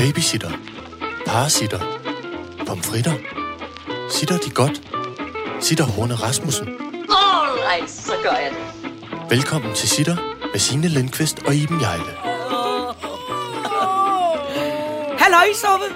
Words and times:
Babysitter. 0.00 0.50
Parasitter. 1.26 1.80
Pomfritter. 2.66 3.12
Sitter 4.10 4.38
de 4.38 4.50
godt? 4.50 4.82
Sitter 5.60 5.84
Horne 5.84 6.14
Rasmussen. 6.14 6.68
Alright, 6.68 7.90
så 7.90 8.12
gør 8.22 8.30
jeg 8.30 8.50
det. 8.50 9.30
Velkommen 9.30 9.74
til 9.74 9.88
Sitter 9.88 10.16
med 10.52 10.60
Signe 10.60 10.88
Lindqvist 10.88 11.38
og 11.46 11.54
Iben 11.54 11.80
Jejle. 11.80 12.12
Halløj, 15.18 15.52
Soppe! 15.54 15.86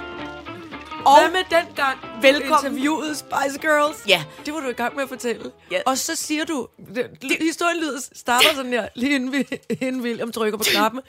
Og 1.05 1.21
Hvad 1.21 1.31
med 1.31 1.45
den 1.51 1.75
gang 1.77 1.99
Velkommen. 2.23 2.73
interviewet 2.73 3.17
Spice 3.17 3.59
Girls? 3.61 3.99
Ja. 4.09 4.25
Det 4.47 4.55
var 4.55 4.61
du 4.61 4.69
i 4.69 4.73
gang 4.73 4.95
med 4.95 5.03
at 5.03 5.09
fortælle. 5.09 5.51
Ja. 5.71 5.81
Og 5.87 5.99
så 5.99 6.17
siger 6.17 6.45
du, 6.45 6.69
det, 6.95 7.37
historien 7.41 7.81
lyder, 7.81 8.01
starter 8.13 8.49
sådan 8.55 8.71
her, 8.73 8.89
lige 8.95 9.15
inden, 9.15 9.33
vi, 9.33 9.47
inden 9.81 10.03
William 10.03 10.33
trykker 10.33 10.59
på 10.59 10.65
knappen. 10.65 11.01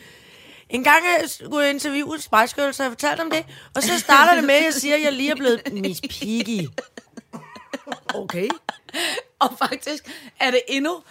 En 0.70 0.84
gang 0.84 1.04
jeg 1.06 1.30
skulle 1.30 1.70
interviewe 1.70 2.20
Spice 2.20 2.56
Girls, 2.56 2.76
så 2.76 2.84
jeg 2.84 2.92
fortalte 2.92 3.22
om 3.22 3.30
det. 3.32 3.46
Og 3.76 3.84
så 3.84 4.00
starter 4.00 4.36
det 4.36 4.44
med, 4.44 4.56
at 4.56 4.64
jeg 4.64 4.74
siger, 4.74 4.96
at 4.96 5.02
jeg 5.02 5.14
lige 5.14 5.32
er 5.32 5.36
blevet 5.36 5.62
Miss 5.74 6.02
Piggy. 6.10 6.68
Okay. 8.14 8.48
Og 9.40 9.58
faktisk 9.58 10.10
er 10.40 10.52
det 10.52 10.62
endnu 10.68 11.04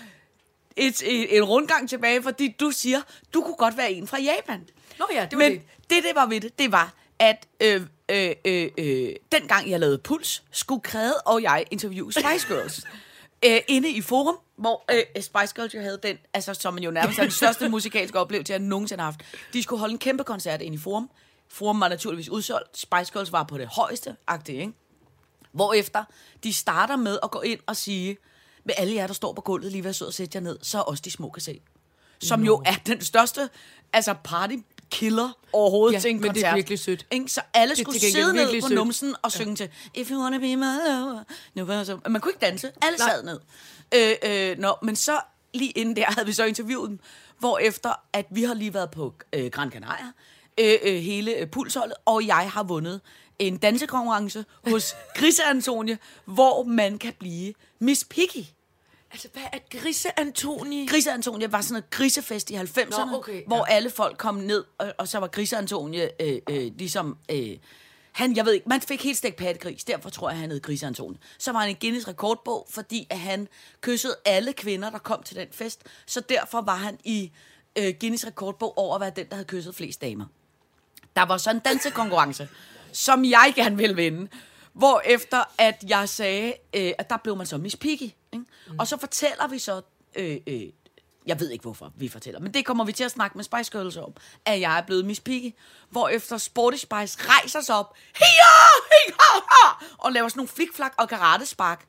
et, 0.76 1.02
et, 1.02 1.36
en 1.36 1.44
rundgang 1.44 1.88
tilbage, 1.88 2.22
fordi 2.22 2.56
du 2.60 2.70
siger, 2.70 3.00
du 3.34 3.42
kunne 3.42 3.56
godt 3.56 3.76
være 3.76 3.92
en 3.92 4.06
fra 4.06 4.20
Japan. 4.20 4.68
Nå 4.98 5.08
ja, 5.12 5.26
det 5.30 5.38
var 5.38 5.44
Men 5.44 5.52
det. 5.52 5.62
det, 5.90 6.02
det 6.02 6.12
var 6.14 6.26
ved 6.26 6.40
det, 6.40 6.58
det 6.58 6.72
var, 6.72 6.92
at 7.18 7.46
øh, 7.60 7.82
øh, 8.08 8.32
øh, 8.44 8.68
øh, 8.78 9.12
dengang 9.32 9.70
jeg 9.70 9.80
lavede 9.80 9.98
Puls, 9.98 10.42
skulle 10.50 10.80
Kræde 10.80 11.14
og 11.26 11.42
jeg 11.42 11.64
interviewe 11.70 12.12
Spice 12.12 12.46
Girls. 12.48 12.80
øh, 13.46 13.60
inde 13.68 13.90
i 13.90 14.00
Forum, 14.00 14.36
hvor 14.56 14.84
øh, 14.92 15.22
Spice 15.22 15.54
Girls 15.54 15.74
jo 15.74 15.80
havde 15.80 15.98
den, 16.02 16.18
altså 16.34 16.54
som 16.54 16.78
jo 16.78 16.90
nærmest 16.90 17.18
er 17.18 17.22
den 17.22 17.30
største 17.30 17.68
musikalske 17.76 18.18
oplevelse, 18.18 18.52
jeg 18.52 18.60
nogensinde 18.60 19.02
har 19.02 19.10
haft. 19.10 19.20
De 19.52 19.62
skulle 19.62 19.80
holde 19.80 19.92
en 19.92 19.98
kæmpe 19.98 20.24
koncert 20.24 20.62
inde 20.62 20.74
i 20.74 20.78
Forum. 20.78 21.10
Forum 21.48 21.80
var 21.80 21.88
naturligvis 21.88 22.28
udsolgt. 22.28 22.78
Spice 22.78 23.12
Girls 23.12 23.32
var 23.32 23.42
på 23.42 23.58
det 23.58 23.66
højeste, 23.66 24.16
agtigt, 24.26 24.60
ikke? 24.60 24.72
Hvorefter 25.52 26.04
de 26.44 26.52
starter 26.52 26.96
med 26.96 27.18
at 27.22 27.30
gå 27.30 27.40
ind 27.40 27.60
og 27.66 27.76
sige, 27.76 28.16
med 28.64 28.74
alle 28.78 28.94
jer, 28.94 29.06
der 29.06 29.14
står 29.14 29.32
på 29.32 29.40
gulvet 29.40 29.72
lige 29.72 29.84
ved 29.84 29.90
at 29.90 29.96
sidde 29.96 30.08
og 30.08 30.14
sætte 30.14 30.36
jer 30.36 30.42
ned, 30.42 30.58
så 30.62 30.78
er 30.78 30.82
også 30.82 31.02
de 31.04 31.10
små 31.10 31.30
kan 31.30 31.42
se. 31.42 31.60
Som 32.20 32.40
no. 32.40 32.46
jo 32.46 32.62
er 32.66 32.74
den 32.86 33.00
største 33.00 33.48
altså 33.92 34.14
party 34.24 34.56
killer 34.94 35.30
overhovedet 35.52 35.94
Ja, 35.94 36.00
til 36.00 36.10
en 36.10 36.16
men 36.20 36.22
det 36.22 36.28
er 36.30 36.32
koncert. 36.34 36.54
virkelig 36.56 36.78
sødt. 36.78 37.06
Ikke? 37.10 37.28
Så 37.28 37.40
alle 37.54 37.76
skulle 37.76 38.00
sidde 38.00 38.32
ned 38.32 38.60
på 38.60 38.68
sødt. 38.68 38.74
numsen 38.78 39.14
og 39.22 39.32
synge 39.32 39.56
til 39.56 39.68
If 39.94 40.10
you 40.10 40.22
wanna 40.22 40.38
be 40.38 40.56
my 40.56 40.64
lover. 40.64 41.22
Nu 41.54 41.64
var 41.64 41.84
så, 41.84 41.98
man 42.08 42.20
kunne 42.20 42.32
ikke 42.32 42.46
danse. 42.46 42.70
Alle 42.82 42.98
Nej. 42.98 43.08
sad 43.08 43.22
ned. 43.24 43.40
Øh, 43.94 44.50
øh, 44.50 44.58
nå, 44.58 44.74
men 44.82 44.96
så 44.96 45.20
lige 45.54 45.70
inden 45.70 45.96
der 45.96 46.04
havde 46.14 46.26
vi 46.26 46.32
så 46.32 46.44
interviewet 46.44 46.90
dem, 46.90 46.98
hvor 47.38 47.58
efter 47.58 47.92
at 48.12 48.26
vi 48.30 48.42
har 48.44 48.54
lige 48.54 48.74
været 48.74 48.90
på 48.90 49.14
øh, 49.32 49.50
Gran 49.50 49.70
Canaria, 49.70 50.06
øh, 50.60 50.74
øh, 50.82 50.94
hele 51.00 51.36
øh, 51.36 51.46
pulsholdet, 51.46 51.94
og 52.04 52.26
jeg 52.26 52.50
har 52.50 52.62
vundet 52.62 53.00
en 53.38 53.56
dansekonkurrence 53.56 54.44
hos 54.66 54.94
Grise 55.18 55.42
Antonie, 55.44 55.98
hvor 56.24 56.62
man 56.62 56.98
kan 56.98 57.12
blive 57.18 57.54
Miss 57.78 58.04
Piggy. 58.04 58.44
Altså, 59.14 59.28
hvad 59.32 59.42
er 59.52 59.58
Grise 59.78 60.20
Antoni? 60.20 60.86
Grise 60.86 61.12
Antonie 61.12 61.52
var 61.52 61.60
sådan 61.60 61.72
noget 61.72 61.90
grisefest 61.90 62.50
i 62.50 62.54
90'erne, 62.54 63.10
Nå, 63.10 63.16
okay, 63.16 63.34
ja. 63.34 63.46
hvor 63.46 63.64
alle 63.64 63.90
folk 63.90 64.18
kom 64.18 64.34
ned, 64.34 64.64
og, 64.78 64.94
og 64.98 65.08
så 65.08 65.18
var 65.18 65.26
Grise 65.26 65.56
Antonie 65.56 66.22
øh, 66.22 66.40
øh, 66.50 66.72
ligesom... 66.78 67.16
Øh, 67.30 67.56
han, 68.12 68.36
jeg 68.36 68.46
ved 68.46 68.52
ikke, 68.52 68.68
man 68.68 68.80
fik 68.80 69.02
helt 69.02 69.16
stegt 69.16 69.36
pattegris, 69.36 69.84
derfor 69.84 70.10
tror 70.10 70.30
jeg, 70.30 70.38
han 70.38 70.50
hed 70.50 70.62
Grise 70.62 70.86
Antonie. 70.86 71.18
Så 71.38 71.52
var 71.52 71.60
han 71.60 71.70
i 71.70 71.76
Guinness 71.80 72.08
rekordbog, 72.08 72.66
fordi 72.70 73.06
at 73.10 73.18
han 73.18 73.48
kyssede 73.80 74.16
alle 74.24 74.52
kvinder, 74.52 74.90
der 74.90 74.98
kom 74.98 75.22
til 75.22 75.36
den 75.36 75.48
fest, 75.52 75.82
så 76.06 76.20
derfor 76.20 76.60
var 76.60 76.76
han 76.76 76.98
i 77.04 77.32
øh, 77.76 77.94
Guinness 78.00 78.26
rekordbog 78.26 78.78
over 78.78 78.94
at 78.94 79.00
være 79.00 79.12
den, 79.16 79.26
der 79.28 79.34
havde 79.34 79.46
kysset 79.46 79.74
flest 79.74 80.00
damer. 80.00 80.24
Der 81.16 81.22
var 81.22 81.36
så 81.36 81.50
en 81.50 81.58
dansekonkurrence, 81.58 82.48
som 82.92 83.24
jeg 83.24 83.52
gerne 83.56 83.76
ville 83.76 83.96
vinde. 83.96 84.28
Hvor 84.72 85.02
efter 85.04 85.44
at 85.58 85.84
jeg 85.88 86.08
sagde, 86.08 86.52
øh, 86.76 86.92
at 86.98 87.10
der 87.10 87.16
blev 87.16 87.36
man 87.36 87.46
så 87.46 87.58
Miss 87.58 87.76
Piggy. 87.76 88.10
Ikke? 88.34 88.46
Mm. 88.66 88.78
Og 88.78 88.86
så 88.86 88.96
fortæller 88.96 89.48
vi 89.48 89.58
så, 89.58 89.82
øh, 90.16 90.36
øh, 90.46 90.62
jeg 91.26 91.40
ved 91.40 91.50
ikke 91.50 91.62
hvorfor 91.62 91.92
vi 91.96 92.08
fortæller, 92.08 92.40
men 92.40 92.54
det 92.54 92.66
kommer 92.66 92.84
vi 92.84 92.92
til 92.92 93.04
at 93.04 93.10
snakke 93.10 93.38
med 93.38 93.44
Spice 93.44 93.70
Girls 93.72 93.96
om, 93.96 94.12
at 94.44 94.60
jeg 94.60 94.78
er 94.78 94.82
blevet 94.82 95.04
Miss 95.04 95.20
Piggy. 95.20 95.54
Hvor 95.90 96.08
efter 96.08 96.38
Sporty 96.38 96.76
Spice 96.76 97.18
rejser 97.20 97.60
sig 97.60 97.74
op, 97.74 97.96
og 99.98 100.12
laver 100.12 100.28
sådan 100.28 100.38
nogle 100.38 100.48
flikflak 100.48 100.94
og 100.98 101.08
karatespark. 101.08 101.86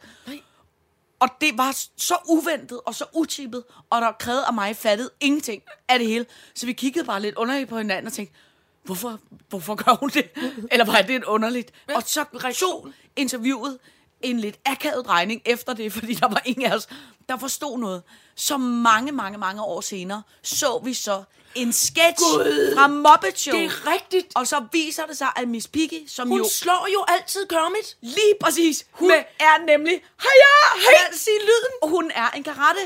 Og 1.20 1.30
det 1.42 1.58
var 1.58 1.78
så 1.98 2.18
uventet 2.30 2.80
og 2.86 2.96
så 2.96 3.06
utippet, 3.14 3.64
og 3.90 4.02
der 4.02 4.12
krævede 4.12 4.46
af 4.46 4.54
mig 4.54 4.76
fattede 4.76 5.10
ingenting 5.20 5.64
af 5.88 6.00
det 6.00 6.08
hele. 6.08 6.26
Så 6.56 6.66
vi 6.66 6.74
kiggede 6.74 7.06
bare 7.06 7.22
lidt 7.22 7.36
underligt 7.36 7.70
på 7.70 7.78
hinanden 7.78 8.08
og 8.08 8.14
tænkte, 8.14 8.36
hvorfor, 8.84 9.20
hvorfor 9.50 9.76
gør 9.76 9.96
hun 10.00 10.10
det? 10.10 10.30
Eller 10.72 10.86
var 10.86 10.98
det 10.98 11.08
lidt 11.08 11.24
underligt? 11.24 11.72
Og 11.96 12.04
så 12.06 12.26
tog 12.60 12.90
interviewet 13.16 13.80
en 14.26 14.40
lidt 14.40 14.60
akavet 14.66 15.06
drejning 15.06 15.42
efter 15.46 15.74
det, 15.74 15.94
fordi 15.94 16.14
der 16.14 16.28
var 16.28 16.42
ingen 16.46 16.66
af 16.66 16.76
os, 16.76 16.88
der 17.30 17.38
forstod 17.38 17.78
noget. 17.80 18.04
Så 18.36 18.58
mange, 18.58 19.12
mange, 19.12 19.38
mange 19.38 19.62
år 19.64 19.82
senere 19.82 20.22
så 20.44 20.82
vi 20.84 20.94
så 20.94 21.24
en 21.56 21.74
sketch 21.74 22.18
Gud! 22.18 22.76
fra 22.76 22.88
Muppet 22.88 23.40
Show. 23.40 23.58
Det 23.60 23.66
er 23.66 23.92
rigtigt. 23.94 24.28
Og 24.36 24.48
så 24.48 24.66
viser 24.72 25.06
det 25.06 25.18
sig, 25.18 25.28
at 25.36 25.48
Miss 25.48 25.68
Piggy, 25.68 26.08
som 26.08 26.28
Hun 26.28 26.38
jo 26.38 26.50
slår 26.52 26.88
jo 26.94 27.06
altid 27.08 27.46
Kermit. 27.48 27.98
Lige 28.02 28.34
præcis. 28.42 28.86
Hun 28.92 29.08
Med- 29.08 29.24
er 29.40 29.66
nemlig... 29.66 29.94
Heja! 30.22 30.80
Heja! 30.80 31.18
Sig 31.18 31.34
lyden. 31.42 31.74
Og 31.82 31.90
hun 31.90 32.12
er 32.16 32.30
en 32.30 32.44
karate... 32.44 32.80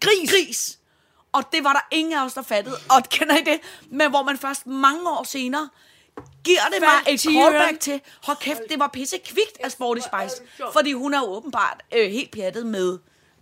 Gris. 0.00 0.30
Gris. 0.30 0.78
Og 1.32 1.52
det 1.52 1.64
var 1.64 1.72
der 1.72 1.80
ingen 1.96 2.12
af 2.18 2.24
os, 2.24 2.32
der 2.34 2.42
fattede. 2.42 2.76
Og 2.90 3.02
kender 3.10 3.36
I 3.36 3.42
det? 3.44 3.60
Men 3.90 4.10
hvor 4.10 4.22
man 4.22 4.38
først 4.38 4.66
mange 4.66 5.10
år 5.10 5.24
senere 5.24 5.68
giver 6.44 6.60
det 6.72 6.80
mig 6.80 7.12
et 7.14 7.20
callback 7.20 7.80
til, 7.80 8.00
hold 8.22 8.36
kæft, 8.36 8.60
det 8.70 8.78
var 8.78 8.88
pisse 8.92 9.18
kvikt 9.18 9.58
af 9.60 9.70
Sporty 9.72 10.00
Spice. 10.00 10.42
Fordi 10.72 10.92
hun 10.92 11.14
er 11.14 11.22
åbenbart 11.22 11.82
øh, 11.96 12.10
helt 12.10 12.30
pjattet 12.30 12.66
med 12.66 12.98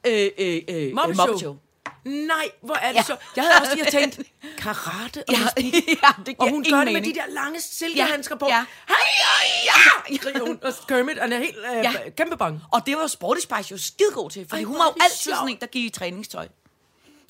øh, 0.07 0.13
øh, 0.15 0.31
øh, 0.39 0.63
øh, 0.69 0.93
Show. 0.93 1.07
Muppet 1.17 1.39
Show. 1.41 1.57
Nej, 2.05 2.51
hvor 2.63 2.75
er 2.75 2.89
det 2.89 2.97
Ja. 2.99 3.03
så... 3.03 3.17
Jeg 3.37 3.45
havde 3.45 3.61
også 3.61 3.75
lige 3.75 3.91
tænkt, 3.91 4.21
karate 4.63 5.25
og 5.29 5.35
Ja, 5.35 5.39
ja, 6.03 6.23
det 6.27 6.35
Og 6.39 6.51
hun 6.51 6.65
gør 6.71 6.77
det 6.77 6.85
med 6.87 6.93
mening. 6.93 7.15
de 7.15 7.21
der 7.21 7.27
lange 7.29 7.61
silkehandsker 7.61 8.37
på. 8.37 8.47
Ja. 8.49 8.65
Heja! 8.89 10.17
Skriger 10.17 10.41
hun. 10.47 10.59
Og 10.63 10.73
Kermit 10.89 11.19
han 11.19 11.33
er 11.33 11.39
helt 11.39 11.57
øh, 11.57 11.77
Ja. 11.85 11.93
kæmpe 12.17 12.37
bange. 12.37 12.61
Og 12.73 12.87
det 12.87 12.97
var 12.97 13.07
Sporty 13.07 13.41
Spice 13.41 13.69
jo 13.71 13.79
skidegod 13.79 14.31
til, 14.31 14.47
fordi 14.49 14.63
Ej, 14.63 14.67
hun 14.67 14.79
var 14.79 14.85
jo 14.85 14.95
altid 15.05 15.33
sådan 15.33 15.49
en, 15.49 15.59
der 15.61 15.67
gik 15.67 15.85
i 15.85 15.89
træningstøj. 15.89 16.49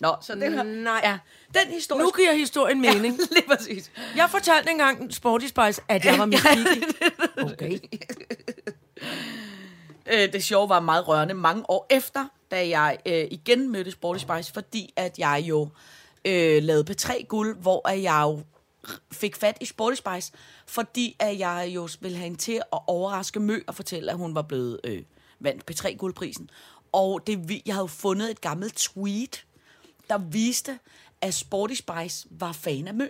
Nå, 0.01 0.17
så 0.21 0.35
det 0.35 0.53
her, 0.53 0.63
Nej. 0.63 1.01
ja, 1.05 1.19
den 1.61 1.73
historie. 1.73 2.05
Nu 2.05 2.11
giver 2.17 2.33
historien 2.33 2.81
mening. 2.81 3.19
Ja, 3.19 3.25
lige 3.37 3.47
præcis. 3.49 3.91
Jeg 4.17 4.31
fortalte 4.31 4.71
engang 4.71 5.15
Sporty 5.15 5.47
Spice, 5.47 5.83
at 5.89 6.05
jeg 6.05 6.19
var 6.19 6.27
Piggy. 6.27 6.83
Okay. 7.53 7.79
Øh, 10.13 10.33
det 10.33 10.45
sjove 10.45 10.69
var 10.69 10.81
meget 10.81 11.09
rørende 11.09 11.35
mange 11.35 11.71
år 11.71 11.87
efter, 11.91 12.29
da 12.51 12.69
jeg 12.69 12.99
øh, 13.07 13.27
igen 13.31 13.73
mødte 13.73 13.91
Sporty 13.91 14.21
Spice, 14.21 14.53
fordi 14.53 14.93
at 14.97 15.19
jeg 15.19 15.45
jo 15.49 15.69
øh, 16.25 16.63
lavede 16.63 16.93
P3 16.93 17.25
Guld, 17.27 17.57
hvor 17.57 17.89
jeg 17.89 18.21
jo 18.23 18.41
fik 19.13 19.37
fat 19.37 19.59
i 19.61 19.65
Sporty 19.65 19.97
Spice, 19.97 20.33
fordi 20.67 21.17
at 21.19 21.39
jeg 21.39 21.71
jo 21.75 21.89
ville 22.01 22.17
have 22.17 22.25
hende 22.25 22.39
til 22.39 22.61
at 22.73 22.79
overraske 22.87 23.41
Mø 23.41 23.61
og 23.67 23.75
fortælle, 23.75 24.11
at 24.11 24.17
hun 24.17 24.35
var 24.35 24.43
blevet 24.43 24.81
øh, 24.85 25.03
vandt 25.41 25.71
P3 25.71 25.97
Guldprisen. 25.97 26.51
Og 26.93 27.21
det, 27.27 27.63
jeg 27.67 27.75
havde 27.75 27.89
fundet 27.89 28.31
et 28.31 28.41
gammelt 28.41 28.77
tweet, 28.77 29.45
der 30.11 30.19
viste, 30.19 30.79
at 31.21 31.35
Sporty 31.35 31.75
Spice 31.75 32.27
var 32.31 32.53
fan 32.53 32.89
af 32.89 32.95
Mø. 32.95 33.07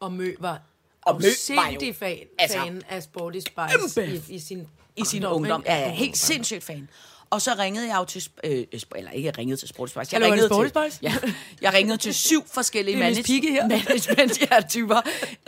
Og 0.00 0.12
Mø 0.12 0.34
var 0.40 0.60
Og 1.02 1.14
Mø 1.22 1.28
var 1.56 1.70
jo- 1.70 1.92
fan, 1.92 2.18
altså, 2.38 2.58
fan 2.58 2.82
af 2.88 3.02
Sporty 3.02 3.38
Spice 3.38 4.06
i, 4.30 4.34
i 4.34 4.38
sin 4.38 4.66
i 4.96 5.04
sin 5.04 5.24
ungdom. 5.26 5.60
ikke? 5.60 5.72
Ja, 5.72 5.78
ja, 5.80 5.90
helt 5.90 6.16
sindssygt 6.18 6.64
fan. 6.64 6.88
Og 7.30 7.42
så 7.42 7.54
ringede 7.58 7.86
jeg 7.88 7.96
jo 7.98 8.04
til, 8.04 8.28
øh, 8.44 8.66
eller 8.96 9.10
ikke 9.10 9.26
jeg 9.26 9.38
ringede 9.38 9.56
til 9.60 9.68
Sporty 9.68 9.90
Spice. 9.90 10.08
Jeg 10.12 10.20
det 10.20 10.30
ringede 10.32 10.48
Sporty 10.48 10.68
til, 10.68 10.92
Spice? 10.92 10.98
Ja, 11.02 11.14
jeg 11.60 11.72
ringede 11.74 11.96
til 11.98 12.14
syv 12.14 12.46
forskellige 12.48 12.96
manage- 12.96 13.22
Piggy 13.22 13.50
her. 13.50 13.68
management 13.68 14.40
ja, 14.50 14.60
typer, 14.68 15.00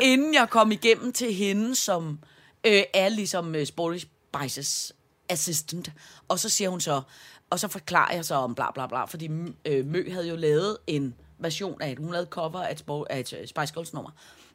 inden 0.02 0.34
jeg 0.34 0.46
kom 0.50 0.72
igennem 0.72 1.12
til 1.12 1.34
hende, 1.34 1.74
som 1.76 2.18
øh, 2.66 2.82
er 2.94 3.08
ligesom 3.08 3.54
øh, 3.54 3.66
Sporty 3.66 3.98
Spices 3.98 4.92
assistant. 5.28 5.90
Og 6.28 6.38
så 6.38 6.48
siger 6.48 6.70
hun 6.70 6.80
så, 6.80 7.02
og 7.50 7.60
så 7.60 7.68
forklarer 7.68 8.14
jeg 8.14 8.24
så 8.24 8.34
om 8.34 8.54
bla 8.54 8.70
bla 8.70 8.86
bla, 8.86 9.04
fordi 9.04 9.30
øh, 9.64 9.86
Mø 9.86 10.10
havde 10.10 10.28
jo 10.28 10.36
lavet 10.36 10.78
en 10.86 11.14
version 11.38 11.82
af 11.82 11.92
et, 11.92 11.98
hun 11.98 12.12
lavede 12.12 12.28
cover 12.30 12.62
af 12.62 12.72
et, 12.72 12.84
af 13.10 13.20
et 13.20 13.32
øh, 13.32 13.46
Spice 13.46 13.74
Girls 13.74 13.92
nummer. 13.92 14.10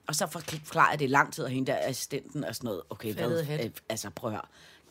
Og 0.07 0.15
så 0.15 0.27
forklarer 0.27 0.89
jeg 0.89 0.99
det 0.99 1.09
lang 1.09 1.33
tid, 1.33 1.43
og 1.43 1.49
hende 1.49 1.71
der 1.71 1.77
assistenten 1.81 2.43
og 2.43 2.55
sådan 2.55 2.67
noget. 2.67 2.81
Okay, 2.89 3.13
hvad, 3.13 3.47
øh, 3.63 3.71
altså 3.89 4.09
prøv 4.09 4.29
at 4.29 4.35
høre, 4.35 4.45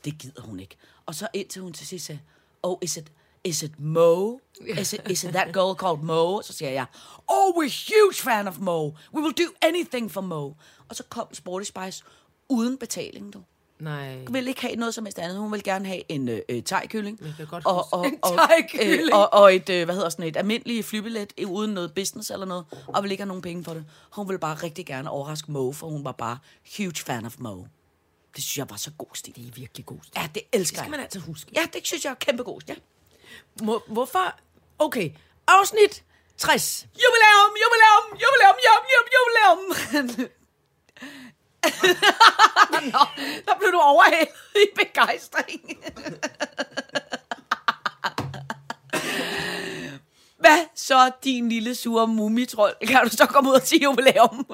det 0.05 0.19
gider 0.19 0.43
hun 0.43 0.61
ikke. 0.61 0.77
Og 1.07 1.15
så 1.15 1.29
indtil 1.33 1.63
hun 1.63 1.73
til 1.73 1.87
sidst 1.87 2.07
sagde, 2.07 2.21
oh, 2.63 2.79
is 2.83 2.97
it, 2.97 3.13
is 3.45 3.63
it 3.63 3.81
Mo? 3.81 4.39
Is 4.79 4.93
it, 4.93 5.01
is 5.11 5.25
it 5.25 5.33
that 5.33 5.55
girl 5.55 5.77
called 5.79 6.03
Mo? 6.03 6.43
Så 6.43 6.53
siger 6.53 6.71
jeg, 6.71 6.87
oh, 7.29 7.55
we're 7.57 7.93
huge 7.93 8.23
fan 8.23 8.49
of 8.49 8.59
Mo. 8.59 8.85
We 8.85 9.23
will 9.23 9.35
do 9.39 9.53
anything 9.63 10.11
for 10.11 10.21
Mo. 10.21 10.53
Og 10.89 10.97
så 10.97 11.05
kom 11.09 11.35
Sporty 11.35 11.65
Spice 11.65 12.05
uden 12.49 12.79
betaling, 12.79 13.33
du. 13.33 13.43
Nej. 13.83 14.25
vil 14.31 14.49
ikke 14.49 14.61
have 14.61 14.77
noget 14.77 14.95
som 14.95 15.05
helst 15.05 15.19
andet. 15.19 15.39
Hun 15.39 15.53
vil 15.53 15.63
gerne 15.63 15.87
have 15.87 16.03
en 16.09 16.29
øh, 16.29 16.41
øh. 16.49 16.63
Jeg 16.71 17.47
godt 17.51 17.67
og, 17.67 17.89
og, 17.93 18.07
og, 18.23 18.31
thai-kylling. 18.39 19.03
øh, 19.03 19.19
og, 19.19 19.33
og 19.33 19.55
et, 19.55 19.69
øh, 19.69 19.85
hvad 19.85 19.95
hedder 19.95 20.09
sådan 20.09 20.25
et 20.25 20.37
almindeligt 20.37 20.87
flybillet 20.87 21.33
uden 21.47 21.71
noget 21.71 21.95
business 21.95 22.31
eller 22.31 22.47
noget, 22.47 22.65
og 22.87 23.03
vil 23.03 23.11
ikke 23.11 23.23
have 23.23 23.29
nogen 23.29 23.43
penge 23.43 23.65
for 23.65 23.75
det. 23.75 23.85
Hun 24.11 24.29
vil 24.29 24.39
bare 24.39 24.55
rigtig 24.55 24.87
gerne 24.87 25.11
overraske 25.11 25.53
Mo, 25.53 25.73
for 25.73 25.87
hun 25.87 26.05
var 26.05 26.13
bare 26.13 26.39
huge 26.77 26.95
fan 26.97 27.27
of 27.27 27.35
Mo. 27.39 27.57
Det 28.37 28.45
synes 28.45 28.59
jeg 28.59 28.71
var 28.71 28.77
så 28.77 28.91
god 28.99 29.07
stil. 29.15 29.35
Det 29.37 29.47
er 29.49 29.53
virkelig 29.55 29.87
god. 29.87 29.99
Ja, 30.17 30.29
det 30.35 30.43
elsker 30.43 30.59
Det 30.59 30.67
skal 30.69 30.83
jeg. 30.83 30.91
man 30.91 31.01
altid 31.01 31.21
huske. 31.21 31.51
Ja, 31.57 31.63
det 31.73 31.87
synes 31.87 32.05
jeg 32.05 32.11
er 32.11 32.15
kæmpe 32.15 32.43
god 32.43 32.61
stil. 32.61 32.81
Ja. 33.61 33.79
Hvorfor? 33.87 34.39
Okay, 34.79 35.11
afsnit 35.47 36.05
60. 36.39 36.87
Jubilæum, 36.95 37.53
jubilæum, 37.63 38.05
jubilæum, 38.23 38.57
jubilæum, 38.67 39.07
jubilæum. 39.17 40.31
Nå, 42.93 43.05
der 43.47 43.59
blev 43.59 43.73
du 43.73 43.79
overhældet 43.81 44.29
i 44.55 44.67
begejstring. 44.77 45.61
Hvad 50.39 50.65
så, 50.75 51.11
din 51.25 51.49
lille 51.49 51.75
sure 51.75 52.07
mumitrol? 52.07 52.75
Kan 52.87 53.05
du 53.05 53.11
så 53.17 53.27
komme 53.27 53.51
ud 53.51 53.55
og 53.55 53.63
sige 53.63 53.83
jubilæum? 53.83 54.47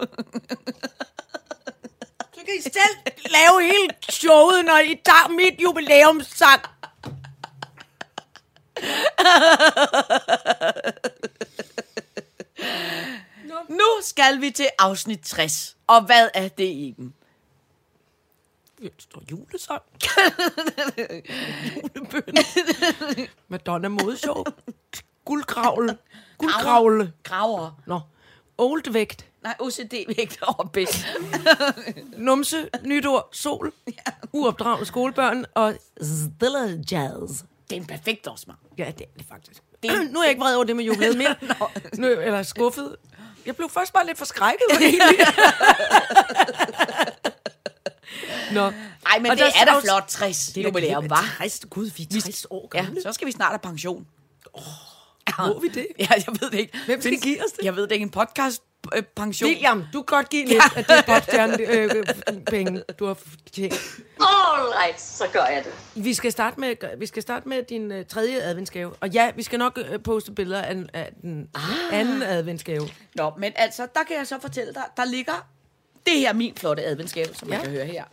Så 2.35 2.41
kan 2.45 2.55
I 2.59 2.63
selv 2.63 2.97
lave 3.31 3.63
hele 3.63 3.95
showet, 4.11 4.65
når 4.65 4.79
I 4.79 5.01
tager 5.05 5.29
mit 5.29 5.61
jubilæumssang. 5.63 6.63
Nu 13.69 13.85
skal 14.03 14.41
vi 14.41 14.51
til 14.51 14.69
afsnit 14.79 15.21
60. 15.21 15.78
Og 15.89 16.05
hvad 16.07 16.29
er 16.35 16.49
det, 16.49 16.65
Iben? 16.65 17.15
Der 18.83 18.89
står 18.99 19.23
julesang. 19.31 19.83
Julebøn. 21.77 22.35
Madonna 23.49 23.89
modshow. 23.89 24.45
Guldkravle. 25.25 25.99
Guldkravle. 26.39 27.13
Graver. 27.23 27.71
Nå. 27.87 28.01
Old 28.59 28.93
vægt. 28.93 29.25
Nej, 29.43 29.55
OCD-vægt 29.61 30.39
over 30.43 30.69
bedst. 30.73 31.07
Numse. 32.17 32.69
Nytår. 32.85 33.29
Sol. 33.33 33.73
Uopdragende 34.33 34.87
skolebørn. 34.87 35.45
Og 35.55 35.75
Stella 36.01 36.59
Jazz. 36.93 37.43
Det 37.71 37.77
er 37.77 37.81
en 37.81 37.87
perfekt 37.87 38.27
årsmang. 38.29 38.59
Ja, 38.79 38.93
det 38.99 39.07
er 39.07 39.19
det 39.19 39.27
faktisk. 39.29 39.63
Det- 39.83 39.91
Det, 39.91 40.11
nu 40.13 40.19
er 40.19 40.23
jeg 40.23 40.31
ikke 40.31 40.43
vred 40.43 40.55
over 40.55 40.65
det 40.65 40.77
med 40.77 40.85
jubilæet 40.85 41.19
mere. 41.19 41.35
nu, 42.01 42.07
eller 42.07 42.43
skuffet. 42.43 42.97
Jeg 43.49 43.57
blev 43.57 43.69
først 43.71 43.93
bare 43.93 44.07
lidt 44.07 44.19
forskrækket. 44.19 44.67
Nå. 48.53 48.71
Nej, 49.05 49.19
men 49.19 49.31
Og 49.31 49.37
det 49.37 49.47
der 49.55 49.61
er 49.61 49.65
da 49.65 49.79
flot 49.81 50.05
60 50.09 50.47
Det 50.47 50.57
er 50.61 50.63
jubilæum, 50.65 51.11
var. 51.11 51.35
60, 51.39 51.61
gud, 51.71 51.91
vi 51.97 52.03
er 52.17 52.21
60 52.21 52.47
år 52.51 52.71
Ja, 52.75 52.83
gamle. 52.85 53.03
så 53.03 53.13
skal 53.13 53.27
vi 53.27 53.33
snart 53.33 53.51
have 53.51 53.59
pension. 53.59 54.07
Må 55.39 55.61
vi 55.61 55.69
det? 55.69 55.87
Ja, 55.99 56.09
jeg 56.11 56.25
ved 56.41 56.51
det 56.51 56.59
ikke. 56.59 56.79
Hvem 56.87 57.01
skal 57.01 57.11
Findes- 57.11 57.23
give 57.23 57.45
os 57.45 57.53
det? 57.53 57.65
Jeg 57.65 57.77
ved 57.77 57.83
det 57.83 57.93
ikke. 57.93 58.03
En 58.03 58.11
podcast 58.11 58.63
øh, 58.97 59.03
pension. 59.03 59.49
William, 59.51 59.85
du 59.93 60.03
kan 60.03 60.17
godt 60.17 60.29
give 60.29 60.47
lidt 60.47 60.63
af 60.77 60.85
det 60.85 61.05
popstjerne 61.07 61.59
øh, 61.61 62.05
penge, 62.47 62.83
du 62.99 63.07
har 63.07 63.19
tjent. 63.53 63.75
All 64.21 64.69
right, 64.83 65.01
så 65.01 65.25
gør 65.33 65.45
jeg 65.45 65.65
det. 65.65 66.05
Vi 66.05 66.15
skal 66.15 66.33
starte 66.33 66.61
med, 66.61 66.99
vi 66.99 67.07
skal 67.07 67.23
starte 67.23 67.49
med 67.49 67.63
din 67.63 67.93
uh, 67.93 68.07
tredje 68.09 68.43
adventsgave. 68.43 68.95
Og 69.01 69.09
ja, 69.09 69.31
vi 69.37 69.43
skal 69.43 69.59
nok 69.59 69.79
uh, 69.95 70.03
poste 70.03 70.33
billeder 70.33 70.63
af, 70.63 70.77
af 70.93 71.13
den 71.23 71.49
ah. 71.55 72.01
anden 72.01 72.23
adventsgave. 72.23 72.89
Nå, 73.15 73.33
men 73.39 73.53
altså, 73.57 73.87
der 73.95 74.03
kan 74.05 74.17
jeg 74.17 74.27
så 74.27 74.39
fortælle 74.41 74.75
dig, 74.75 74.85
der 74.97 75.05
ligger... 75.05 75.47
Det 76.07 76.19
her 76.19 76.29
er 76.29 76.33
min 76.33 76.55
flotte 76.57 76.85
adventsgave, 76.85 77.35
som 77.35 77.49
ja. 77.49 77.55
Ja. 77.55 77.59
man 77.59 77.65
kan 77.67 77.75
høre 77.77 77.87
her. 77.87 78.05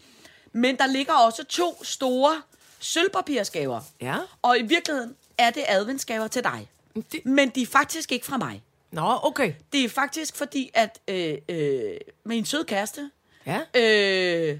Men 0.53 0.77
der 0.77 0.87
ligger 0.87 1.13
også 1.13 1.43
to 1.43 1.83
store 1.83 2.41
sølvpapirsgaver. 2.79 3.81
Ja. 4.01 4.15
Og 4.41 4.59
i 4.59 4.61
virkeligheden 4.61 5.15
er 5.37 5.49
det 5.49 5.63
adventsgaver 5.67 6.27
til 6.27 6.43
dig. 6.43 6.69
Det- 7.11 7.25
Men 7.25 7.49
de 7.49 7.61
er 7.61 7.65
faktisk 7.65 8.11
ikke 8.11 8.25
fra 8.25 8.37
mig. 8.37 8.63
Nå, 8.95 9.19
okay. 9.23 9.53
Det 9.73 9.83
er 9.83 9.89
faktisk 9.89 10.35
fordi, 10.35 10.71
at 10.73 10.99
øh, 11.07 11.37
øh, 11.49 11.97
min 12.25 12.45
søde 12.45 12.63
kæreste, 12.65 13.11
Ja. 13.45 13.61
øh, 13.81 14.59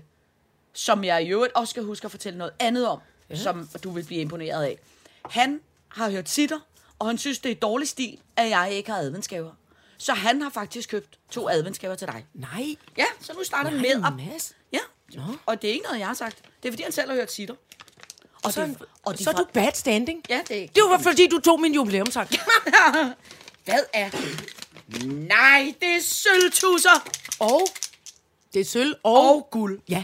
som 0.74 1.04
jeg 1.04 1.24
i 1.24 1.28
øvrigt 1.28 1.54
også 1.54 1.72
skal 1.72 1.84
huske 1.84 2.06
at 2.06 2.12
fortælle 2.12 2.38
noget 2.38 2.54
andet 2.60 2.88
om, 2.88 3.00
ja. 3.30 3.36
som 3.36 3.70
du 3.84 3.90
vil 3.90 4.04
blive 4.04 4.22
imponeret 4.22 4.64
af. 4.64 4.80
Han 5.30 5.62
har 5.88 6.10
hørt 6.10 6.30
sitter, 6.30 6.60
og 7.00 7.08
han 7.08 7.18
synes, 7.18 7.40
det 7.40 7.52
er 7.52 7.56
dårlig 7.56 7.88
stil, 7.88 8.20
at 8.36 8.50
jeg 8.50 8.70
ikke 8.72 8.92
har 8.92 9.00
adventsgaver. 9.00 9.52
Så 9.98 10.14
han 10.14 10.42
har 10.42 10.50
faktisk 10.50 10.90
købt 10.90 11.20
to 11.32 11.50
adventsgaver 11.50 11.96
til 11.96 12.08
dig. 12.08 12.26
Nej. 12.34 12.76
Ja, 12.98 13.06
så 13.22 13.34
nu 13.34 13.44
starter 13.44 13.70
Nej, 13.70 13.80
med 13.82 14.06
at... 14.06 14.14
Mads. 14.32 14.56
Ja, 14.74 14.80
og 15.46 15.62
det 15.62 15.70
er 15.70 15.74
ikke 15.74 15.86
noget, 15.86 16.00
jeg 16.00 16.08
har 16.08 16.14
sagt. 16.14 16.38
Det 16.64 16.70
er 16.70 16.72
fordi, 16.72 16.84
han 16.84 16.92
selv 16.92 17.10
har 17.10 17.16
hørt 17.16 17.32
sitter. 17.32 17.56
Og, 18.44 18.54
Så, 18.54 18.62
det, 18.66 18.78
og 19.06 19.18
det 19.18 19.24
så 19.24 19.30
er 19.30 19.34
du 19.36 19.46
bad 19.54 19.72
standing. 19.74 20.24
Ja, 20.30 20.42
det 20.48 20.64
er 20.64 20.68
Det 20.68 20.84
var 20.90 20.98
fordi, 20.98 21.28
du 21.28 21.40
tog 21.40 21.62
min 21.62 21.74
jubilæumssang. 21.74 22.30
Hvad 23.66 23.80
er... 23.94 24.10
Nej, 25.06 25.74
det 25.82 25.90
er 25.96 26.02
sølvtusser 26.02 27.08
og 27.40 27.62
det 28.54 28.62
er 28.62 28.66
sølv 28.66 28.96
og... 29.04 29.36
og 29.36 29.48
guld. 29.52 29.80
Ja. 29.90 30.04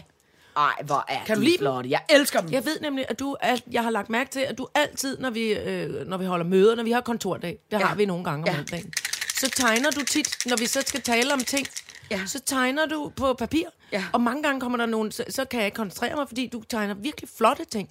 Ej, 0.58 0.74
hvor 0.86 1.06
er 1.08 1.26
Kan 1.26 1.36
du 1.36 1.42
de 1.42 1.46
lide 1.46 1.58
flotte. 1.58 1.90
Jeg 1.90 2.02
elsker 2.10 2.42
dem. 2.42 2.52
Jeg 2.52 2.66
ved 2.66 2.80
nemlig, 2.80 3.06
at 3.10 3.20
du 3.20 3.38
alt, 3.42 3.64
jeg 3.72 3.84
har 3.84 3.90
lagt 3.90 4.10
mærke 4.10 4.30
til, 4.30 4.40
at 4.40 4.58
du 4.58 4.68
altid, 4.76 5.18
når 5.18 5.30
vi, 5.30 5.42
øh, 5.54 6.08
når 6.08 6.18
vi 6.18 6.26
holder 6.26 6.46
møder, 6.46 6.76
når 6.76 6.84
vi 6.84 6.92
har 6.92 7.02
kontordag, 7.02 7.60
det 7.72 7.80
Ja. 7.80 7.86
har 7.86 7.96
vi 7.96 8.06
nogle 8.06 8.24
gange 8.24 8.44
om 8.44 8.48
Ja. 8.56 8.58
mandagen, 8.58 8.94
så 9.40 9.50
tegner 9.50 9.92
du 9.92 10.06
tit, 10.06 10.38
når 10.46 10.58
vi 10.58 10.66
så 10.68 10.84
skal 10.88 11.02
tale 11.02 11.34
om 11.34 11.40
ting, 11.40 11.68
Ja. 12.12 12.22
så 12.26 12.40
tegner 12.40 12.86
du 12.86 13.12
på 13.16 13.34
papir. 13.34 13.66
Ja. 13.92 14.04
Og 14.14 14.22
mange 14.22 14.44
gange 14.44 14.62
kommer 14.62 14.78
der 14.78 14.86
nogen, 14.86 15.12
så, 15.12 15.24
så 15.30 15.46
kan 15.46 15.60
jeg 15.60 15.66
ikke 15.68 15.76
koncentrere 15.76 16.16
mig, 16.16 16.28
fordi 16.28 16.48
du 16.54 16.64
tegner 16.70 16.94
virkelig 16.94 17.30
flotte 17.38 17.66
ting. 17.66 17.90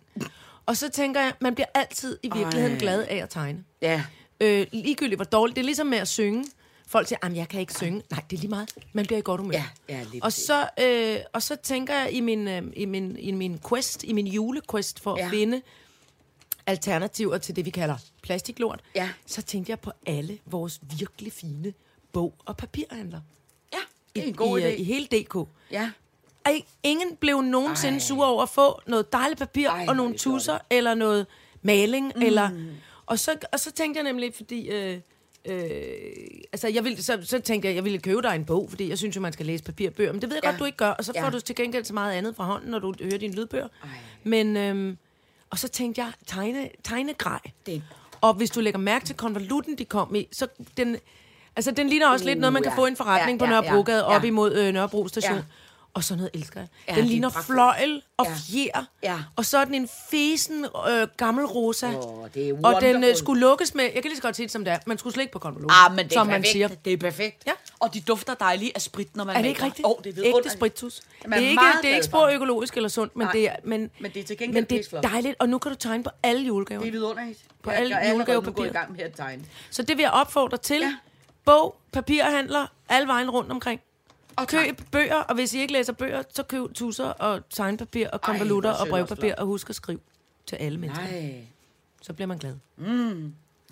Og 0.66 0.76
så 0.76 0.88
tænker 0.88 1.20
jeg, 1.20 1.32
man 1.40 1.54
bliver 1.54 1.68
altid 1.74 2.18
i 2.22 2.30
virkeligheden 2.34 2.72
Ej. 2.76 2.78
glad 2.80 3.02
af 3.02 3.16
at 3.16 3.30
tegne. 3.30 3.64
Ja. 3.82 4.02
Øh, 4.40 4.66
ligegyldigt 4.72 5.18
hvor 5.18 5.24
dårligt. 5.24 5.56
Det 5.56 5.62
er 5.62 5.66
ligesom 5.66 5.86
med 5.86 5.98
at 5.98 6.08
synge. 6.08 6.44
Folk 6.86 7.08
siger, 7.08 7.18
at 7.22 7.36
jeg 7.36 7.48
kan 7.48 7.60
ikke 7.60 7.74
synge. 7.74 8.02
Nej, 8.10 8.22
det 8.30 8.36
er 8.36 8.40
lige 8.40 8.50
meget. 8.50 8.74
Man 8.92 9.06
bliver 9.06 9.18
i 9.18 9.22
godt 9.22 9.40
humør. 9.40 9.54
Ja, 9.54 9.64
ja, 9.88 10.02
lige 10.12 10.24
og, 10.24 10.32
så, 10.32 10.68
øh, 10.82 11.16
og 11.32 11.42
så 11.42 11.56
tænker 11.56 11.94
jeg 11.94 12.12
i 12.12 12.20
min, 12.20 12.48
øh, 12.48 12.62
i 12.76 12.84
min, 12.84 13.16
i 13.18 13.30
min 13.32 13.58
quest, 13.68 14.04
i 14.04 14.12
min 14.12 14.26
julequest 14.26 15.00
for 15.00 15.18
Ja. 15.18 15.24
at 15.24 15.30
finde 15.30 15.62
alternativer 16.66 17.38
til 17.38 17.56
det, 17.56 17.64
vi 17.64 17.70
kalder 17.70 17.96
plastiklort, 18.22 18.80
Ja. 18.94 19.08
så 19.26 19.42
tænkte 19.42 19.70
jeg 19.70 19.80
på 19.80 19.92
alle 20.06 20.38
vores 20.46 20.80
virkelig 20.98 21.32
fine 21.32 21.72
bog- 22.12 22.34
og 22.44 22.56
papirhandler. 22.56 23.20
Ja, 23.72 23.78
det 24.14 24.22
er 24.24 24.28
en 24.28 24.34
god 24.34 24.58
I, 24.58 24.62
idé. 24.62 24.66
øh, 24.66 24.80
I 24.80 24.84
hele 24.84 25.06
DK. 25.06 25.48
Ja. 25.70 25.90
Ej, 26.44 26.62
ingen 26.82 27.16
blev 27.16 27.40
nogensinde 27.42 27.94
Ej. 27.94 27.98
sur 28.00 28.24
over 28.24 28.42
at 28.42 28.48
få 28.48 28.80
noget 28.86 29.12
dejligt 29.12 29.38
papir 29.38 29.68
Ej, 29.68 29.84
og 29.88 29.96
nogle 29.96 30.16
tusser, 30.18 30.58
eller 30.70 30.94
noget 30.94 31.26
maling, 31.62 32.12
mm. 32.16 32.22
eller... 32.22 32.50
Og 33.10 33.18
så, 33.18 33.36
og 33.52 33.60
så 33.60 33.70
tænkte 33.72 33.98
jeg 33.98 34.04
nemlig, 34.04 34.34
fordi... 34.34 34.68
Øh, 34.70 35.00
øh, 35.44 35.60
altså, 36.52 36.68
jeg 36.68 36.84
ville, 36.84 37.02
så, 37.02 37.18
så 37.22 37.38
tænkte 37.40 37.68
jeg, 37.68 37.74
jeg 37.74 37.84
ville 37.84 37.98
købe 37.98 38.22
dig 38.22 38.34
en 38.34 38.44
bog, 38.44 38.66
fordi 38.70 38.88
jeg 38.88 38.98
synes 38.98 39.16
jo, 39.16 39.20
man 39.20 39.32
skal 39.32 39.46
læse 39.46 39.64
papirbøger. 39.64 40.12
Men 40.12 40.20
det 40.22 40.28
ved 40.30 40.36
jeg 40.36 40.44
Ja. 40.44 40.50
godt, 40.50 40.60
du 40.60 40.64
ikke 40.64 40.78
gør. 40.78 40.90
Og 40.90 41.04
så 41.04 41.12
Ja. 41.14 41.24
får 41.24 41.30
du 41.30 41.40
til 41.40 41.54
gengæld 41.56 41.84
så 41.84 41.94
meget 41.94 42.12
andet 42.14 42.36
fra 42.36 42.44
hånden, 42.44 42.70
når 42.70 42.78
du 42.78 42.94
hører 43.02 43.18
dine 43.18 43.34
lydbøger. 43.34 43.68
Ej. 43.82 43.88
Men... 44.24 44.56
Øh, 44.56 44.96
og 45.50 45.58
så 45.58 45.68
tænkte 45.68 46.02
jeg, 46.02 46.12
tegne, 46.26 46.68
tegnegrej. 46.84 47.40
Det- 47.66 47.82
Og 48.20 48.34
hvis 48.34 48.50
du 48.50 48.60
lægger 48.60 48.80
mærke 48.80 49.04
til 49.04 49.16
konvolutten, 49.16 49.78
de 49.78 49.84
kom 49.84 50.14
i, 50.14 50.28
så 50.32 50.46
den... 50.76 50.96
Altså, 51.56 51.70
den 51.70 51.88
ligner 51.88 52.08
også 52.08 52.24
uh, 52.24 52.26
lidt 52.26 52.38
noget, 52.38 52.52
man 52.52 52.62
kan 52.62 52.72
ja. 52.72 52.78
få 52.78 52.86
i 52.86 52.88
en 52.88 52.96
forretning 52.96 53.40
Ja, 53.40 53.46
på 53.46 53.52
ja, 53.54 53.60
Nørrebrogade 53.60 53.98
ja, 53.98 54.04
op 54.16 54.22
ja. 54.22 54.26
imod 54.28 54.54
øh, 54.54 54.72
Nørrebro 54.72 55.08
station. 55.08 55.34
Ja. 55.36 55.42
Og 55.94 56.04
sådan 56.04 56.18
noget 56.18 56.30
elsker 56.34 56.60
jeg. 56.60 56.68
Ja, 56.88 56.94
den 56.94 57.04
er 57.04 57.08
ligner 57.08 57.30
pragtfuldt. 57.30 57.56
fløjl 57.56 58.02
og 58.16 58.26
Ja. 58.26 58.34
fjer. 58.34 58.84
Ja. 59.02 59.18
Og 59.36 59.44
så 59.46 59.58
er 59.58 59.64
den 59.64 59.74
en 59.74 59.88
fesen 60.10 60.66
øh, 60.90 61.08
gammel 61.16 61.44
rosa. 61.46 61.86
Åh, 61.86 62.28
det 62.34 62.48
er 62.48 62.54
og 62.64 62.80
den 62.80 63.04
øh, 63.04 63.16
skulle 63.16 63.40
lukkes 63.40 63.74
med, 63.74 63.84
jeg 63.84 63.92
kan 63.92 64.02
lige 64.04 64.16
så 64.16 64.22
godt 64.22 64.36
sige 64.36 64.46
det 64.46 64.52
som 64.52 64.64
det 64.64 64.72
er, 64.72 64.78
man 64.86 64.98
skulle 64.98 65.14
slet 65.14 65.22
ikke 65.22 65.32
på 65.32 65.38
konvolutten, 65.38 65.70
Ah, 65.86 65.94
men 65.96 66.04
det 66.04 66.12
er 66.12 66.18
som 66.20 66.26
perfekt. 66.26 66.40
man 66.42 66.52
siger. 66.52 66.68
Det 66.68 66.92
er 66.92 66.96
perfekt. 66.96 67.42
Ja. 67.46 67.52
Og 67.80 67.94
de 67.94 68.00
dufter 68.00 68.34
dejligt 68.34 68.72
af 68.74 68.82
sprit, 68.82 69.16
når 69.16 69.24
man 69.24 69.36
Er 69.36 69.42
det 69.42 69.48
ikke 69.48 69.62
rigtigt? 69.64 69.86
Åh, 69.86 69.94
det 70.04 70.18
er 70.18 70.36
Ægte 70.38 70.50
spritus. 70.50 71.00
Det 71.24 71.32
er 71.32 71.36
ikke, 71.36 71.62
det 71.82 71.90
er 71.90 71.94
ikke 71.94 72.06
spor 72.06 72.26
økologisk 72.28 72.76
eller 72.76 72.88
sundt, 72.88 73.16
men 73.16 73.24
Nej. 73.24 73.32
det 73.32 73.48
er, 73.48 73.56
men, 73.64 73.90
Men 74.00 74.10
det 74.10 74.20
er 74.20 74.24
til 74.24 74.38
gengæld 74.38 74.54
men 74.70 74.78
det 74.78 74.92
er 74.92 75.00
dejligt, 75.00 75.36
og 75.38 75.48
nu 75.48 75.58
kan 75.58 75.72
du 75.72 75.76
tegne 75.78 76.04
på 76.04 76.10
alle 76.22 76.42
julegaver. 76.46 76.80
Det 76.80 76.88
er 76.88 76.92
vidunderligt. 76.92 77.38
På 77.62 77.70
jeg, 77.70 77.78
alle 77.78 77.96
jeg 77.96 78.06
er 78.08 78.12
julegavepapir. 78.12 78.64
i 78.64 78.68
gang 78.68 78.92
med 78.92 79.00
at 79.00 79.12
tegne. 79.14 79.44
Så 79.70 79.82
det 79.82 79.96
vil 79.96 80.02
jeg 80.02 80.10
opfordre 80.12 80.56
til. 80.56 80.80
Ja. 80.80 80.94
Bog, 81.44 81.76
papirhandler, 81.92 82.66
alle 82.88 83.08
vejen 83.08 83.30
rundt 83.30 83.50
omkring. 83.50 83.80
Og 84.40 84.48
Køb 84.48 84.80
bøger, 84.92 85.14
og 85.16 85.34
hvis 85.34 85.54
I 85.54 85.58
ikke 85.60 85.72
læser 85.72 85.92
bøger, 85.92 86.22
så 86.34 86.42
køb 86.42 86.74
tusser 86.74 87.04
og 87.04 87.40
tegnpapir 87.50 88.08
og 88.08 88.20
konvolutter 88.20 88.70
og 88.70 88.88
brevpapir, 88.88 89.34
og 89.34 89.46
husk 89.46 89.70
at 89.70 89.76
skrive 89.76 90.00
til 90.46 90.56
alle 90.56 90.78
mennesker. 90.78 91.04
Nej. 91.04 91.34
Så 92.02 92.12
bliver 92.12 92.26
man 92.26 92.38
glad. 92.38 92.54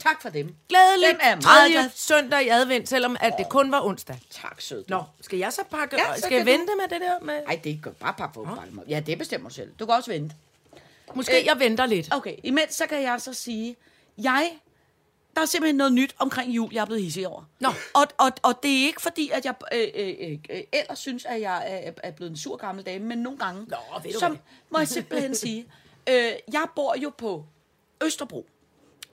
Tak 0.00 0.22
for 0.22 0.28
dem. 0.28 0.54
Glædelig 0.68 1.08
Dem 1.08 1.18
er 1.22 1.36
meget 1.36 1.70
glad. 1.72 1.90
søndag 1.94 2.44
i 2.44 2.48
advent, 2.48 2.88
selvom 2.88 3.16
at 3.20 3.34
det 3.38 3.48
kun 3.48 3.72
var 3.72 3.80
onsdag. 3.84 4.18
Tak, 4.30 4.60
sød. 4.60 4.84
Nå, 4.88 5.02
skal 5.20 5.38
jeg 5.38 5.52
så 5.52 5.62
pakke? 5.70 5.96
Ja, 5.96 6.08
Ja, 6.08 6.14
så 6.14 6.20
skal 6.22 6.34
jeg 6.36 6.44
kan 6.44 6.52
vente 6.52 6.72
med 6.76 6.88
det 6.88 7.00
der? 7.00 7.24
Med? 7.24 7.42
Nej, 7.46 7.60
det 7.64 7.72
er 7.72 7.76
godt. 7.82 7.98
Bare 7.98 8.14
pak 8.18 8.32
på. 8.34 8.44
Bare. 8.44 8.64
Ja, 8.88 9.00
det 9.00 9.18
bestemmer 9.18 9.48
du 9.48 9.54
selv. 9.54 9.70
Du 9.80 9.86
kan 9.86 9.94
også 9.94 10.10
vente. 10.10 10.34
Måske 11.14 11.46
jeg 11.46 11.58
venter 11.58 11.86
lidt. 11.86 12.14
Okay, 12.14 12.36
imens 12.44 12.74
så 12.74 12.86
kan 12.86 13.02
jeg 13.02 13.20
så 13.20 13.34
sige, 13.34 13.76
jeg, 14.18 14.50
der 15.38 15.42
er 15.42 15.46
simpelthen 15.46 15.76
noget 15.76 15.92
nyt 15.92 16.14
omkring 16.18 16.50
jul, 16.56 16.72
jeg 16.72 16.80
er 16.80 16.84
blevet 16.84 17.02
hissig 17.02 17.28
over. 17.28 17.44
Nå. 17.60 17.68
Og, 17.94 18.06
og, 18.18 18.32
og 18.42 18.62
det 18.62 18.70
er 18.70 18.86
ikke 18.86 19.02
fordi, 19.02 19.30
at 19.30 19.44
jeg 19.44 19.54
øh, 19.74 19.88
øh, 19.94 20.38
øh, 20.50 20.62
ellers 20.72 20.98
synes, 20.98 21.24
at 21.24 21.40
jeg 21.40 21.64
er, 21.66 21.92
er 22.02 22.10
blevet 22.10 22.30
en 22.30 22.36
sur 22.36 22.56
gammel 22.56 22.86
dame, 22.86 23.04
men 23.04 23.18
nogle 23.18 23.38
gange, 23.38 23.64
Nå, 23.68 23.76
ved 24.02 24.12
du 24.12 24.18
så 24.18 24.28
hvad? 24.28 24.38
må 24.70 24.78
jeg 24.78 24.88
simpelthen 24.88 25.34
sige, 25.44 25.66
øh, 26.08 26.32
jeg 26.52 26.66
bor 26.76 26.96
jo 27.02 27.12
på 27.18 27.44
Østerbro, 28.04 28.46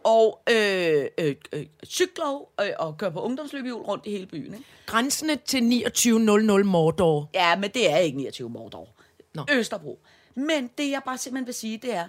og 0.03 0.41
øh, 0.49 1.05
øh, 1.17 1.35
øh, 1.53 1.65
cykler 1.85 2.49
øh, 2.61 2.69
og 2.79 2.97
kører 2.97 3.11
på 3.11 3.21
ungdomsløbehjul 3.21 3.81
rundt 3.81 4.05
i 4.05 4.11
hele 4.11 4.25
byen. 4.25 4.53
Ikke? 4.53 4.65
Grænsende 4.85 5.35
til 5.35 5.83
2900 5.83 6.63
Mordor. 6.63 7.29
Ja, 7.33 7.55
men 7.55 7.71
det 7.71 7.91
er 7.91 7.97
ikke 7.97 8.17
29 8.17 8.49
Mordor. 8.49 8.89
Nå. 9.33 9.45
Østerbro. 9.51 9.99
Men 10.35 10.69
det, 10.77 10.91
jeg 10.91 11.01
bare 11.05 11.17
simpelthen 11.17 11.45
vil 11.45 11.53
sige, 11.53 11.77
det 11.77 11.93
er, 11.93 12.07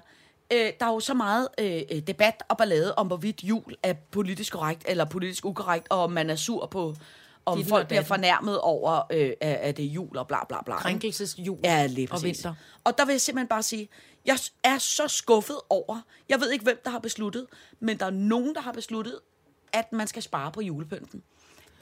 øh, 0.52 0.72
der 0.80 0.86
er 0.86 0.92
jo 0.92 1.00
så 1.00 1.14
meget 1.14 1.48
øh, 1.60 1.80
debat 2.06 2.42
og 2.48 2.56
ballade 2.56 2.94
om, 2.94 3.06
hvorvidt 3.06 3.44
jul 3.44 3.74
er 3.82 3.94
politisk 4.10 4.52
korrekt 4.52 4.84
eller 4.88 5.04
politisk 5.04 5.44
ukorrekt, 5.44 5.86
og 5.90 5.98
om 5.98 6.12
man 6.12 6.30
er 6.30 6.36
sur 6.36 6.66
på, 6.66 6.94
om 7.46 7.56
Ditten 7.58 7.70
folk 7.70 7.88
bliver 7.88 8.02
fornærmet 8.02 8.60
over, 8.60 9.02
øh, 9.10 9.32
at, 9.40 9.76
det 9.76 9.84
er 9.84 9.88
jul 9.88 10.16
og 10.16 10.28
bla 10.28 10.44
bla 10.48 10.62
bla. 10.64 10.76
Krænkelsesjul 10.76 11.58
Ja, 11.64 11.86
lige 11.86 12.08
og 12.10 12.22
vinter. 12.22 12.54
Og 12.84 12.98
der 12.98 13.04
vil 13.04 13.12
jeg 13.12 13.20
simpelthen 13.20 13.48
bare 13.48 13.62
sige, 13.62 13.88
jeg 14.26 14.38
er 14.64 14.78
så 14.78 15.08
skuffet 15.08 15.56
over, 15.70 16.00
jeg 16.28 16.40
ved 16.40 16.50
ikke, 16.50 16.62
hvem 16.62 16.80
der 16.84 16.90
har 16.90 16.98
besluttet, 16.98 17.46
men 17.80 17.98
der 17.98 18.06
er 18.06 18.10
nogen, 18.10 18.54
der 18.54 18.60
har 18.60 18.72
besluttet, 18.72 19.18
at 19.72 19.92
man 19.92 20.06
skal 20.06 20.22
spare 20.22 20.52
på 20.52 20.60
julepynten. 20.60 21.22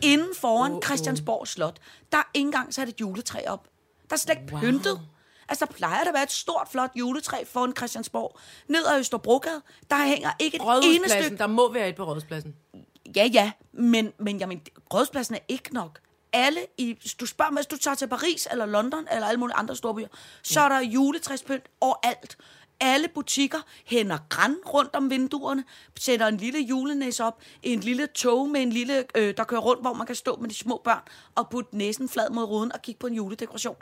Inden 0.03 0.35
foran 0.35 0.73
oh, 0.73 0.83
Christiansborg 0.85 1.49
Slot, 1.49 1.79
der 2.13 2.19
er 2.19 2.31
ikke 2.35 2.47
engang 2.47 2.75
sat 2.75 2.89
et 2.89 3.01
juletræ 3.01 3.41
op. 3.47 3.69
Der 4.11 4.15
er 4.15 4.19
slet 4.19 4.39
ikke 4.41 4.53
wow. 4.53 4.61
pyntet. 4.61 5.01
Altså, 5.49 5.67
der 5.67 5.73
plejer 5.73 6.01
der 6.01 6.09
at 6.09 6.15
være 6.15 6.23
et 6.23 6.33
stort, 6.33 6.69
flot 6.71 6.91
juletræ 6.97 7.45
foran 7.45 7.73
Christiansborg. 7.77 8.39
Ned 8.69 8.87
ad 8.87 8.99
Østerbrogade, 8.99 9.63
der 9.91 10.07
hænger 10.07 10.31
ikke 10.39 10.57
et 10.57 10.63
eneste 10.63 10.73
Rådhuspladsen, 10.73 11.23
stykke 11.23 11.37
der 11.39 11.47
må 11.47 11.73
være 11.73 11.89
et 11.89 11.95
på 11.95 12.05
Rådhuspladsen. 12.05 12.55
Ja, 13.17 13.25
ja, 13.33 13.53
men, 13.73 14.13
men 14.19 14.41
jeg 14.41 14.49
mener, 14.49 14.63
rådspladsen 14.95 15.35
er 15.35 15.39
ikke 15.49 15.75
nok. 15.75 16.01
Alle 16.33 16.61
i, 16.79 16.99
du 17.21 17.27
spørger 17.27 17.53
mig, 17.53 17.59
hvis 17.59 17.67
du 17.67 17.77
tager 17.77 17.95
til 17.95 18.09
Paris 18.09 18.49
eller 18.51 18.67
London 18.67 19.07
eller 19.13 19.27
alle 19.27 19.41
mulige 19.41 19.57
andre 19.57 19.77
store 19.77 19.95
byer, 19.95 20.09
så 20.43 20.61
er 20.61 20.69
der 20.69 20.81
juletræspynt 20.81 21.65
overalt. 21.81 22.37
Alle 22.85 23.09
butikker 23.09 23.59
hænder 23.85 24.19
græn 24.29 24.57
rundt 24.67 24.97
om 24.97 25.11
vinduerne, 25.11 25.65
sætter 25.99 26.27
en 26.27 26.37
lille 26.37 26.61
julenæse 26.61 27.25
op, 27.25 27.41
en 27.63 27.81
lille 27.81 28.07
tog 28.07 28.49
med 28.49 28.63
en 28.63 28.71
lille, 28.71 29.05
øh, 29.17 29.37
der 29.37 29.45
kører 29.45 29.61
rundt, 29.61 29.83
hvor 29.83 29.93
man 29.93 30.07
kan 30.07 30.17
stå 30.17 30.37
med 30.37 30.49
de 30.49 30.55
små 30.55 30.81
børn 30.85 31.03
og 31.35 31.51
putte 31.51 31.77
næsen 31.77 32.09
flad 32.09 32.31
mod 32.31 32.45
ruden 32.45 32.73
og 32.73 32.83
kigge 32.83 32.99
på 32.99 33.07
en 33.07 33.15
juledekoration. 33.15 33.77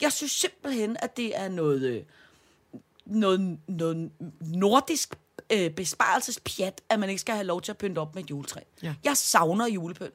Jeg 0.00 0.12
synes 0.12 0.32
simpelthen, 0.32 0.96
at 1.00 1.16
det 1.16 1.38
er 1.38 1.48
noget, 1.48 1.82
øh, 1.82 2.02
noget, 3.06 3.58
noget 3.68 4.10
nordisk 4.40 5.14
øh, 5.52 5.70
besparelsespjat, 5.70 6.80
at 6.88 6.98
man 6.98 7.08
ikke 7.08 7.20
skal 7.20 7.34
have 7.34 7.46
lov 7.46 7.62
til 7.62 7.72
at 7.72 7.78
pynte 7.78 7.98
op 7.98 8.14
med 8.14 8.24
et 8.24 8.30
juletræ. 8.30 8.60
Ja. 8.82 8.94
Jeg 9.04 9.16
savner 9.16 9.66
julepynt. 9.66 10.14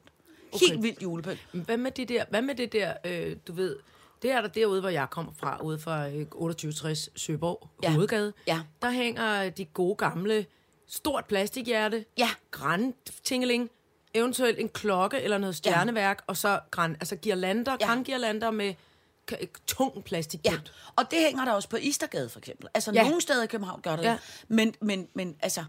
Okay. 0.52 0.66
Helt 0.66 0.82
vildt 0.82 1.02
julepynt. 1.02 1.40
Hvad 1.52 1.76
med 1.76 1.90
det 1.90 2.08
der, 2.08 2.24
hvad 2.30 2.42
med 2.42 2.54
det 2.54 2.72
der 2.72 2.94
øh, 3.04 3.36
du 3.48 3.52
ved, 3.52 3.76
det 4.24 4.32
er 4.32 4.40
der 4.40 4.48
derude, 4.48 4.80
hvor 4.80 4.90
jeg 4.90 5.10
kommer 5.10 5.32
fra, 5.32 5.58
ude 5.62 5.78
fra 5.78 6.08
øh, 6.08 6.12
2860 6.14 7.08
Søborg 7.16 7.68
Ja. 7.82 7.88
ja. 7.88 7.94
Hovedgade. 7.94 8.32
Ja. 8.46 8.60
Der 8.82 8.90
hænger 8.90 9.50
de 9.50 9.64
gode 9.64 9.94
gamle, 9.96 10.46
stort 10.86 11.24
plastikhjerte, 11.24 12.04
Ja. 12.18 12.28
græntingeling, 12.50 13.70
eventuelt 14.14 14.58
en 14.58 14.68
klokke 14.68 15.20
eller 15.20 15.38
noget 15.38 15.56
stjerneværk, 15.56 16.22
og 16.26 16.36
så 16.36 16.60
græn, 16.70 16.92
altså 16.92 17.16
girlander, 17.16 17.72
Ja. 17.72 17.76
ja. 17.80 17.86
grangirlander 17.86 18.50
med 18.50 18.74
k- 19.32 19.46
tung 19.66 20.04
plastikpynt. 20.04 20.52
Ja, 20.54 20.92
og 20.96 21.10
det 21.10 21.18
hænger 21.18 21.44
der 21.44 21.52
også 21.52 21.68
på 21.68 21.76
Istergade, 21.76 22.28
for 22.28 22.38
eksempel. 22.38 22.68
Altså, 22.74 22.92
ja. 22.94 23.02
Ja. 23.02 23.08
nogle 23.08 23.20
steder 23.20 23.42
i 23.44 23.46
København 23.46 23.80
gør 23.80 23.96
det. 23.96 24.02
Ja. 24.04 24.10
Ja. 24.10 24.18
Men, 24.48 24.74
men, 24.80 25.08
men 25.14 25.36
altså, 25.40 25.64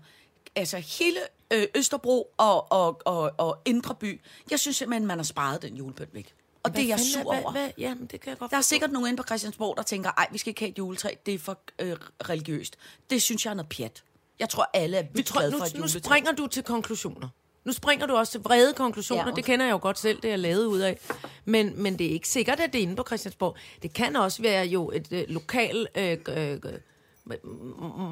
altså 0.55 0.77
hele 0.77 1.19
øh, 1.53 1.63
Østerbro 1.75 2.33
og, 2.37 2.71
og, 2.71 3.01
og, 3.05 3.31
og 3.37 3.61
Indre 3.65 3.95
By, 3.95 4.21
jeg 4.51 4.59
synes 4.59 4.77
simpelthen, 4.77 5.07
man 5.07 5.17
har 5.17 5.23
sparet 5.23 5.61
den 5.61 5.75
julepynt 5.75 6.13
væk. 6.13 6.33
Og 6.65 6.75
det 6.75 6.83
er 6.83 6.87
jeg 6.87 6.99
sur 6.99 7.25
over. 7.25 7.51
Hvad, 7.51 7.61
hvad, 7.61 7.71
ja, 7.77 7.95
men 7.95 8.07
det 8.07 8.21
kan 8.21 8.29
jeg 8.29 8.37
godt 8.37 8.51
Der 8.51 8.57
er 8.57 8.61
forstå. 8.61 8.69
sikkert 8.69 8.91
nogen 8.91 9.07
inde 9.07 9.17
på 9.17 9.23
Christiansborg, 9.23 9.77
der 9.77 9.83
tænker, 9.83 10.09
ej, 10.17 10.27
vi 10.31 10.37
skal 10.37 10.49
ikke 10.49 10.61
have 10.61 10.69
et 10.69 10.77
juletræ, 10.77 11.09
det 11.25 11.33
er 11.33 11.39
for 11.39 11.59
øh, 11.79 11.95
religiøst. 12.29 12.75
Det 13.09 13.21
synes 13.21 13.45
jeg 13.45 13.51
er 13.51 13.55
noget 13.55 13.69
pjat. 13.69 14.03
Jeg 14.39 14.49
tror, 14.49 14.69
alle 14.73 14.97
er 14.97 15.03
Vi 15.13 15.23
tror, 15.23 15.39
glade 15.39 15.51
nu, 15.51 15.57
for 15.57 15.65
et 15.65 15.77
nu 15.77 15.87
springer 15.87 16.31
du 16.31 16.47
til 16.47 16.63
konklusioner. 16.63 17.29
Nu 17.65 17.71
springer 17.71 18.05
du 18.05 18.15
også 18.15 18.31
til 18.31 18.41
vrede 18.41 18.73
konklusioner. 18.73 19.27
Ja, 19.27 19.31
det 19.35 19.45
kender 19.45 19.65
jeg 19.65 19.73
jo 19.73 19.79
godt 19.81 19.99
selv, 19.99 20.17
det 20.17 20.25
er 20.25 20.29
jeg 20.29 20.39
lavet 20.39 20.65
ud 20.65 20.79
af. 20.79 20.99
Men, 21.45 21.81
men 21.83 21.99
det 21.99 22.07
er 22.07 22.11
ikke 22.11 22.27
sikkert, 22.27 22.59
at 22.59 22.73
det 22.73 22.79
er 22.79 22.83
inde 22.83 22.95
på 22.95 23.03
Christiansborg. 23.07 23.55
Det 23.81 23.93
kan 23.93 24.15
også 24.15 24.41
være 24.41 24.65
jo 24.65 24.91
et 24.91 25.07
øh, 25.11 25.23
lokal 25.27 25.87
øh, 25.95 26.17
øh, 26.29 26.59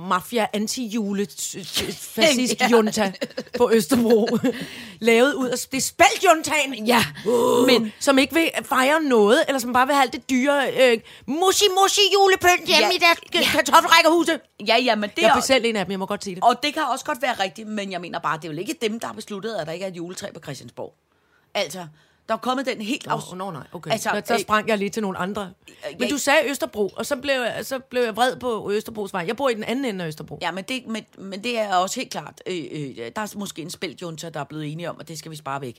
mafia 0.07 0.47
anti 0.53 0.85
jule 0.87 1.27
fascist 1.97 2.61
junta 2.71 3.11
på 3.57 3.71
Østerbro 3.73 4.27
lavet 4.99 5.33
ud 5.33 5.49
af 5.49 5.57
det 5.71 5.77
er 5.77 5.81
spaltjuntaen 5.81 6.87
Ja, 6.87 7.05
uh, 7.27 7.65
men- 7.65 7.91
som 7.99 8.17
ikke 8.17 8.33
vil 8.33 8.49
fejre 8.63 9.03
noget 9.03 9.43
eller 9.47 9.59
som 9.59 9.73
bare 9.73 9.87
vil 9.87 9.95
have 9.95 10.03
alt 10.03 10.13
det 10.13 10.29
dyre 10.29 10.71
øh, 10.73 10.99
musi 11.27 11.65
musi 11.81 12.01
julepynt 12.13 12.67
hjemme 12.67 12.89
Ja. 12.91 12.95
i 12.95 12.97
deres 12.99 13.17
ja. 13.33 13.51
kartoffelrækkerhuse 13.51 14.39
Ja, 14.67 14.77
ja, 14.77 14.95
men 14.95 15.09
det 15.15 15.21
jeg 15.21 15.29
er... 15.29 15.35
er 15.35 15.39
selv 15.41 15.65
en 15.65 15.75
af 15.75 15.85
dem, 15.85 15.91
jeg 15.91 15.99
må 15.99 16.05
godt 16.05 16.23
sige 16.23 16.35
det 16.35 16.43
Og 16.43 16.63
det 16.63 16.73
kan 16.73 16.83
også 16.83 17.05
godt 17.05 17.21
være 17.21 17.33
rigtigt, 17.33 17.67
men 17.67 17.91
jeg 17.91 18.01
mener 18.01 18.19
bare, 18.19 18.37
det 18.37 18.49
er 18.49 18.53
jo 18.53 18.59
ikke 18.59 18.75
dem, 18.81 18.99
der 18.99 19.07
har 19.07 19.13
besluttet, 19.13 19.53
at 19.55 19.67
der 19.67 19.73
ikke 19.73 19.85
er 19.85 19.89
et 19.89 19.97
juletræ 19.97 20.31
på 20.33 20.39
Christiansborg. 20.43 20.93
Altså, 21.53 21.87
der 22.27 22.33
er 22.33 22.37
kommet 22.37 22.65
den 22.65 22.81
helt... 22.81 23.07
Afs- 23.07 23.35
no, 23.35 23.51
nej, 23.51 23.67
okay. 23.73 23.91
Altså, 23.91 24.09
Altså, 24.09 24.27
så 24.27 24.33
øh, 24.33 24.39
sprang 24.39 24.67
jeg 24.67 24.77
lige 24.77 24.89
til 24.89 25.01
nogle 25.01 25.17
andre. 25.17 25.53
Men 25.99 26.09
du 26.09 26.17
sagde 26.17 26.39
Østerbro, 26.49 26.87
og 26.95 27.05
så 27.05 27.15
blev, 27.15 27.33
jeg, 27.33 27.65
så 27.65 27.79
blev 27.79 28.01
jeg 28.01 28.15
vred 28.15 28.35
på 28.35 28.71
Østerbros 28.71 29.13
vej. 29.13 29.23
Jeg 29.27 29.37
bor 29.37 29.49
i 29.49 29.53
den 29.53 29.63
anden 29.63 29.85
ende 29.85 30.03
af 30.03 30.07
Østerbro. 30.07 30.39
Ja, 30.41 30.51
men 30.51 30.63
det, 30.63 30.87
men, 30.87 31.05
men 31.17 31.43
det 31.43 31.59
er 31.59 31.75
også 31.75 31.99
helt 31.99 32.11
klart. 32.11 32.41
Øh, 32.47 32.65
øh, 32.71 33.11
der 33.15 33.21
er 33.21 33.37
måske 33.37 33.61
en 33.61 33.69
spældjunta, 33.69 34.29
der 34.29 34.39
er 34.39 34.43
blevet 34.43 34.71
enige 34.71 34.89
om, 34.89 34.97
at 34.99 35.07
det 35.07 35.17
skal 35.19 35.31
vi 35.31 35.35
spare 35.35 35.61
væk. 35.61 35.77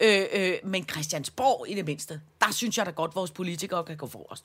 Øh, 0.00 0.26
øh, 0.32 0.54
men 0.64 0.88
Christiansborg 0.88 1.68
i 1.68 1.74
det 1.74 1.86
mindste, 1.86 2.20
der 2.40 2.52
synes 2.52 2.78
jeg 2.78 2.86
da 2.86 2.90
godt, 2.90 3.10
at 3.10 3.16
vores 3.16 3.30
politikere 3.30 3.84
kan 3.84 3.96
gå 3.96 4.06
forrest. 4.06 4.44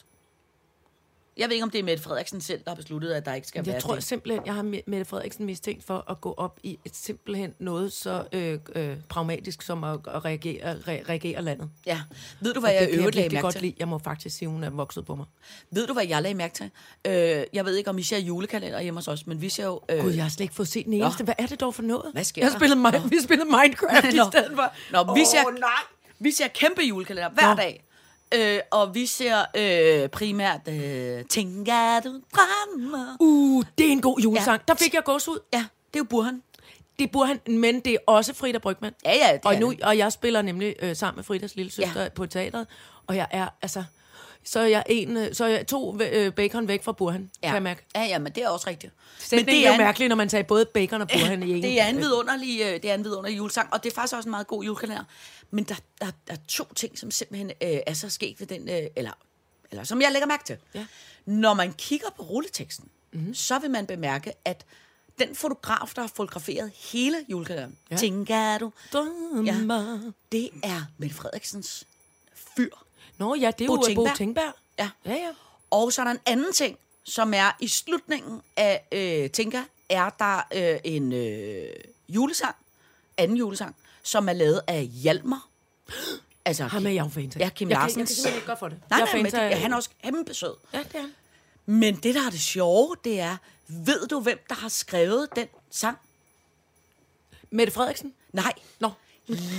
Jeg 1.42 1.50
ved 1.50 1.56
ikke, 1.56 1.64
om 1.64 1.70
det 1.70 1.80
er 1.80 1.84
Mette 1.84 2.04
Frederiksen 2.04 2.42
selv, 2.42 2.60
der 2.64 2.70
har 2.72 2.76
besluttet, 2.76 3.12
at 3.12 3.26
der 3.26 3.34
ikke 3.34 3.48
skal 3.48 3.66
være 3.66 3.74
Jeg 3.76 3.84
tror 3.84 3.94
det. 3.96 4.04
simpelthen, 4.04 4.46
jeg 4.46 4.54
har 4.56 4.64
Mette 4.64 5.06
Frederiksen 5.06 5.46
mistænkt 5.46 5.84
for 5.86 6.12
at 6.12 6.22
gå 6.22 6.34
op 6.38 6.60
i 6.64 6.80
et 6.86 6.96
simpelthen 6.96 7.54
noget 7.60 7.94
så 7.94 8.24
øh, 8.34 8.60
øh, 8.76 8.98
pragmatisk 9.10 9.62
som 9.62 9.84
at, 9.84 10.00
at 10.08 10.26
reagere, 10.26 10.74
re, 10.88 11.02
reagere 11.10 11.42
landet. 11.42 11.70
Ja. 11.86 12.02
Ved 12.42 12.54
du, 12.54 12.60
hvad 12.60 12.70
Og 12.70 12.76
jeg 12.76 12.82
jeg 12.92 12.98
øvrigt 13.00 13.16
lagde 13.16 13.30
mærke 13.30 13.42
godt 13.42 13.52
til? 13.54 13.62
lide. 13.62 13.74
Jeg 13.80 13.88
må 13.88 13.98
faktisk 13.98 14.38
sige, 14.38 14.50
hun 14.50 14.64
er 14.64 14.70
vokset 14.70 15.06
på 15.06 15.16
mig. 15.16 15.26
Ved 15.72 15.88
du, 15.88 15.94
hvad 15.94 16.08
jeg 16.08 16.22
lagde 16.22 16.36
mærke 16.36 16.54
til? 16.54 16.70
Øh, 17.08 17.44
jeg 17.54 17.66
ved 17.66 17.76
ikke, 17.76 17.90
om 17.90 17.98
I 17.98 18.04
ser 18.04 18.18
julekalender 18.18 18.82
hjemme 18.82 18.98
hos 18.98 19.08
os, 19.08 19.28
men 19.28 19.42
vi 19.42 19.50
ser 19.50 19.66
jo... 19.66 19.82
Øh, 19.90 20.00
Gud, 20.04 20.12
jeg 20.12 20.24
har 20.24 20.30
slet 20.30 20.44
ikke 20.44 20.56
fået 20.56 20.68
set 20.68 20.86
den 20.86 20.94
eneste. 20.94 21.24
Hvad 21.24 21.34
er 21.38 21.46
det 21.46 21.60
dog 21.62 21.76
for 21.76 21.84
noget? 21.84 22.12
Hvad 22.14 22.24
sker 22.24 22.42
jeg 22.42 22.52
der? 22.52 22.58
spillet, 22.58 22.78
Mi- 22.78 23.08
vi 23.10 23.16
spillede 23.24 23.50
Minecraft 23.50 24.06
i 24.14 24.18
Nå. 24.18 24.24
stedet 24.32 24.52
for. 24.56 24.74
Nå, 25.06 25.14
vi 25.16 25.26
ser, 25.26 25.60
nej. 25.60 25.70
vi 26.20 26.32
ser 26.32 26.48
kæmpe 26.48 26.82
julekalender 26.82 27.30
hver 27.30 27.50
Nå. 27.50 27.56
dag. 27.56 27.84
Øh, 28.36 28.60
og 28.72 28.96
vi 28.96 29.06
ser 29.06 29.46
øh, 29.56 30.10
primært 30.10 30.68
øh, 30.68 31.26
Tænker 31.26 32.00
du 32.04 32.22
drømmer? 32.36 33.16
Uh, 33.20 33.64
det 33.78 33.88
er 33.88 33.92
en 33.92 34.02
god 34.02 34.20
julesang. 34.20 34.62
Ja. 34.68 34.74
Der 34.74 34.80
fik 34.80 34.94
jeg 34.94 35.04
gås 35.04 35.28
ud. 35.28 35.40
Ja, 35.54 35.66
det 35.94 35.96
er 35.96 36.00
jo 36.00 36.04
Burhan. 36.04 36.42
Det 37.00 37.12
burde 37.12 37.28
han, 37.28 37.40
men 37.48 37.80
det 37.80 37.94
er 37.94 37.98
også 38.08 38.34
Frida 38.34 38.58
Brygman. 38.58 38.94
Ja, 39.06 39.14
ja, 39.16 39.34
det 39.34 39.46
og, 39.46 39.56
nu, 39.56 39.74
og 39.84 39.98
jeg 39.98 40.12
spiller 40.12 40.42
nemlig 40.42 40.76
øh, 40.82 40.96
sammen 40.96 41.18
med 41.18 41.24
Fridas 41.24 41.56
lille 41.56 41.72
søster 41.72 42.04
ja. 42.04 42.10
på 42.10 42.26
teateret, 42.26 42.68
og 43.08 43.16
jeg 43.16 43.28
er, 43.32 43.48
altså, 43.62 43.84
så 44.44 44.60
er 44.60 44.66
jeg, 44.66 44.84
en, 44.90 45.18
øh, 45.18 45.34
så 45.34 45.46
er 45.46 45.50
jeg 45.50 45.68
to 45.68 46.02
øh, 46.02 46.34
bacon 46.34 46.68
væk 46.68 46.84
fra 46.84 46.92
Burhan, 46.92 47.30
ja. 47.44 47.48
kan 47.48 47.54
jeg 47.54 47.64
mærke. 47.64 47.86
Ja, 47.96 48.04
ja, 48.04 48.20
men 48.20 48.32
det 48.32 48.44
er 48.44 48.50
også 48.50 48.70
rigtigt. 48.70 48.94
Men 49.32 49.46
det 49.46 49.68
er 49.68 49.72
jo 49.72 49.78
mærkeligt, 49.78 50.10
når 50.10 50.16
man 50.16 50.30
tager 50.30 50.44
både 50.44 50.66
bacon 50.66 51.02
og 51.02 51.08
Burhan 51.08 51.44
i 51.44 51.52
en. 51.52 51.64
Det 51.64 51.82
er 51.82 51.88
en 51.88 51.98
vidunderlig, 51.98 52.62
øh, 52.62 52.74
det 52.74 52.86
er 52.86 52.94
en 52.94 53.04
vidunderlig 53.04 53.38
julesang, 53.38 53.74
og 53.74 53.84
det 53.84 53.92
er 53.92 53.96
faktisk 53.96 54.16
også 54.16 54.28
en 54.28 54.32
meget 54.32 54.48
god 54.48 54.64
julekalender. 54.64 55.04
Men 55.52 55.64
der, 55.64 55.76
der, 56.02 56.12
der 56.28 56.34
er 56.34 56.38
to 56.48 56.74
ting, 56.74 57.00
som 57.00 57.12
simpelthen 57.12 57.50
øh, 57.50 57.80
er 57.88 57.94
så 57.94 58.10
sket 58.10 58.40
ved 58.40 58.48
den, 58.48 58.70
øh, 58.70 58.84
eller, 58.96 59.12
eller 59.72 59.84
som 59.84 60.02
jeg 60.02 60.12
lægger 60.12 60.28
mærke 60.28 60.44
til. 60.44 60.58
Ja. 60.74 60.86
Når 61.26 61.54
man 61.54 61.74
kigger 61.74 62.08
på 62.16 62.24
rulleteksten, 62.24 62.90
mm-hmm. 63.14 63.34
så 63.34 63.60
vil 63.60 63.72
man 63.72 63.86
bemærke, 63.86 64.34
at 64.46 64.66
den 65.20 65.36
fotograf, 65.36 65.92
der 65.96 66.02
har 66.02 66.12
fotograferet 66.16 66.72
hele 66.76 67.18
julekalenderen, 67.30 67.78
ja. 67.90 67.96
Ja. 67.96 68.00
tænker 68.00 68.58
du, 68.58 68.72
Drømmer. 68.94 70.12
det 70.32 70.50
er 70.64 70.82
Mette 70.98 71.16
Frederiksens 71.16 71.88
fyr. 72.56 72.70
Nå 73.18 73.36
ja, 73.36 73.52
det 73.52 73.66
er 73.66 73.68
Bo 73.68 73.74
jo 73.74 73.78
Bo 73.78 73.86
Tingberg. 73.86 74.16
Tingberg. 74.18 74.54
Ja. 74.80 74.90
Ja, 75.06 75.14
ja. 75.14 75.30
Og 75.72 75.94
så 75.94 76.02
er 76.02 76.06
der 76.06 76.12
en 76.12 76.20
anden 76.26 76.54
ting, 76.54 76.78
som 77.04 77.34
er 77.34 77.52
i 77.60 77.68
slutningen 77.68 78.42
af 78.58 78.88
øh, 78.92 79.30
Tinka, 79.30 79.62
er 79.90 80.10
der 80.10 80.42
øh, 80.56 80.80
en 80.84 81.14
øh, 81.14 81.68
julesang, 82.10 82.56
anden 83.18 83.38
julesang, 83.38 83.76
som 84.04 84.30
er 84.30 84.34
lavet 84.34 84.62
af 84.68 84.86
Hjalmar. 84.86 85.48
Altså, 86.46 86.64
Ham 86.64 86.86
er 86.86 86.90
jeg 86.90 87.04
jo 87.06 87.10
fan. 87.10 87.32
Ja, 87.40 87.50
Kim 87.50 87.70
jeg 87.70 87.78
kan, 87.78 87.82
Larsens. 87.82 87.98
jeg 87.98 88.08
kan 88.08 88.16
simpelthen 88.16 88.36
ikke 88.36 88.48
godt 88.48 88.60
for 88.60 88.68
det. 88.70 88.78
Nej, 88.90 89.00
jeg 89.00 89.08
nej, 89.14 89.22
men 89.22 89.32
det, 89.32 89.38
ja, 89.38 89.56
han 89.56 89.72
er 89.72 89.76
også 89.76 89.90
kæmpe 90.04 90.34
sød. 90.34 90.56
Ja, 90.74 90.80
det 90.80 90.96
er 90.96 91.02
han. 91.02 91.14
Men 91.66 91.96
det, 91.96 92.16
der 92.16 92.26
er 92.26 92.30
det 92.30 92.40
sjove, 92.42 92.96
det 93.04 93.20
er, 93.20 93.38
ved 93.68 94.08
du, 94.08 94.20
hvem 94.20 94.40
der 94.50 94.56
har 94.56 94.70
skrevet 94.70 95.28
den 95.36 95.48
sang? 95.72 95.98
Mette 97.50 97.74
Frederiksen? 97.74 98.14
Nej, 98.34 98.54
Nå, 98.80 98.92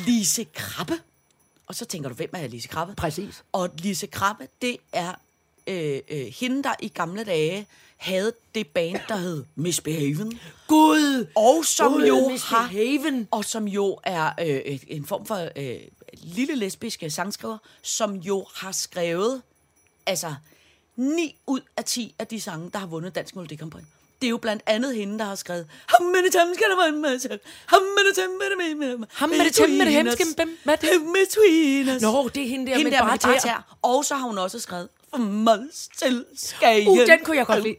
Lise 0.06 0.44
Krabbe. 0.44 1.00
Og 1.72 1.76
så 1.76 1.84
tænker 1.84 2.08
du, 2.08 2.14
hvem 2.14 2.30
er 2.32 2.46
Lise 2.46 2.68
Krabbe? 2.68 2.94
præcis. 2.94 3.44
Og 3.52 3.70
Lise 3.78 4.06
Krabbe, 4.06 4.48
det 4.62 4.76
er 4.92 5.14
øh, 5.66 6.00
øh, 6.10 6.26
hende, 6.26 6.62
der 6.62 6.74
i 6.80 6.88
gamle 6.88 7.24
dage 7.24 7.66
havde 7.96 8.32
det 8.54 8.66
band, 8.66 9.00
der 9.08 9.16
hed 9.16 9.44
Misbehaven. 9.54 10.40
Gud! 10.68 11.26
Og 11.36 11.64
som 11.64 11.92
Gud, 11.92 12.06
jo 12.06 12.28
Miss 12.28 12.44
har, 12.44 13.26
og 13.30 13.44
som 13.44 13.68
jo 13.68 13.98
er 14.04 14.32
øh, 14.40 14.78
en 14.88 15.06
form 15.06 15.26
for 15.26 15.48
øh, 15.56 15.80
lille 16.12 16.54
lesbiske 16.54 17.10
sangskriver, 17.10 17.58
som 17.82 18.14
jo 18.14 18.46
har 18.54 18.72
skrevet 18.72 19.42
altså 20.06 20.34
9 20.96 21.36
ud 21.46 21.60
af 21.76 21.84
10 21.84 22.14
af 22.18 22.26
de 22.26 22.40
sange, 22.40 22.70
der 22.70 22.78
har 22.78 22.86
vundet 22.86 23.14
Dansk 23.14 23.36
Melodi 23.36 23.56
Grand 23.56 23.70
Prix. 23.70 23.84
Det 24.22 24.28
er 24.28 24.30
jo 24.30 24.36
blandt 24.36 24.62
andet 24.66 24.94
hende, 24.94 25.18
der 25.18 25.24
har 25.24 25.34
skrevet 25.34 25.66
many 26.14 26.30
times 26.30 26.58
can 26.58 26.70
I 26.74 26.76
find 26.84 26.98
myself? 27.06 27.40
How 27.72 27.80
many 27.96 28.12
times 28.20 28.34
can 28.42 28.52
I 28.52 28.58
find 28.62 29.06
How 29.20 29.26
many 29.26 29.50
times 29.50 29.78
can 29.78 29.88
I 29.88 29.92
hemske 29.92 30.24
er 30.66 30.76
det? 30.76 30.90
Between 31.20 31.88
us. 31.96 32.02
Nå, 32.02 32.28
det 32.34 32.42
er 32.42 32.48
hende 32.48 32.66
der 32.66 32.76
hende 32.76 32.90
med 32.90 32.98
der 32.98 33.04
bare 33.04 33.18
med 33.32 33.40
tær. 33.40 33.76
Og 33.82 34.04
så 34.04 34.14
har 34.14 34.26
hun 34.26 34.38
også 34.38 34.58
skrevet 34.58 34.88
For 35.10 35.18
Mols 35.18 35.88
til 35.98 36.24
Skagen. 36.36 36.88
Uh, 36.88 36.98
den 36.98 37.18
kunne 37.24 37.36
jeg 37.36 37.46
godt 37.46 37.62
lide. 37.62 37.76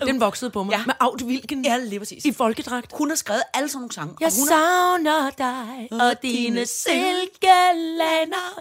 Den 0.00 0.20
voksede 0.20 0.50
på 0.50 0.62
mig. 0.62 0.72
Ja. 0.72 0.82
Med 0.86 0.94
Aut 1.00 1.22
Wilken 1.22 1.64
Ja, 1.64 1.76
lige 1.76 1.98
præcis. 1.98 2.24
i 2.24 2.32
folkedragt. 2.32 2.92
Hun 2.94 3.08
har 3.08 3.16
skrevet 3.16 3.42
alle 3.54 3.68
sådan 3.68 3.78
nogle 3.80 3.92
sange. 3.92 4.16
Jeg 4.20 4.26
og 4.26 4.32
hun 4.38 4.48
savner 4.48 5.30
dig 5.30 5.88
og 6.00 6.22
dine 6.22 6.66
silkelander. 6.66 8.60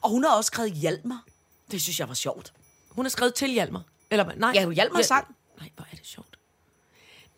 og 0.00 0.10
hun 0.10 0.24
har 0.24 0.30
også 0.30 0.46
skrevet 0.48 0.72
Hjalmar. 0.72 1.24
Det 1.70 1.82
synes 1.82 2.00
jeg 2.00 2.08
var 2.08 2.14
sjovt. 2.14 2.52
Hun 2.90 3.04
har 3.04 3.10
skrevet 3.10 3.34
til 3.34 3.50
Hjalmar. 3.50 3.82
Eller 4.10 4.32
nej. 4.36 4.52
Ja, 4.54 4.70
Hjalmar 4.70 5.02
sang. 5.02 5.34
Nej, 5.58 5.70
hvor 5.76 5.86
er 5.92 5.96
det 5.96 6.06
sjovt. 6.06 6.38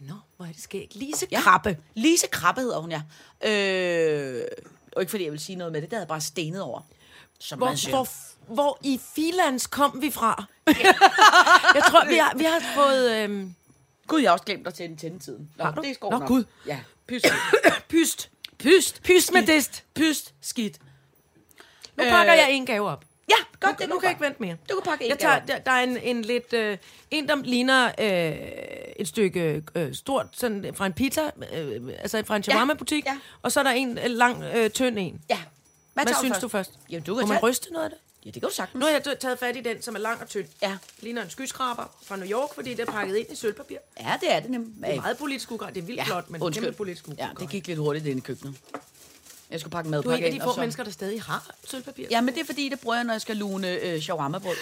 Nå, 0.00 0.14
hvor 0.40 0.46
er 0.48 0.52
det 0.52 0.62
skægt. 0.62 0.94
Lise 0.94 1.26
Ja. 1.30 1.40
Krabbe. 1.40 1.78
Lise 1.94 2.26
Krabbe 2.26 2.60
hedder 2.60 2.78
hun, 2.80 2.90
ja. 2.90 3.02
Øh, 3.50 4.42
og 4.92 5.02
ikke 5.02 5.10
fordi 5.10 5.24
jeg 5.24 5.32
vil 5.32 5.40
sige 5.40 5.56
noget 5.56 5.72
med 5.72 5.82
det, 5.82 5.90
der 5.90 5.96
havde 5.96 6.02
jeg 6.04 6.08
bare 6.08 6.20
stenet 6.20 6.62
over. 6.62 6.80
Som 7.38 7.58
man 7.58 7.68
Hvor, 7.68 7.74
siger. 7.76 7.96
hvor, 7.96 8.08
hvor 8.54 8.78
i 8.82 9.00
Filands 9.14 9.66
kom 9.66 10.02
vi 10.02 10.10
fra? 10.10 10.44
jeg 11.74 11.82
tror, 11.90 12.08
vi 12.08 12.14
har, 12.16 12.34
vi 12.36 12.44
har 12.44 12.62
fået... 12.74 13.10
Øhm, 13.16 13.54
Gud, 14.06 14.20
jeg 14.20 14.28
har 14.30 14.32
også 14.32 14.44
glemt 14.44 14.66
at 14.66 14.74
tænde 14.74 14.96
tændetiden. 14.96 15.50
Nå, 15.56 15.64
Har 15.64 15.72
du? 15.74 15.82
det 15.82 16.00
går 16.00 16.10
Nå, 16.10 16.18
nok. 16.18 16.28
Gud. 16.28 16.44
Ja, 16.66 16.80
pyst. 17.08 17.26
pyst. 17.88 18.30
pyst. 18.58 19.02
Pyst 19.02 19.32
med 19.32 19.46
dist. 19.46 19.84
Pyst, 19.94 20.34
skidt. 20.40 20.78
Nu 21.96 22.04
pakker 22.04 22.32
Øh, 22.34 22.38
jeg 22.38 22.50
en 22.50 22.66
gave 22.66 22.88
op. 22.88 23.04
Ja, 23.30 23.34
Nu, 23.62 23.68
godt, 23.68 23.78
det 23.78 23.88
nu 23.88 23.98
kan 23.98 24.02
jeg 24.04 24.10
ikke 24.10 24.24
vente 24.24 24.42
mere. 24.42 24.56
Du 24.70 24.74
kan 24.74 24.90
pakke 24.90 25.04
en 25.04 25.10
jeg 25.10 25.18
tager, 25.18 25.38
der, 25.38 25.58
der 25.58 25.70
er 25.70 25.82
en, 25.82 25.96
en 25.96 26.22
lidt... 26.22 26.52
Øh, 26.52 26.78
en, 27.10 27.28
der 27.28 27.36
ligner 27.36 27.86
øh, 27.98 28.36
et 28.96 29.08
stykke 29.08 29.62
øh, 29.74 29.94
stort, 29.94 30.26
sådan 30.32 30.72
fra 30.74 30.86
en 30.86 30.92
pizza, 30.92 31.30
øh, 31.54 31.92
altså 31.98 32.22
fra 32.26 32.36
en 32.36 32.42
shawarma-butik. 32.42 33.04
ja. 33.06 33.18
Og 33.42 33.52
så 33.52 33.60
er 33.60 33.64
der 33.64 33.70
en 33.70 33.98
øh, 33.98 34.04
lang, 34.06 34.44
øh, 34.54 34.70
tynd 34.70 34.98
en. 34.98 35.20
Ja. 35.30 35.38
Hvad, 35.94 36.04
tager 36.06 36.18
synes 36.18 36.38
du 36.38 36.48
først? 36.48 36.70
Jamen, 36.90 37.02
du 37.04 37.12
Må 37.14 37.18
kan 37.18 37.28
man 37.28 37.36
tage... 37.38 37.50
ryste 37.50 37.72
noget 37.72 37.84
af 37.84 37.90
det? 37.90 37.98
Ja, 38.24 38.30
det 38.30 38.42
kan 38.42 38.48
du 38.48 38.54
sagtens. 38.54 38.80
Nu 38.80 38.86
har 38.86 38.92
jeg 38.92 39.18
taget 39.20 39.38
fat 39.38 39.56
i 39.56 39.60
den, 39.60 39.82
som 39.82 39.94
er 39.94 39.98
lang 39.98 40.20
og 40.22 40.28
tynd. 40.28 40.46
Ja. 40.62 40.76
Ligner 41.00 41.22
en 41.22 41.30
skyskraber 41.30 41.84
fra 42.06 42.16
New 42.16 42.28
York, 42.28 42.54
fordi 42.54 42.70
det 42.74 42.80
er 42.88 42.92
pakket 42.92 43.16
ind 43.16 43.26
i 43.32 43.36
sølvpapir. 43.36 43.76
Ja, 44.00 44.12
det 44.20 44.32
er 44.34 44.40
det 44.40 44.50
nemlig. 44.50 44.74
Det 44.86 44.96
er 44.96 45.00
meget 45.00 45.18
politisk 45.18 45.50
ugrad. 45.50 45.72
Det 45.72 45.80
er 45.80 45.84
vildt 45.86 45.98
Ja, 45.98 46.04
flot, 46.04 46.30
men 46.30 46.42
undskyld. 46.42 46.64
kæmpe 46.64 46.76
politisk 46.76 47.08
ugrad. 47.08 47.26
Ja, 47.26 47.28
det 47.40 47.48
gik 47.50 47.66
lidt 47.66 47.78
hurtigt 47.78 48.06
ind 48.06 48.18
i 48.18 48.20
køkkenet. 48.20 48.54
Jeg 49.50 49.60
skulle 49.60 49.72
pakke 49.72 49.90
Du 49.90 49.94
er 49.94 49.96
madpakke 49.96 50.18
en 50.18 50.24
af 50.24 50.28
ind, 50.34 50.40
de 50.40 50.44
og 50.44 50.48
få 50.50 50.54
så- 50.54 50.60
mennesker, 50.60 50.84
der 50.84 50.90
stadig 50.90 51.22
har 51.22 51.50
sølvpapir. 51.64 52.06
Ja, 52.10 52.20
men 52.20 52.34
det 52.34 52.40
er 52.40 52.44
fordi, 52.46 52.68
det 52.68 52.80
bruger 52.80 52.96
jeg, 52.96 53.04
når 53.04 53.14
jeg 53.14 53.20
skal 53.20 53.36
lune 53.36 53.70
øh, 53.70 54.02
shawarma-brød. 54.02 54.56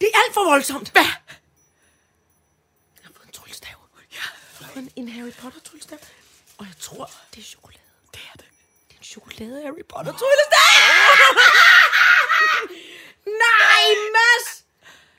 Det 0.00 0.08
er 0.14 0.18
alt 0.26 0.34
for 0.34 0.44
voldsomt. 0.44 0.90
Hvad? 0.92 1.02
Jeg 1.02 1.10
har 3.02 3.10
fået 3.16 3.26
en 3.26 3.32
tryllestav. 3.32 3.76
Ja. 4.12 4.14
Jeg 4.16 4.22
har 4.66 4.72
fået 4.74 4.82
en, 4.82 4.90
en 4.96 5.08
Harry 5.08 5.32
Potter 5.32 5.60
tryllestav. 5.60 5.98
Og 6.58 6.66
jeg 6.66 6.74
tror, 6.80 7.10
det 7.34 7.40
er 7.40 7.44
chokolade. 7.44 7.82
Det 8.14 8.20
er 8.32 8.36
det. 8.36 8.44
Det 8.88 8.94
er 8.94 8.98
en 8.98 9.04
chokolade 9.04 9.62
Harry 9.64 9.84
Potter 9.88 10.12
tryllestav. 10.12 10.70
Nej, 13.44 13.84
Mads! 14.16 14.64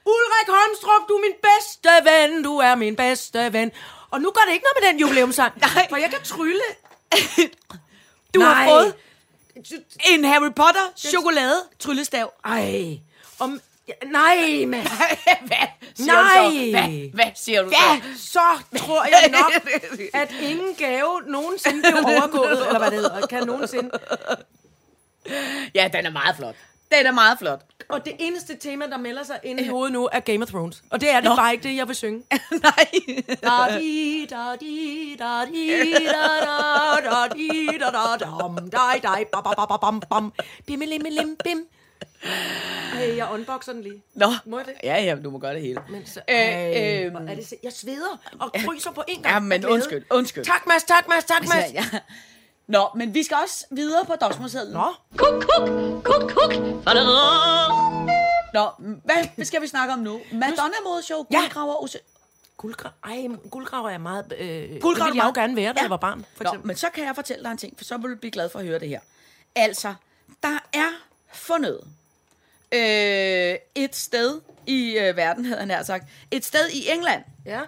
Ulrik 0.05 0.47
Holmstrup, 0.47 1.07
du 1.09 1.13
er 1.13 1.21
min 1.21 1.37
bedste 1.49 1.89
ven. 2.09 2.43
Du 2.43 2.57
er 2.57 2.75
min 2.75 2.95
bedste 2.95 3.53
ven. 3.53 3.71
Og 4.11 4.21
nu 4.21 4.31
gør 4.31 4.41
det 4.47 4.53
ikke 4.53 4.65
noget 4.67 4.77
med 4.83 4.89
den 4.91 4.99
jubilæumsang. 4.99 5.59
Nej. 5.59 5.89
For 5.89 5.97
jeg 5.97 6.09
kan 6.09 6.21
trylle. 6.23 6.63
Du 8.33 8.39
Nej. 8.39 8.53
har 8.53 8.69
fået 8.69 8.93
en 10.09 10.23
Harry 10.25 10.51
Potter 10.55 10.81
chokolade 10.97 11.55
tryllestav. 11.79 12.33
Ej. 12.45 12.99
Om... 13.39 13.61
Nej, 14.05 14.65
Mads. 14.67 14.87
Hvad 15.47 15.67
siger 15.95 16.13
du 16.23 16.29
så? 16.29 16.49
Hvad, 16.71 16.71
Hvad? 16.71 17.09
hvad 17.13 17.31
siger 17.35 17.61
du 17.61 17.69
Ja, 17.71 18.01
så 18.17 18.39
tror 18.77 19.03
jeg 19.03 19.29
nok, 19.31 19.51
at 20.13 20.31
ingen 20.41 20.75
gave 20.75 21.21
nogensinde 21.27 21.81
blev 21.81 22.03
overgået, 22.15 22.51
eller 22.67 22.77
hvad 22.79 22.91
det 22.91 22.99
hedder, 22.99 23.27
kan 23.27 23.47
nogensinde. 23.47 23.89
Ja, 25.75 25.89
den 25.93 26.05
er 26.05 26.11
meget 26.11 26.35
flot. 26.35 26.55
Den 26.91 27.05
er 27.05 27.11
meget 27.11 27.39
flot. 27.39 27.61
Og 27.91 28.05
det 28.05 28.13
eneste 28.19 28.55
tema, 28.55 28.88
der 28.88 28.98
melder 28.98 29.24
sig 29.24 29.39
ind 29.43 29.60
i 29.60 29.67
hovedet 29.67 29.93
nu, 29.93 30.10
er 30.12 30.19
Game 30.19 30.43
of 30.43 30.50
Thrones. 30.50 30.83
Og 30.89 31.01
det 31.01 31.10
er 31.10 31.15
det 31.15 31.24
Nå. 31.29 31.36
bare 31.36 31.51
ikke 31.53 31.63
det, 31.69 31.75
jeg 31.75 31.88
vil 31.88 31.95
synge. 31.95 32.24
Nej. 32.63 32.89
Da 33.44 33.79
di 33.79 34.25
da 34.29 34.55
di 34.61 35.15
da 35.20 35.46
di 35.46 35.70
da 36.05 36.27
da 36.46 37.09
da 37.09 37.27
di 37.35 37.68
da 37.79 37.89
da 37.92 38.25
dam 38.25 38.70
dai 38.70 39.00
dai 39.03 39.25
ba 39.33 39.42
ba 39.42 39.53
ba 39.57 39.65
ba 39.65 39.77
bam 39.77 40.00
bam 40.09 40.33
bim 40.68 40.79
lim 40.79 41.01
lim 41.09 41.37
bim. 41.44 41.65
Ej, 43.00 43.18
jeg 43.18 43.27
unboxer 43.33 43.74
den 43.74 43.81
lige. 43.81 44.03
Nå. 44.15 44.27
Må 44.46 44.57
jeg 44.57 44.65
det? 44.68 44.74
Ja, 44.83 45.03
ja, 45.03 45.15
du 45.24 45.29
må 45.29 45.37
gøre 45.39 45.53
det 45.53 45.61
hele. 45.61 45.81
Men 45.89 46.05
så, 46.05 46.20
Øh, 46.29 47.05
øhm. 47.05 47.11
hvor 47.11 47.31
er 47.31 47.35
det 47.35 47.48
se- 47.48 47.55
jeg 47.63 47.72
sveder 47.74 48.22
og 48.39 48.51
fryser 48.65 48.92
på 48.92 49.03
en 49.07 49.22
gang. 49.22 49.33
Ja, 49.33 49.39
men 49.39 49.65
undskyld, 49.65 50.03
undskyld. 50.11 50.46
Tak, 50.46 50.68
Mads, 50.68 50.83
tak, 50.83 51.07
Mads, 51.07 51.24
tak, 51.25 51.42
Mads. 51.42 51.74
Ja, 51.74 51.85
ja. 51.94 52.00
Nå, 52.72 52.88
men 52.96 53.14
vi 53.14 53.24
skal 53.24 53.38
også 53.44 53.66
videre 53.72 54.05
på 54.05 54.16
dagsmålsedlen. 54.22 54.74
Nå, 54.74 54.94
Kuk, 55.18 55.34
kuk, 55.44 55.70
kuk, 56.03 56.31
kuk. 56.31 56.53
Nå, 58.53 58.70
hvad 59.03 59.46
skal 59.46 59.62
vi 59.62 59.68
snakke 59.68 59.94
om 59.94 60.00
nu? 60.00 60.22
Madonna-modeshow, 60.31 61.24
guldgraver, 61.24 61.88
ja. 61.94 62.00
guldgrav, 62.57 62.92
ej, 63.03 63.27
guldgraver 63.51 63.90
er 63.90 63.98
meget... 63.98 64.34
Øh, 64.38 64.81
Guldgraver 64.81 65.05
det 65.10 65.14
ville 65.14 65.25
jeg 65.25 65.36
jo 65.38 65.42
gerne 65.42 65.55
være, 65.55 65.74
da 65.74 65.77
Ja. 65.77 65.81
jeg 65.81 65.90
var 65.90 65.98
barn, 65.98 66.25
for 66.36 66.44
Nå, 66.44 66.50
eksempel. 66.50 66.68
men 66.68 66.75
så 66.75 66.88
kan 66.94 67.03
jeg 67.05 67.16
fortælle 67.16 67.44
dig 67.44 67.51
en 67.51 67.57
ting, 67.57 67.77
for 67.77 67.84
så 67.86 67.98
vil 67.98 68.12
du 68.12 68.16
blive 68.16 68.31
glad 68.31 68.50
for 68.50 68.60
at 68.60 68.66
høre 68.66 68.79
det 68.79 68.90
her. 68.90 69.00
Altså, 69.55 69.94
der 70.44 70.60
er 70.74 70.90
fundet 71.34 71.79
øh, 72.72 73.55
et 73.75 73.96
sted 73.96 74.42
i 74.68 74.98
øh, 74.98 75.18
verden, 75.18 75.46
havde 75.46 75.60
han 75.60 75.68
nær 75.68 75.84
sagt, 75.84 76.05
et 76.31 76.46
sted 76.46 76.70
i 76.70 76.90
England, 76.90 77.24
Ja. 77.46 77.62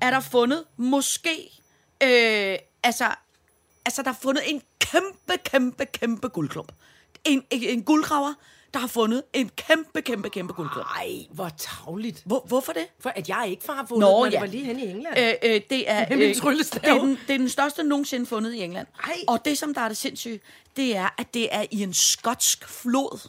er 0.00 0.10
der 0.10 0.20
fundet 0.20 0.64
måske, 0.76 1.60
øh, 2.02 2.58
altså, 2.82 3.06
altså 3.84 4.02
der 4.02 4.10
er 4.10 4.14
fundet 4.22 4.42
en 4.46 4.62
kæmpe, 4.78 5.36
kæmpe, 5.44 5.86
kæmpe 5.86 6.28
guldklump. 6.28 6.72
En, 7.24 7.44
en, 7.50 7.62
en 7.62 7.82
guldgraver, 7.82 8.34
der 8.74 8.80
har 8.80 8.86
fundet 8.86 9.22
en 9.32 9.50
kæmpe, 9.56 10.02
kæmpe, 10.02 10.30
kæmpe 10.30 10.52
guldklump. 10.52 10.86
Ej, 10.96 11.26
hvor 11.30 11.48
tavligt. 11.48 12.22
Hvor, 12.26 12.44
hvorfor 12.48 12.72
det? 12.72 12.86
For 13.00 13.10
at 13.10 13.28
jeg 13.28 13.46
ikke 13.50 13.62
har 13.68 13.86
fundet, 13.86 14.00
Nå, 14.00 14.10
når 14.10 14.24
ja. 14.24 14.30
det 14.30 14.40
var 14.40 14.46
lige 14.46 14.64
henne 14.64 14.84
i 14.84 14.90
England. 14.90 15.18
Øh, 15.18 15.34
øh, 15.42 15.60
det 15.70 15.90
er, 15.90 16.00
øh, 16.10 16.18
det, 16.18 16.40
er 16.82 16.98
den, 16.98 17.18
det 17.26 17.34
er 17.34 17.38
den 17.38 17.48
største 17.48 17.82
nogensinde 17.82 18.26
fundet 18.26 18.54
i 18.54 18.62
England. 18.62 18.86
Ej. 19.04 19.14
Og 19.28 19.44
det, 19.44 19.58
som 19.58 19.74
der 19.74 19.80
er 19.80 19.88
det 19.88 19.96
sindssyge, 19.96 20.40
det 20.76 20.96
er, 20.96 21.08
at 21.18 21.34
det 21.34 21.54
er 21.54 21.64
i 21.70 21.82
en 21.82 21.94
skotsk 21.94 22.68
flod. 22.68 23.28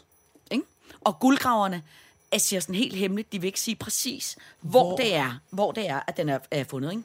Ikke? 0.51 0.65
Og 1.01 1.19
guldgraverne 1.19 1.83
jeg 2.31 2.41
siger 2.41 2.59
sådan 2.59 2.75
helt 2.75 2.95
hemmeligt, 2.95 3.31
de 3.31 3.41
vil 3.41 3.47
ikke 3.47 3.59
sige 3.59 3.75
præcis, 3.75 4.37
hvor, 4.61 4.83
Hvor? 4.83 4.97
det 4.97 5.15
er, 5.15 5.39
hvor 5.49 5.71
det 5.71 5.89
er, 5.89 5.99
at 6.07 6.17
den 6.17 6.29
er, 6.29 6.39
er 6.51 6.63
fundet. 6.63 6.91
Ikke? 6.91 7.03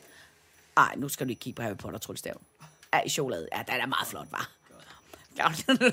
Ej, 0.76 0.94
nu 0.96 1.08
skal 1.08 1.26
du 1.26 1.30
ikke 1.30 1.40
kigge 1.40 1.56
på 1.56 1.62
Harry 1.62 1.76
Potter 1.76 1.98
tryllestav. 1.98 2.40
Ja, 2.94 3.00
i 3.06 3.08
chokolade. 3.08 3.48
Ja, 3.52 3.62
den 3.72 3.80
er 3.80 3.86
meget 3.86 4.08
flot, 4.08 4.26
var. 4.30 4.50
Ja, 5.38 5.44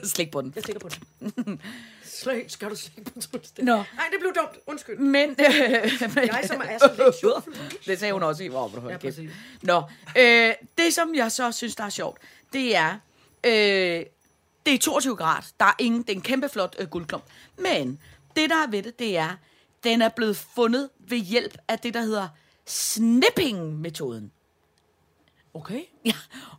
slik 0.04 0.32
på 0.32 0.42
den. 0.42 0.52
Jeg 0.56 0.64
stikker 0.64 0.80
på 0.80 0.90
den. 0.90 1.62
Slik, 2.04 2.50
skal 2.50 2.70
du 2.70 2.76
slikke 2.76 3.12
på 3.12 3.20
tryllestav? 3.22 3.66
Nå. 3.66 3.76
Nej, 3.76 4.06
det 4.12 4.20
blev 4.20 4.34
dumt. 4.36 4.58
Undskyld. 4.68 4.98
Men, 4.98 5.30
øh, 5.30 5.38
Jeg 6.16 6.44
som 6.48 6.62
er 6.66 6.78
så 6.78 7.04
lidt 7.06 7.16
sjov. 7.20 7.44
det 7.88 8.00
sagde 8.00 8.14
hun 8.14 8.24
også 8.24 8.44
i, 8.44 8.48
hvor 8.48 8.68
du 8.68 8.90
Ja, 8.90 8.98
præcis. 8.98 9.32
Nå, 9.62 9.84
øh, 10.18 10.54
det 10.78 10.94
som 10.94 11.16
jeg 11.16 11.32
så 11.32 11.52
synes, 11.52 11.76
der 11.76 11.84
er 11.84 11.90
sjovt, 11.90 12.18
det 12.54 12.76
er, 12.76 12.98
øh, 13.44 14.06
det 14.66 14.74
er 14.74 14.78
22 14.82 15.16
grader. 15.16 15.48
Der 15.60 15.66
er 15.66 15.74
ingen, 15.80 16.02
det 16.02 16.10
er 16.10 16.16
en 16.16 16.22
kæmpe 16.22 16.50
flot 16.50 16.76
øh, 16.80 16.88
guldklump. 16.88 17.24
Men 17.58 18.00
det, 18.36 18.50
der 18.50 18.56
er 18.56 18.70
ved 18.70 18.84
det, 18.84 19.00
det 19.00 19.18
er, 19.18 19.30
den 19.84 20.02
er 20.02 20.10
blevet 20.10 20.38
fundet 20.38 20.90
ved 21.00 21.18
hjælp 21.18 21.58
af 21.68 21.80
det, 21.80 21.94
der 21.94 22.02
hedder 22.02 22.28
snipping-metoden. 22.66 24.32
Okay. 25.54 25.80
Ja, 26.06 26.12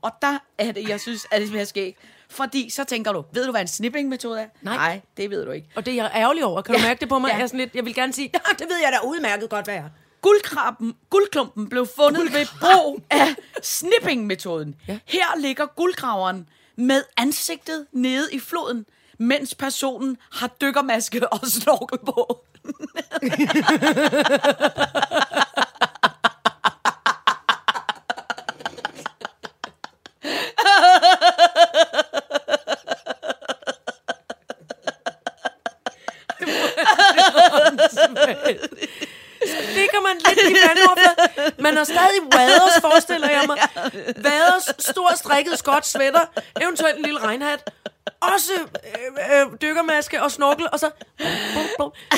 og 0.02 0.10
der 0.22 0.38
er 0.58 0.72
det, 0.72 0.88
jeg 0.88 1.00
synes, 1.00 1.26
at 1.30 1.40
det 1.40 1.48
smager 1.48 1.64
skægt. 1.64 1.98
Fordi 2.30 2.70
så 2.70 2.84
tænker 2.84 3.12
du, 3.12 3.24
ved 3.32 3.44
du, 3.44 3.50
hvad 3.50 3.60
en 3.60 3.66
snipping-metode 3.68 4.40
er? 4.40 4.46
Nej. 4.62 4.76
Nej, 4.76 5.00
det 5.16 5.30
ved 5.30 5.44
du 5.44 5.50
ikke. 5.50 5.68
Og 5.76 5.86
det 5.86 5.92
er 5.92 6.02
jeg 6.02 6.10
ærgerlig 6.14 6.44
over. 6.44 6.62
Kan 6.62 6.74
du 6.74 6.80
Ja. 6.80 6.86
mærke 6.86 7.00
det 7.00 7.08
på 7.08 7.18
mig? 7.18 7.28
Ja. 7.28 7.34
Jeg, 7.36 7.42
er 7.42 7.46
sådan 7.46 7.60
lidt, 7.60 7.74
jeg 7.74 7.84
vil 7.84 7.94
gerne 7.94 8.12
sige, 8.12 8.30
ja, 8.34 8.38
det 8.58 8.66
ved 8.68 8.76
jeg 8.82 8.92
da 8.92 9.06
udmærket 9.08 9.50
godt, 9.50 9.64
hvad 9.66 9.74
jeg 9.74 9.84
er. 9.84 9.88
Guldkrabben, 10.20 10.94
guldklumpen 11.10 11.68
blev 11.68 11.86
fundet 11.96 12.32
ved 12.32 12.46
brug 12.60 13.00
af 13.10 13.34
snipping-metoden. 13.62 14.74
Ja. 14.88 14.98
Her 15.04 15.26
ligger 15.40 15.66
guldgraveren 15.66 16.48
med 16.76 17.02
ansigtet 17.16 17.86
nede 17.92 18.28
i 18.32 18.38
floden, 18.40 18.86
mens 19.18 19.54
personen 19.54 20.16
har 20.32 20.46
dykkermaske 20.60 21.32
og 21.32 21.40
snorkel 21.46 21.98
på. 21.98 22.44
Så 39.46 39.56
ligger 39.74 40.00
man 40.00 40.16
lidt 40.28 40.38
i 40.50 40.54
vandoverfladen. 40.68 41.52
Man 41.58 41.76
har 41.76 41.84
stadig 41.84 42.20
vaders, 42.32 42.80
forestiller 42.80 43.30
jeg 43.30 43.44
mig. 43.46 43.58
Vaders, 44.16 44.64
stor 44.78 45.16
strikket 45.16 45.58
skot 45.58 45.86
sweater, 45.86 46.24
eventuelt 46.60 46.96
en 46.96 47.04
lille 47.04 47.20
regnhat. 47.20 47.70
Også 48.20 48.52
øh, 48.52 49.40
øh, 49.40 49.46
dykkermaske 49.62 50.22
og 50.22 50.30
snorkel, 50.30 50.66
og 50.72 50.80
så, 50.80 50.90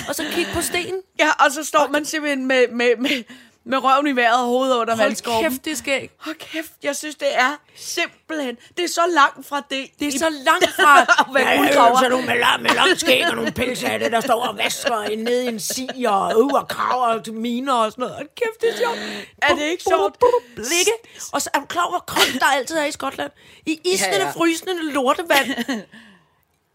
og 0.08 0.14
så 0.14 0.24
kig 0.32 0.46
på 0.54 0.60
sten. 0.60 0.94
Ja, 1.18 1.30
og 1.44 1.52
så 1.52 1.64
står 1.64 1.86
man 1.86 2.04
simpelthen 2.04 2.46
med, 2.46 2.68
med, 2.68 2.96
med, 2.96 3.24
med 3.66 3.78
røven 3.84 4.06
i 4.06 4.16
vejret 4.16 4.40
og 4.40 4.46
hovedet 4.46 4.76
under 4.76 4.96
Hold 4.96 5.06
vandskorpen. 5.06 5.50
kæft, 5.50 5.64
det 5.64 5.78
skægt. 5.78 6.12
Hold 6.18 6.36
kæft, 6.36 6.72
jeg 6.82 6.96
synes, 6.96 7.14
det 7.16 7.28
er 7.38 7.56
simpelthen... 7.76 8.56
Det 8.76 8.84
er 8.84 8.88
så 8.88 9.00
langt 9.14 9.46
fra 9.46 9.62
det. 9.70 9.86
Det 10.00 10.14
er 10.14 10.18
så 10.18 10.30
langt 10.30 10.68
fra 10.80 11.00
At 11.02 11.26
være 11.34 11.56
guldgraver. 11.58 11.98
så 11.98 12.08
nogle 12.08 12.26
med, 12.26 12.38
lang, 12.38 12.62
med 12.62 12.70
lang 12.70 12.98
skæg 13.00 13.26
og 13.30 13.36
nogle 13.36 13.52
pelsatte, 13.52 14.10
der 14.10 14.20
står 14.20 14.46
og 14.46 14.56
vasker 14.56 15.16
ned 15.16 15.42
i 15.42 15.46
en 15.46 15.60
si 15.60 15.88
og, 16.08 16.30
øh, 16.30 16.46
og 16.46 16.68
graver 16.68 17.22
til 17.22 17.34
miner 17.34 17.72
og 17.72 17.90
sådan 17.92 18.02
noget. 18.02 18.14
Hold 18.16 18.28
kæft, 18.36 18.60
det 18.60 18.68
er 18.72 18.76
sjovt. 18.76 18.98
Er 19.42 19.54
det 19.54 19.62
ikke 19.62 19.84
sjovt? 19.88 20.16
Blikke. 20.54 20.92
Og 21.32 21.42
så 21.42 21.50
er 21.54 21.58
du 21.58 21.66
klar 21.66 21.82
over, 21.82 21.90
hvor 21.90 22.04
koldt 22.06 22.40
der 22.40 22.46
altid 22.46 22.76
er 22.76 22.84
i 22.84 22.92
Skotland? 22.92 23.30
I 23.66 23.80
isnende, 23.84 24.16
ja. 24.16 24.24
ja. 24.24 24.30
frysende 24.30 24.92
lortevand. 24.92 25.48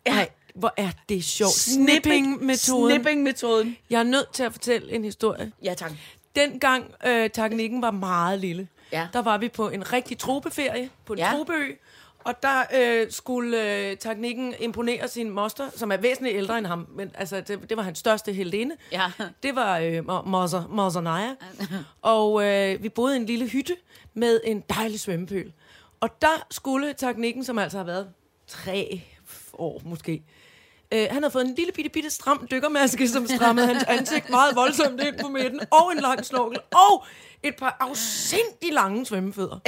Nej, 0.08 0.30
hvor 0.56 0.74
er 0.78 0.90
det 1.10 1.24
sjovt. 1.24 1.52
Snipping-metoden. 1.54 2.92
Snipping-metoden. 2.92 3.78
Jeg 3.90 4.00
er 4.00 4.04
nødt 4.04 4.34
til 4.34 4.44
at 4.44 4.52
fortælle 4.52 4.92
en 4.92 5.04
historie. 5.04 5.52
Ja, 5.64 5.74
tak. 5.74 5.92
Dengang 6.36 6.86
øh, 7.08 7.30
teknikken 7.30 7.82
var 7.82 7.92
meget 7.92 8.40
lille, 8.40 8.68
Ja. 8.92 9.08
der 9.14 9.22
var 9.22 9.38
vi 9.38 9.50
på 9.50 9.70
en 9.70 9.94
rigtig 9.94 10.18
tropeferie 10.18 10.90
på 11.06 11.14
en 11.14 11.20
Ja. 11.20 11.32
tropeø, 11.36 11.72
og 12.24 12.44
der 12.44 12.64
øh, 12.76 13.08
skulle 13.12 13.76
øh, 13.90 13.98
teknikken 13.98 14.54
imponere 14.60 15.08
sin 15.08 15.30
moster, 15.30 15.70
som 15.76 15.92
er 15.92 15.98
væsentligt 15.98 16.36
ældre 16.38 16.58
end 16.58 16.66
ham, 16.66 16.88
men 16.96 17.12
altså, 17.16 17.42
det, 17.42 17.70
det 17.70 17.78
var 17.78 17.84
hans 17.84 17.98
største 18.00 18.34
heldinde. 18.34 18.76
Ja. 18.92 19.12
Det 19.44 19.56
var 19.56 19.78
øh, 19.80 19.98
Mo- 20.00 20.28
Moser, 20.30 20.68
Moser 20.70 21.02
Naja. 21.02 21.36
og 22.02 22.46
øh, 22.46 22.84
vi 22.84 22.90
boede 22.90 23.16
i 23.16 23.20
en 23.20 23.26
lille 23.26 23.48
hytte 23.48 23.76
med 24.14 24.42
en 24.44 24.64
dejlig 24.70 25.00
svømmepøl. 25.00 25.54
Og 26.00 26.22
der 26.22 26.46
skulle 26.52 26.94
teknikken, 26.94 27.44
som 27.44 27.58
altså 27.58 27.78
har 27.78 27.86
været 27.86 28.10
tre 28.48 29.02
år 29.54 29.82
måske, 29.86 30.24
Øh, 30.94 31.08
han 31.12 31.24
havde 31.24 31.32
fået 31.32 31.46
en 31.46 31.56
lille 31.56 31.72
bitte, 31.72 31.90
bitte 31.90 32.10
stram 32.10 32.48
dykkermaske, 32.52 33.08
som 33.08 33.28
strammede 33.28 33.68
hans 33.68 33.84
ansigt 33.84 34.30
meget 34.30 34.56
voldsomt 34.56 35.02
ind 35.02 35.20
på 35.20 35.28
midten, 35.28 35.60
og 35.72 35.92
en 35.92 36.00
lang 36.00 36.26
snorkel, 36.26 36.60
og 36.90 37.06
et 37.44 37.56
par 37.56 37.78
afsindig 37.80 38.74
lange 38.74 39.06
svømmefødder. 39.06 39.60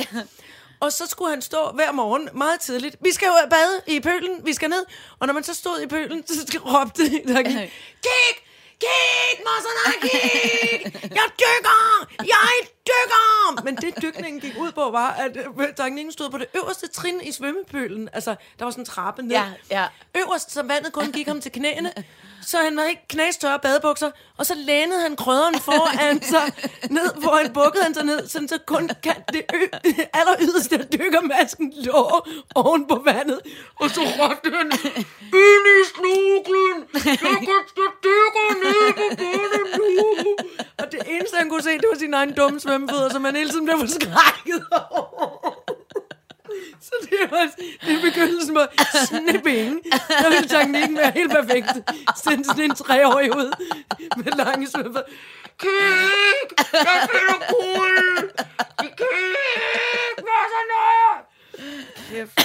Og 0.79 0.91
så 0.91 1.07
skulle 1.07 1.29
han 1.29 1.41
stå 1.41 1.71
hver 1.73 1.91
morgen 1.91 2.29
meget 2.33 2.59
tidligt. 2.59 2.95
Vi 3.01 3.11
skal 3.11 3.25
jo 3.25 3.33
bade 3.49 3.81
i 3.97 3.99
pølen, 3.99 4.45
vi 4.45 4.53
skal 4.53 4.69
ned. 4.69 4.85
Og 5.19 5.27
når 5.27 5.33
man 5.33 5.43
så 5.43 5.53
stod 5.53 5.81
i 5.81 5.87
pølen, 5.87 6.27
så 6.27 6.59
råbte 6.65 7.03
der 7.03 7.41
gik, 7.43 7.55
Kig! 8.01 8.43
Kig, 8.83 9.43
Mosserne, 9.47 9.93
kig! 10.01 10.93
Jeg 11.01 11.27
dykker! 11.41 12.07
Jeg 12.19 12.53
dykker! 12.89 13.63
Men 13.63 13.75
det 13.75 13.93
dykningen 14.01 14.41
gik 14.41 14.57
ud 14.59 14.71
på, 14.71 14.89
var, 14.91 15.09
at 15.11 15.37
øh, 15.37 15.73
teknikken 15.77 16.11
stod 16.11 16.29
på 16.29 16.37
det 16.37 16.47
øverste 16.55 16.87
trin 16.87 17.21
i 17.21 17.31
svømmepølen. 17.31 18.09
Altså, 18.13 18.35
der 18.59 18.65
var 18.65 18.71
sådan 18.71 18.81
en 18.81 18.85
trappe 18.85 19.21
ned. 19.21 19.31
Ja, 19.31 19.45
ja. 19.71 19.85
Øverst, 20.17 20.51
så 20.51 20.63
vandet 20.63 20.93
kun 20.93 21.11
gik 21.11 21.27
ham 21.27 21.41
til 21.41 21.51
knæene. 21.51 21.93
Så 22.45 22.57
han 22.57 22.77
var 22.77 22.83
ikke 22.83 23.07
knæstørre 23.09 23.59
badebukser. 23.59 24.11
Og 24.37 24.45
så 24.45 24.53
lænede 24.55 25.01
han 25.01 25.15
krødderen 25.15 25.59
foran 25.59 26.21
sig 26.21 26.51
ned, 26.89 27.13
hvor 27.21 27.35
han 27.35 27.53
bukkede 27.53 27.83
han 27.83 27.93
sig 27.93 28.05
ned, 28.05 28.27
sådan 28.27 28.47
så 28.47 28.57
kun 28.65 28.89
kan 29.03 29.15
det, 29.33 29.41
ø, 29.53 29.57
det 29.97 30.05
aller 30.13 30.35
yderste 30.41 30.77
af 30.77 30.85
dykkermasken 30.85 31.73
lå 31.75 32.25
oven 32.55 32.87
på 32.87 33.01
vandet. 33.05 33.39
Og 33.79 33.89
så 33.89 34.01
råbte 34.01 34.49
han, 34.57 34.71
ind 35.45 35.65
i 35.75 35.79
snuglen, 35.93 36.77
Jeg 36.93 37.17
kan 37.17 37.47
jeg 37.77 37.91
dykker 38.03 38.49
ned 38.63 38.93
på 38.93 39.15
bunden 39.17 39.65
nu! 39.77 40.35
Og 40.79 40.91
det 40.91 40.99
eneste, 41.07 41.37
han 41.37 41.49
kunne 41.49 41.63
se, 41.63 41.69
det 41.69 41.85
var 41.91 41.97
sine 41.97 42.17
egne 42.17 42.33
dumme 42.33 42.59
svømmefødder, 42.59 43.09
som 43.09 43.25
han 43.25 43.35
hele 43.35 43.49
tiden 43.49 43.65
blev 43.65 43.79
forskrækket 43.79 44.65
over. 44.91 45.53
Så 46.87 46.91
det 47.01 47.31
var 47.31 47.49
det 47.85 47.93
er 47.97 48.01
begyndelsen 48.01 48.55
på 48.55 48.61
snipping. 49.07 49.79
Der 50.21 50.29
ville 50.29 50.47
teknikken 50.47 50.97
være 50.97 51.11
helt 51.11 51.31
perfekt. 51.31 51.67
Send 52.23 52.45
sådan 52.45 52.63
en 52.63 52.75
treårig 52.75 53.35
ud 53.37 53.51
med 54.17 54.31
lange 54.45 54.67
svømmer. 54.69 55.01
Kig! 55.59 55.69
Jeg 56.73 57.07
finder 57.11 57.39
kul! 57.49 58.29
Kig! 58.79 59.35
Hvad 60.15 60.43
så 60.53 60.61
nøje? 60.73 61.23
Kæft. 62.09 62.39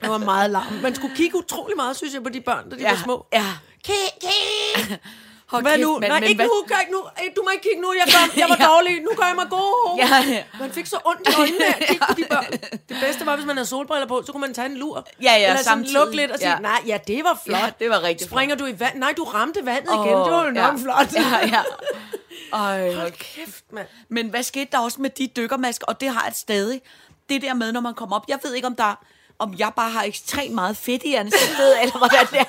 Det 0.00 0.08
var 0.08 0.18
meget 0.18 0.50
larm. 0.50 0.72
Man 0.82 0.94
skulle 0.94 1.16
kigge 1.16 1.36
utrolig 1.38 1.76
meget, 1.76 1.96
synes 1.96 2.14
jeg, 2.14 2.22
på 2.22 2.28
de 2.28 2.40
børn, 2.40 2.70
da 2.70 2.76
de 2.76 2.80
Ja, 2.82 2.90
var 2.90 2.96
små. 3.04 3.26
ja. 3.32 3.44
Kig, 3.84 3.94
kig! 4.20 4.98
Hold 5.52 5.62
Hvad 5.62 5.72
kæft, 5.76 5.82
nu? 5.86 5.98
mand, 5.98 6.10
Nej, 6.12 6.20
men 6.20 6.28
ikke 6.28 6.38
hvad- 6.38 6.46
nu, 6.46 6.64
gør 6.68 6.78
ikke 6.84 6.92
nu. 6.92 7.02
Du 7.36 7.42
må 7.44 7.50
ikke 7.50 7.62
kigge 7.68 7.80
nu. 7.82 7.92
Jeg, 8.00 8.06
gør, 8.14 8.40
jeg 8.40 8.48
var 8.48 8.56
Ja. 8.64 8.66
dårlig. 8.72 8.94
Nu 9.02 9.10
gør 9.16 9.26
jeg 9.26 9.34
mig 9.42 9.46
god. 9.50 9.98
Ja, 10.02 10.08
ja. 10.36 10.42
Man 10.60 10.72
fik 10.72 10.86
så 10.86 10.98
ondt 11.04 11.28
i 11.28 11.32
øjnene 11.40 11.66
at 11.66 11.78
kigge 11.88 12.04
på 12.08 12.14
de 12.14 12.24
børn. 12.30 12.46
Det 12.88 12.96
bedste 13.04 13.26
var, 13.26 13.36
hvis 13.36 13.46
man 13.46 13.56
havde 13.56 13.68
solbriller 13.68 14.06
på, 14.06 14.22
så 14.26 14.32
kunne 14.32 14.40
man 14.40 14.54
tage 14.54 14.66
en 14.66 14.76
lur. 14.76 15.06
Ja, 15.22 15.32
ja, 15.32 15.36
Eller 15.36 15.48
sådan 15.56 15.64
samtidig. 15.64 15.94
lukke 15.94 16.16
lidt 16.16 16.30
og 16.30 16.38
sige, 16.38 16.50
Ja. 16.50 16.58
nej, 16.58 16.80
ja, 16.86 16.98
det 17.06 17.24
var 17.24 17.40
flot. 17.44 17.58
Ja, 17.60 17.70
det 17.80 17.90
var 17.90 18.02
rigtig 18.02 18.26
Springer 18.26 18.54
du 18.56 18.66
i 18.66 18.80
vand? 18.80 18.98
Nej, 18.98 19.12
du 19.16 19.24
ramte 19.24 19.66
vandet 19.66 19.88
flot. 19.92 20.06
igen. 20.06 20.18
Det 20.18 20.32
var 20.32 20.44
jo 20.44 20.50
nok 20.50 20.78
flot. 20.78 21.12
Ja, 21.14 21.46
ja. 21.46 21.62
Ej, 22.52 22.94
hold 22.94 23.12
Kæft, 23.12 23.64
mand. 23.72 23.86
Men 24.08 24.28
hvad 24.28 24.42
skete 24.42 24.68
der 24.72 24.78
også 24.78 25.00
med 25.00 25.10
de 25.10 25.26
dykkermasker? 25.36 25.86
Og 25.86 26.00
det 26.00 26.08
har 26.08 26.24
jeg 26.24 26.32
stadig. 26.36 26.80
Det 27.28 27.42
der 27.42 27.54
med, 27.54 27.72
når 27.72 27.80
man 27.80 27.94
kommer 27.94 28.16
op. 28.16 28.24
Jeg 28.28 28.38
ved 28.42 28.54
ikke, 28.54 28.66
om 28.66 28.76
der 28.76 28.94
om 29.38 29.54
jeg 29.58 29.70
bare 29.76 29.90
har 29.90 30.02
ekstremt 30.02 30.54
meget 30.54 30.76
fedt 30.76 31.02
i 31.02 31.14
ansigtet, 31.14 31.82
eller 31.82 31.98
hvordan 31.98 32.26
det 32.30 32.38
er. 32.38 32.44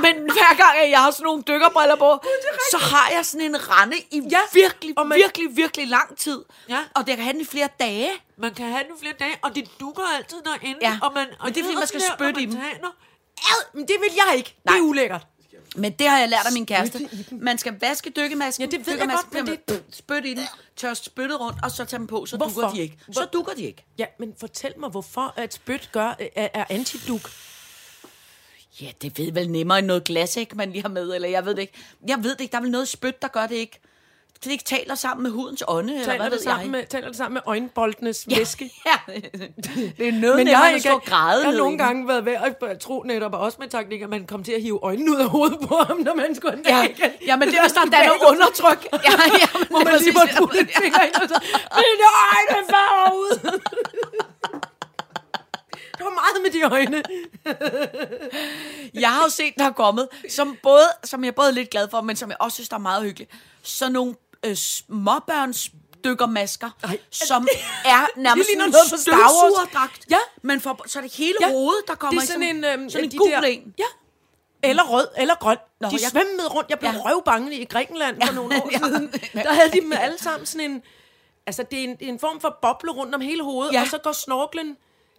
Men 0.00 0.14
hver 0.22 0.56
gang, 0.56 0.78
at 0.84 0.90
jeg 0.90 0.98
har 1.00 1.10
sådan 1.10 1.24
nogle 1.24 1.42
dykkerbriller 1.42 1.96
på, 1.96 2.24
så 2.70 2.78
har 2.78 3.10
jeg 3.10 3.26
sådan 3.26 3.46
en 3.46 3.70
rande 3.70 3.96
i 4.10 4.22
Ja, 4.30 4.40
virkelig, 4.54 4.98
og 4.98 5.06
man- 5.06 5.16
virkelig, 5.16 5.56
virkelig 5.56 5.88
lang 5.88 6.18
tid. 6.18 6.44
Ja. 6.68 6.78
Og 6.94 7.06
det 7.06 7.14
kan 7.16 7.24
have 7.24 7.32
den 7.32 7.40
i 7.40 7.44
flere 7.44 7.68
dage. 7.80 8.10
Man 8.36 8.54
kan 8.54 8.66
have 8.66 8.82
den 8.84 8.98
flere 9.00 9.14
dage, 9.20 9.36
og 9.42 9.54
det 9.54 9.68
dukker 9.80 10.02
altid 10.16 10.36
derinde. 10.44 10.78
Ja, 10.82 10.98
og 11.02 11.12
man, 11.14 11.26
og 11.38 11.44
men 11.44 11.54
det 11.54 11.60
er, 11.60 11.64
fordi 11.64 11.76
man 11.76 11.86
skal 11.86 12.02
spytte 12.14 12.42
i 12.42 12.46
dem. 12.46 12.56
Ad, 12.56 13.64
men 13.74 13.88
det 13.88 13.96
vil 14.00 14.10
jeg 14.26 14.36
ikke. 14.36 14.54
Det 14.56 14.64
Nej. 14.64 14.76
er 14.76 14.80
ulækkert. 14.82 15.26
Men 15.76 15.92
det 15.92 16.08
har 16.08 16.18
jeg 16.18 16.28
lært 16.28 16.46
af 16.46 16.52
min 16.52 16.66
kæreste. 16.66 17.08
Man 17.32 17.58
skal 17.58 17.74
vaske 17.80 18.10
dykkemasken. 18.10 18.64
Ja, 18.70 18.76
det 18.78 18.86
ved 18.86 18.98
jeg 18.98 19.08
godt, 19.08 19.32
men 19.34 19.44
man- 19.44 19.82
Spyt 19.92 20.24
i 20.26 20.34
den, 20.34 20.46
tør 20.76 20.94
spyttet 20.94 21.40
rundt, 21.40 21.58
og 21.64 21.70
så 21.70 21.84
tage 21.84 21.98
dem 21.98 22.06
på, 22.06 22.26
så 22.26 22.36
Hvorfor? 22.36 22.60
dukker 22.60 22.74
de 22.74 22.80
ikke. 22.80 22.98
Så 23.12 23.24
dukker 23.32 23.54
de 23.54 23.62
ikke. 23.62 23.84
Ja, 23.98 24.06
men 24.18 24.34
fortæl 24.40 24.72
mig, 24.78 24.90
hvorfor 24.90 25.32
at 25.36 25.54
spyt 25.54 25.88
gør, 25.92 26.14
er, 26.36 26.48
er 26.54 26.64
antiduk. 26.70 27.30
Ja, 28.80 28.86
det 29.02 29.18
ved 29.18 29.32
vel 29.32 29.50
nemmere 29.50 29.78
end 29.78 29.86
noget 29.86 30.04
glasæg, 30.04 30.48
man 30.54 30.70
lige 30.70 30.82
har 30.82 30.88
med, 30.88 31.14
eller 31.14 31.28
jeg 31.28 31.44
ved 31.44 31.54
det 31.54 31.60
ikke. 31.62 31.72
Jeg 32.08 32.18
ved 32.24 32.30
det 32.34 32.40
ikke, 32.40 32.52
der 32.52 32.58
er 32.58 32.62
vel 32.62 32.70
noget 32.70 32.88
spyt, 32.88 33.22
der 33.22 33.28
gør 33.28 33.46
det 33.46 33.54
ikke. 33.54 33.80
Det 34.44 34.50
ikke 34.52 34.64
taler 34.64 34.94
sammen 34.94 35.22
med 35.22 35.30
hudens 35.30 35.62
ånde, 35.68 35.92
eller 35.92 36.04
Taler 36.04 36.16
hvad 36.18 36.24
det, 36.30 36.32
ved 36.32 36.40
sammen 36.42 36.64
jeg? 36.64 36.70
med, 36.70 36.86
taler 36.86 37.06
det 37.08 37.16
sammen 37.16 37.34
med 37.34 37.40
øjenboldenes 37.46 38.26
Ja, 38.30 38.38
væske? 38.38 38.70
ja. 38.86 39.12
det 39.98 40.08
er 40.08 40.12
noget 40.12 40.36
Men 40.36 40.48
jeg 40.48 40.58
har, 40.58 40.68
at 40.68 40.74
ikke, 40.74 40.88
græde 41.06 41.42
jeg 41.42 41.50
har 41.50 41.56
nogle 41.58 41.78
gange 41.78 42.08
været 42.08 42.24
ved 42.24 42.32
at 42.62 42.78
tro 42.80 43.02
netop, 43.02 43.32
og 43.34 43.40
også 43.40 43.56
med 43.60 43.68
taktik, 43.68 44.02
at 44.02 44.08
man 44.08 44.26
kom 44.26 44.44
til 44.44 44.52
at 44.52 44.62
hive 44.62 44.78
øjnene 44.82 45.10
ud 45.10 45.16
af 45.16 45.28
hovedet 45.28 45.58
på 45.68 45.74
ham, 45.86 45.96
når 45.98 46.14
man 46.14 46.34
skulle 46.34 46.58
Ja, 46.66 46.86
ja, 47.26 47.36
men 47.36 47.48
det 47.48 47.56
er, 47.56 47.62
hvis 47.62 47.72
der 47.72 47.80
er 47.80 48.06
noget 48.06 48.22
undertryk. 48.30 48.86
Ja, 48.92 48.98
ja, 49.42 49.58
men 49.58 49.66
Hvor 49.70 49.84
man 49.84 49.94
lige 50.00 50.12
præcis- 50.12 50.38
må 50.38 50.46
putte 50.46 50.60
en 50.60 50.68
finger 50.82 51.02
ind, 51.06 51.14
og 51.14 51.28
så, 51.28 51.36
mine 51.80 52.06
øjne 52.32 52.66
falder 52.72 53.12
ud. 53.14 53.60
Det 55.98 56.04
var 56.04 56.10
meget 56.10 56.42
med 56.42 56.50
de 56.50 56.62
øjne. 56.74 57.02
Jeg 59.02 59.10
har 59.10 59.22
jo 59.22 59.28
set, 59.30 59.54
der 59.58 59.64
er 59.64 59.70
kommet, 59.72 60.08
som, 60.28 60.56
både, 60.62 60.84
som 61.04 61.24
jeg 61.24 61.34
både 61.34 61.48
er 61.48 61.52
lidt 61.52 61.70
glad 61.70 61.88
for, 61.90 62.00
men 62.00 62.16
som 62.16 62.30
jeg 62.30 62.36
også 62.40 62.54
synes, 62.54 62.68
der 62.68 62.76
er 62.76 62.80
meget 62.80 63.02
hyggeligt. 63.02 63.30
Så 63.62 63.88
nogle 63.88 64.14
øh, 64.44 64.54
småbørns 64.56 65.70
dykkermasker, 66.04 66.70
Ej. 66.84 66.98
som 67.10 67.48
er 67.84 68.06
nærmest 68.20 68.48
sådan 68.48 68.58
noget 68.70 68.92
en 68.92 68.98
støvsugerdragt. 68.98 70.06
Ja. 70.10 70.16
Men 70.42 70.60
for, 70.60 70.82
så 70.86 70.98
er 70.98 71.02
det 71.02 71.14
hele 71.14 71.34
Ja. 71.40 71.50
hovedet, 71.50 71.82
der 71.88 71.94
kommer 71.94 72.20
det 72.20 72.30
er 72.30 72.32
i 72.32 72.32
sådan 72.42 72.56
en, 72.56 72.64
øhm, 72.64 72.90
sådan 72.90 73.04
en 73.04 73.10
de 73.10 73.16
gul 73.16 73.30
der- 73.30 73.40
en. 73.42 73.74
Ja. 73.78 73.84
Eller 74.62 74.82
rød, 74.82 75.06
eller 75.16 75.34
grøn. 75.34 75.56
Nå, 75.80 75.88
de 75.88 75.92
jeg- 76.02 76.10
svømmede 76.10 76.48
rundt. 76.48 76.70
Jeg 76.70 76.78
blev 76.78 76.90
Ja. 76.90 76.98
røvbange 77.10 77.54
i 77.54 77.64
Grækenland 77.64 78.22
for 78.26 78.34
nogle 78.34 78.62
år 78.62 78.68
Ja. 78.72 78.78
siden. 78.78 79.12
Der 79.34 79.52
havde 79.52 79.70
de 79.72 79.80
dem 79.80 79.92
alle 79.92 80.18
sammen 80.18 80.46
sådan 80.46 80.70
en... 80.70 80.82
Altså, 81.46 81.62
det 81.70 81.78
er 81.78 81.84
en, 81.84 81.96
det 81.96 82.08
en 82.08 82.18
form 82.18 82.40
for 82.40 82.58
boble 82.62 82.90
rundt 82.92 83.14
om 83.14 83.20
hele 83.20 83.42
hovedet, 83.44 83.72
Ja. 83.72 83.80
og 83.80 83.86
så 83.86 83.98
går 83.98 84.12
snorklen... 84.12 84.76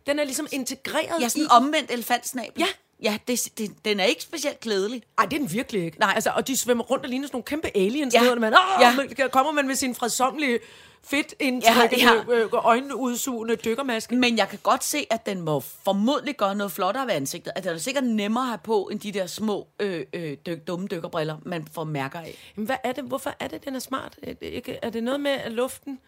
Den 0.09 0.19
er 0.19 0.23
ligesom 0.23 0.47
integreret 0.51 1.21
Ja, 1.21 1.25
i... 1.25 1.29
sådan 1.29 1.43
en 1.43 1.51
omvendt 1.51 1.91
elefantsnabel. 1.91 2.59
Ja. 2.59 2.65
Ja, 3.03 3.17
det, 3.27 3.39
det, 3.57 3.71
den 3.85 3.99
er 3.99 4.03
ikke 4.03 4.21
specielt 4.21 4.59
klædelig. 4.59 5.03
Ej, 5.17 5.25
det 5.25 5.33
er 5.33 5.39
den 5.39 5.51
virkelig 5.51 5.85
ikke. 5.85 5.99
Nej. 5.99 6.11
Altså, 6.15 6.29
og 6.35 6.47
de 6.47 6.57
svømmer 6.57 6.83
rundt 6.83 7.03
og 7.03 7.09
ligner 7.09 7.27
sådan 7.27 7.35
nogle 7.35 7.43
kæmpe 7.45 7.77
aliens. 7.77 8.13
Ja. 8.13 8.35
Man, 8.35 8.53
Ja. 8.81 8.93
ja. 9.19 9.27
Kommer 9.27 9.51
man 9.51 9.67
med 9.67 9.75
sin 9.75 9.95
fredsomlige, 9.95 10.59
fedt 11.03 11.33
indtrykkende, 11.39 12.05
Ja, 12.05 12.13
ja, 12.13 12.35
ja. 12.37 12.43
øh, 12.43 12.49
øjneudsugende 12.53 13.55
dykkermaske. 13.55 14.15
Men 14.15 14.37
jeg 14.37 14.49
kan 14.49 14.59
godt 14.63 14.83
se, 14.83 15.07
at 15.09 15.25
den 15.25 15.41
må 15.41 15.59
formodentlig 15.59 16.35
gøre 16.37 16.55
noget 16.55 16.71
flottere 16.71 17.07
ved 17.07 17.13
ansigtet. 17.13 17.53
At 17.55 17.63
den 17.63 17.73
er 17.73 17.77
sikkert 17.77 18.03
nemmere 18.03 18.43
at 18.43 18.47
have 18.49 18.59
på, 18.63 18.89
end 18.91 18.99
de 18.99 19.11
der 19.11 19.27
små, 19.27 19.67
øh, 19.79 20.05
øh, 20.13 20.37
dyk, 20.45 20.67
dumme 20.67 20.87
dykkerbriller, 20.87 21.37
man 21.45 21.67
får 21.73 21.83
mærker 21.83 22.19
af. 22.19 22.37
Jamen, 22.57 22.65
hvad 22.65 22.77
er 22.83 22.91
det? 22.91 23.03
Hvorfor 23.03 23.33
er 23.39 23.47
det, 23.47 23.65
den 23.65 23.75
er 23.75 23.79
smart? 23.79 24.15
Er 24.23 24.33
det, 24.33 24.47
ikke, 24.47 24.79
er 24.81 24.89
det 24.89 25.03
noget 25.03 25.19
med 25.19 25.31
at 25.31 25.51
luften? 25.51 25.99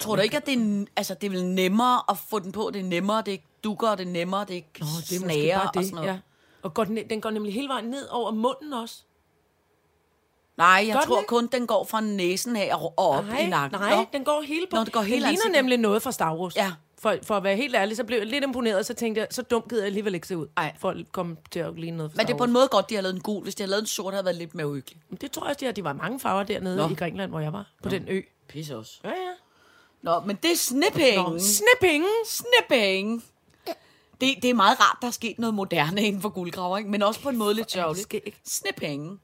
Tror 0.00 0.16
du 0.16 0.22
ikke, 0.22 0.36
at 0.36 0.46
det 0.46 0.54
er, 0.54 0.84
altså, 0.96 1.14
det 1.14 1.26
er 1.26 1.30
vel 1.30 1.44
nemmere 1.44 2.02
at 2.08 2.18
få 2.30 2.38
den 2.38 2.52
på? 2.52 2.70
Det 2.74 2.80
er 2.80 2.84
nemmere, 2.84 3.22
det 3.26 3.34
er 3.34 3.38
dukker, 3.64 3.94
det 3.94 4.06
er 4.06 4.10
nemmere, 4.10 4.40
det 4.40 4.50
er 4.50 4.54
ikke 4.54 4.70
Nå, 4.80 4.86
det 5.10 5.16
er 5.16 5.20
snager 5.20 5.58
bare 5.58 5.68
og 5.68 5.74
det. 5.74 5.84
sådan 5.84 5.94
noget. 5.94 6.08
Ja. 6.08 6.18
Og 6.62 6.74
går 6.74 6.84
den, 6.84 6.98
den 7.10 7.20
går 7.20 7.30
nemlig 7.30 7.54
hele 7.54 7.68
vejen 7.68 7.84
ned 7.84 8.08
over 8.08 8.30
munden 8.30 8.72
også. 8.72 9.02
Nej, 10.56 10.66
jeg 10.66 10.96
den 10.96 11.02
tror 11.06 11.18
ikke? 11.18 11.28
kun, 11.28 11.46
den 11.46 11.66
går 11.66 11.84
fra 11.84 12.00
næsen 12.00 12.56
af 12.56 12.70
og 12.74 12.94
og 12.96 13.08
op 13.08 13.24
nej, 13.24 13.38
i 13.38 13.46
nakken. 13.46 13.80
Nej, 13.80 13.96
Nå. 13.96 14.06
den 14.12 14.24
går 14.24 14.42
hele 14.42 14.66
på. 14.70 14.76
Nå, 14.76 14.84
det 14.84 14.92
går 14.92 15.00
hele 15.00 15.26
det 15.26 15.30
ligner 15.30 15.62
nemlig 15.62 15.78
noget 15.78 16.02
fra 16.02 16.12
Star 16.12 16.36
Wars. 16.36 16.56
Ja. 16.56 16.72
For, 16.98 17.16
for 17.22 17.34
at 17.36 17.42
være 17.44 17.56
helt 17.56 17.74
ærlig, 17.74 17.96
så 17.96 18.04
blev 18.04 18.18
jeg 18.18 18.26
lidt 18.26 18.44
imponeret, 18.44 18.78
og 18.78 18.84
så 18.84 18.94
tænkte 18.94 19.20
jeg, 19.20 19.28
så 19.30 19.42
dumt 19.42 19.68
gider 19.68 19.82
jeg 19.82 19.86
alligevel 19.86 20.14
ikke 20.14 20.26
se 20.26 20.36
ud. 20.36 20.46
Ej. 20.56 20.74
For 20.78 20.90
at 20.90 20.96
komme 21.12 21.36
til 21.50 21.60
at 21.60 21.78
ligne 21.78 21.96
noget 21.96 22.12
fra 22.12 22.16
Men 22.16 22.26
det 22.26 22.32
er 22.32 22.38
på 22.38 22.44
en 22.44 22.52
måde 22.52 22.68
godt, 22.70 22.90
de 22.90 22.94
har 22.94 23.02
lavet 23.02 23.14
en 23.14 23.20
gul. 23.20 23.42
Hvis 23.42 23.54
de 23.54 23.62
havde 23.62 23.70
lavet 23.70 23.80
en 23.82 23.86
sort, 23.86 24.14
havde 24.14 24.22
det 24.22 24.24
været 24.26 24.36
lidt 24.36 24.54
mere 24.54 24.68
uhyggeligt. 24.68 25.20
Det 25.20 25.32
tror 25.32 25.42
jeg 25.42 25.48
også, 25.50 25.60
de, 25.60 25.64
har. 25.64 25.72
de 25.72 25.84
var 25.84 25.92
mange 25.92 26.20
farver 26.20 26.42
dernede 26.42 26.76
Nå. 26.76 26.88
i 26.88 26.94
Grækenland, 26.94 27.30
hvor 27.30 27.40
jeg 27.40 27.52
var. 27.52 27.70
På 27.82 27.88
den 27.88 28.08
ø. 28.08 28.20
Pisse 28.48 28.76
også. 28.76 29.00
Ja, 29.04 29.08
ja. 29.08 29.14
Nå, 30.02 30.20
men 30.20 30.38
det 30.42 30.50
er 30.50 30.56
snipping. 30.56 31.16
Nå, 31.16 31.38
snipping. 31.38 32.04
Snipping. 32.26 33.24
Det, 34.20 34.42
det 34.42 34.50
er 34.50 34.54
meget 34.54 34.80
rart, 34.80 34.98
der 35.00 35.06
er 35.06 35.12
sket 35.12 35.38
noget 35.38 35.54
moderne 35.54 36.02
inden 36.02 36.22
for 36.22 36.28
guldgraver, 36.28 36.78
ikke? 36.78 36.90
men 36.90 37.02
også 37.02 37.20
på 37.20 37.28
en 37.28 37.36
måde 37.36 37.54
lidt 37.54 37.76
skægt. 37.94 38.36
Snipping. 38.44 39.20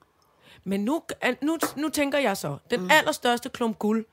Men 0.65 0.85
nu, 0.85 1.03
nu, 1.43 1.59
nu 1.77 1.89
tænker 1.89 2.19
jeg 2.19 2.37
så, 2.37 2.57
den 2.71 2.81
mm. 2.81 2.89
allerstørste 2.91 3.49
klump 3.49 3.79
guld, 3.79 4.07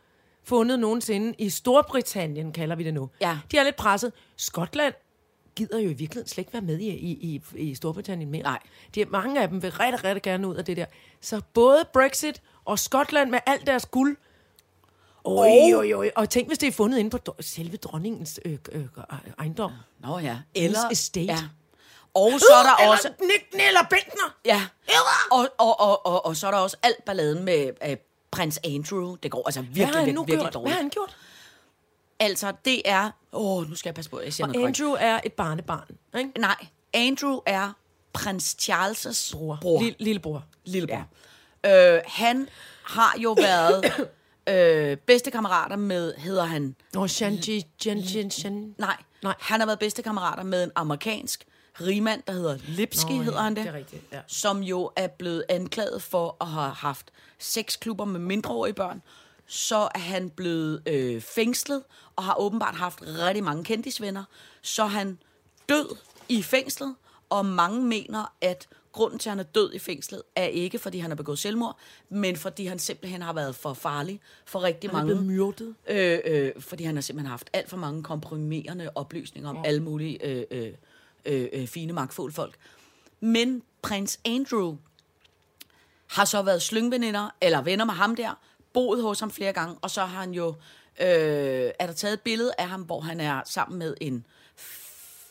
fundet 0.44 0.80
nogensinde 0.80 1.36
i 1.38 1.50
Storbritannien, 1.50 2.52
kalder 2.52 2.76
vi 2.76 2.84
det 2.84 2.94
nu. 2.94 3.10
Ja. 3.22 3.38
De 3.52 3.58
er 3.58 3.64
lidt 3.64 3.76
presset. 3.76 4.14
Skotland 4.36 4.94
gider 5.56 5.80
jo 5.80 5.90
i 5.90 5.94
virkeligheden 5.94 6.28
slet 6.28 6.42
ikke 6.42 6.54
være 6.54 6.62
med 6.62 6.80
i, 6.80 6.88
i, 6.88 7.12
i, 7.12 7.42
i 7.70 7.76
Storbritannien 7.76 8.32
mere. 8.32 8.44
Nej. 8.44 8.60
De, 8.96 9.06
mange 9.06 9.42
af 9.42 9.50
dem 9.50 9.62
vil 9.62 9.72
rigtig, 9.72 10.04
rigtig 10.04 10.22
gerne 10.22 10.48
ud 10.48 10.56
af 10.56 10.66
det 10.66 10.78
der. 10.78 10.86
Så 11.22 11.42
både 11.54 11.86
Brexit 11.94 12.42
og 12.66 12.80
Skotland 12.80 13.30
med 13.30 13.40
alt 13.46 13.68
deres 13.68 13.86
guld, 13.86 14.18
Oj, 15.26 15.74
oj, 15.76 15.94
oj. 15.94 16.12
Og 16.16 16.30
tænk, 16.30 16.48
hvis 16.48 16.58
det 16.58 16.68
er 16.68 16.72
fundet 16.72 16.98
inde 17.00 17.10
på 17.10 17.36
selve 17.40 17.78
dronningens 17.78 18.40
øh, 18.46 18.58
øh, 18.72 18.86
ejendom. 19.40 19.72
Nå 20.00 20.20
ja. 20.20 20.38
Hendes 20.56 20.80
estate. 20.92 21.26
Ja. 21.26 21.40
Og 22.14 22.32
så 22.40 22.54
er 22.54 22.64
der 22.64 22.76
Eller 22.82 22.92
også... 22.92 23.10
Nick 23.22 23.54
Neller 23.54 23.84
Bentner. 23.90 24.36
Ja. 24.46 24.68
Og, 25.32 25.50
og, 25.58 25.80
og, 25.80 26.06
og, 26.06 26.26
og 26.26 26.36
så 26.38 26.48
er 26.48 26.52
der 26.52 26.58
også 26.58 26.78
alt 26.84 27.06
balladen 27.06 27.44
med 27.44 27.72
øh, 27.88 27.98
prins 28.32 28.60
Andrew. 28.64 29.16
Det 29.16 29.32
går 29.32 29.44
altså 29.46 29.62
Hvad 29.62 29.74
virkelig, 29.74 30.06
virkelig, 30.06 30.28
virkelig 30.28 30.38
gjort? 30.38 30.44
Hvad 30.44 30.52
dårligt. 30.52 30.74
har 30.74 30.82
han 30.82 30.90
gjort? 30.90 31.18
Altså, 32.20 32.54
det 32.66 32.82
er... 32.86 33.12
Åh, 33.34 33.70
nu 33.70 33.76
skal 33.76 33.90
jeg 33.90 33.96
passe 33.96 34.12
på, 34.12 34.22
jeg 34.22 34.34
siger 34.34 34.48
noget 34.48 34.62
korrekt. 34.62 34.80
Andrew 34.80 34.96
er 35.00 35.20
et 35.24 35.34
barnebarn, 35.34 35.88
ikke? 36.18 36.32
Nej, 36.40 36.66
Andrew 36.94 37.40
er 37.46 37.72
prins 38.14 38.56
Charles' 38.62 39.38
bror. 39.38 39.58
bror. 39.62 39.82
Lille, 39.82 39.96
lillebror. 40.00 40.44
Lillebror. 40.66 41.08
Ja. 41.64 41.96
Øh, 41.96 42.02
han 42.06 42.50
har 42.84 43.16
jo 43.20 43.32
været 43.32 43.86
øh, 44.50 44.98
bedste 44.98 45.32
kammerater 45.32 45.76
med, 45.76 46.14
hedder 46.18 46.44
han... 46.44 46.76
Nå, 46.94 47.08
Shanji, 47.08 47.64
Shanji, 47.82 48.30
Shanji. 48.30 48.74
Nej, 48.78 48.98
Nej. 49.24 49.36
han 49.40 49.60
har 49.60 49.66
været 49.68 49.80
bedste 49.80 50.04
kammerater 50.04 50.44
med 50.44 50.64
en 50.64 50.72
amerikansk 50.76 51.46
rigmand, 51.82 52.24
der 52.28 52.34
hedder 52.34 52.58
Lipski, 52.68 53.12
Nå, 53.14 53.18
ja, 53.18 53.24
hedder 53.24 53.42
han 53.42 53.56
det. 53.56 53.64
det 53.64 53.70
er 53.70 53.78
rigtigt, 53.78 54.04
ja. 54.12 54.20
Som 54.28 54.64
jo 54.64 54.92
er 54.96 55.08
blevet 55.08 55.44
anklaget 55.50 56.02
for 56.02 56.38
at 56.42 56.48
have 56.48 56.72
haft 56.72 57.12
sexklubber 57.40 58.06
med 58.06 58.20
mindreårige 58.20 58.74
børn. 58.74 59.02
Så 59.48 59.90
er 59.96 60.00
han 60.00 60.30
blevet 60.30 60.82
øh, 60.88 61.22
fængslet, 61.22 61.84
og 62.16 62.24
har 62.24 62.36
åbenbart 62.40 62.76
haft 62.76 63.02
rigtig 63.02 63.44
mange 63.44 63.64
kendisvenner. 63.64 64.24
Så 64.62 64.84
er 64.84 64.88
han 64.88 65.20
død 65.70 65.96
i 66.30 66.42
fængslet, 66.44 66.96
og 67.30 67.46
mange 67.46 67.82
mener, 67.82 68.34
at 68.42 68.68
grunden 68.96 69.20
til, 69.20 69.30
at 69.30 69.32
han 69.32 69.40
er 69.40 69.44
død 69.44 69.74
i 69.74 69.80
fængslet, 69.80 70.22
er 70.36 70.46
ikke, 70.46 70.80
fordi 70.80 71.00
han 71.00 71.12
har 71.12 71.16
begået 71.16 71.40
selvmord, 71.40 71.78
men 72.10 72.36
fordi 72.36 72.66
han 72.66 72.80
simpelthen 72.80 73.22
har 73.22 73.34
været 73.34 73.56
for 73.56 73.74
farlig 73.74 74.22
for 74.46 74.64
rigtig 74.64 74.90
Han 74.90 74.96
er 74.96 75.04
mange. 75.04 75.16
blevet 75.16 75.26
myrdet. 75.26 75.76
Øh, 75.88 76.20
øh, 76.26 76.52
fordi 76.60 76.84
han 76.84 76.96
har 76.96 77.02
simpelthen 77.02 77.30
haft 77.30 77.50
alt 77.54 77.70
for 77.70 77.78
mange 77.78 78.04
komprimerende 78.04 78.90
oplysninger 78.96 79.50
om 79.50 79.58
alle 79.66 79.84
mulige 79.84 80.26
øh, 80.26 80.44
øh, 80.52 80.74
øh, 81.26 81.48
øh, 81.54 81.68
fine, 81.68 81.94
magtfulde 81.94 82.36
folk. 82.36 82.56
Men 83.20 83.64
prins 83.82 84.20
Andrew 84.26 84.78
har 86.08 86.26
så 86.26 86.42
været 86.42 86.62
slyngveninder, 86.62 87.30
eller 87.42 87.62
venner 87.62 87.86
med 87.86 87.94
ham 87.94 88.16
der, 88.16 88.40
boet 88.74 89.02
hos 89.02 89.20
ham 89.20 89.32
flere 89.32 89.54
gange, 89.54 89.76
og 89.82 89.92
så 89.92 90.02
har 90.02 90.20
han 90.22 90.32
jo, 90.32 90.48
øh, 91.00 91.72
er 91.80 91.86
der 91.86 91.94
taget 91.94 92.14
et 92.14 92.22
billede 92.22 92.52
af 92.58 92.70
ham, 92.70 92.82
hvor 92.82 93.00
han 93.00 93.20
er 93.20 93.42
sammen 93.46 93.80
med 93.80 93.96
en 94.02 94.26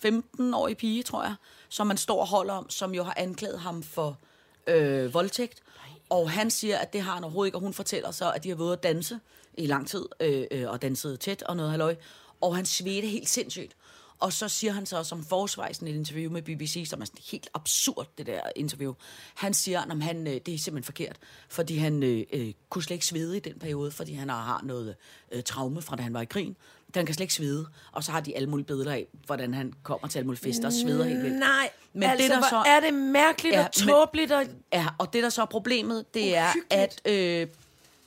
15-årig 0.06 0.76
pige, 0.76 1.02
tror 1.02 1.22
jeg, 1.22 1.34
som 1.74 1.86
man 1.86 1.96
står 1.96 2.20
og 2.20 2.26
holder 2.26 2.54
om, 2.54 2.70
som 2.70 2.94
jo 2.94 3.02
har 3.02 3.14
anklaget 3.16 3.60
ham 3.60 3.82
for 3.82 4.18
øh, 4.66 5.14
voldtægt. 5.14 5.62
Og 6.10 6.30
han 6.30 6.50
siger, 6.50 6.78
at 6.78 6.92
det 6.92 7.00
har 7.00 7.14
han 7.14 7.24
overhovedet 7.24 7.48
ikke, 7.48 7.56
og 7.56 7.62
hun 7.62 7.72
fortæller 7.72 8.10
så, 8.10 8.32
at 8.32 8.44
de 8.44 8.48
har 8.48 8.56
været 8.56 8.72
at 8.72 8.82
danse 8.82 9.20
i 9.54 9.66
lang 9.66 9.88
tid, 9.88 10.04
øh, 10.20 10.46
øh, 10.50 10.70
og 10.70 10.82
danset 10.82 11.20
tæt 11.20 11.42
og 11.42 11.56
noget 11.56 11.70
halløj. 11.70 11.96
Og 12.40 12.56
han 12.56 12.66
svedte 12.66 13.08
helt 13.08 13.28
sindssygt. 13.28 13.76
Og 14.18 14.32
så 14.32 14.48
siger 14.48 14.72
han 14.72 14.86
så 14.86 15.04
som 15.04 15.24
forsvar 15.24 15.68
i 15.68 15.70
et 15.70 15.82
interview 15.82 16.32
med 16.32 16.42
BBC, 16.42 16.86
som 16.88 17.00
er 17.00 17.04
sådan 17.04 17.20
helt 17.30 17.48
absurd, 17.54 18.08
det 18.18 18.26
der 18.26 18.40
interview. 18.56 18.94
Han 19.34 19.54
siger, 19.54 19.80
at 19.80 20.02
han, 20.02 20.26
øh, 20.26 20.40
det 20.46 20.54
er 20.54 20.58
simpelthen 20.58 20.84
forkert, 20.84 21.16
fordi 21.48 21.76
han 21.76 22.02
øh, 22.02 22.24
øh, 22.32 22.52
kunne 22.68 22.82
slet 22.82 22.94
ikke 22.94 23.06
svede 23.06 23.36
i 23.36 23.40
den 23.40 23.58
periode, 23.58 23.90
fordi 23.90 24.12
han 24.12 24.28
har, 24.28 24.42
har 24.42 24.60
noget 24.64 24.96
øh, 25.32 25.42
traume 25.42 25.82
fra 25.82 25.96
da 25.96 26.02
han 26.02 26.14
var 26.14 26.20
i 26.20 26.24
krigen. 26.24 26.56
Han 26.94 27.06
kan 27.06 27.14
slet 27.14 27.24
ikke 27.24 27.34
svede. 27.34 27.66
Og 27.92 28.04
så 28.04 28.12
har 28.12 28.20
de 28.20 28.36
alle 28.36 28.48
mulige 28.48 28.66
billeder 28.66 28.92
af, 28.92 29.06
hvordan 29.26 29.54
han 29.54 29.72
kommer 29.82 30.08
til 30.08 30.18
alle 30.18 30.26
mulige 30.26 30.40
fester 30.42 30.66
og 30.66 30.72
sveder 30.72 31.04
helt 31.04 31.22
vildt. 31.22 31.38
Nej, 31.38 31.70
Men 31.92 32.02
altså, 32.02 32.22
det, 32.22 32.30
der 32.42 32.48
så- 32.48 32.62
er 32.66 32.80
det 32.80 32.94
mærkeligt 32.94 33.54
Ja, 33.54 33.64
og 33.66 33.72
tåbeligt. 33.72 34.32
Og... 34.32 34.44
Ja, 34.72 34.86
og 34.98 35.12
det 35.12 35.22
der 35.22 35.28
så 35.28 35.42
er 35.42 35.46
problemet, 35.46 36.14
det 36.14 36.36
er, 36.36 36.48
at 36.70 37.00
øh, 37.08 37.46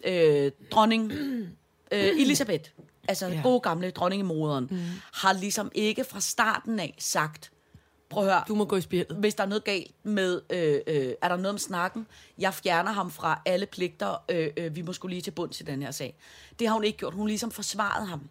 øh, 0.05 0.51
dronning 0.71 1.11
øh, 1.91 1.99
Elisabeth, 1.99 2.69
altså 3.07 3.27
ja. 3.27 3.39
Gode 3.43 3.59
gamle 3.59 3.91
dronningemoderen, 3.91 4.67
mm. 4.71 4.77
har 5.13 5.33
ligesom 5.33 5.71
ikke 5.75 6.03
fra 6.03 6.19
starten 6.21 6.79
af 6.79 6.95
sagt, 6.99 7.51
prøv 8.09 8.23
at 8.27 8.29
høre, 8.33 8.43
Du 8.47 8.55
må 8.55 8.65
gå 8.65 8.75
i 8.75 8.81
spjældet. 8.81 9.17
hvis 9.17 9.35
der 9.35 9.43
er 9.43 9.47
noget 9.47 9.63
galt 9.63 9.91
med, 10.03 10.41
øh, 10.49 10.79
øh, 10.87 11.13
er 11.21 11.27
der 11.27 11.35
noget 11.35 11.49
om 11.49 11.57
snakken, 11.57 12.07
jeg 12.37 12.53
fjerner 12.53 12.91
ham 12.91 13.11
fra 13.11 13.41
alle 13.45 13.65
pligter, 13.65 14.23
øh, 14.29 14.49
øh, 14.57 14.75
vi 14.75 14.81
må 14.81 14.93
skulle 14.93 15.13
lige 15.13 15.21
til 15.21 15.31
bunds 15.31 15.61
i 15.61 15.63
den 15.63 15.81
her 15.81 15.91
sag. 15.91 16.15
Det 16.59 16.67
har 16.67 16.73
hun 16.73 16.83
ikke 16.83 16.97
gjort. 16.97 17.13
Hun 17.13 17.21
har 17.21 17.27
ligesom 17.27 17.51
forsvaret 17.51 18.07
ham 18.07 18.21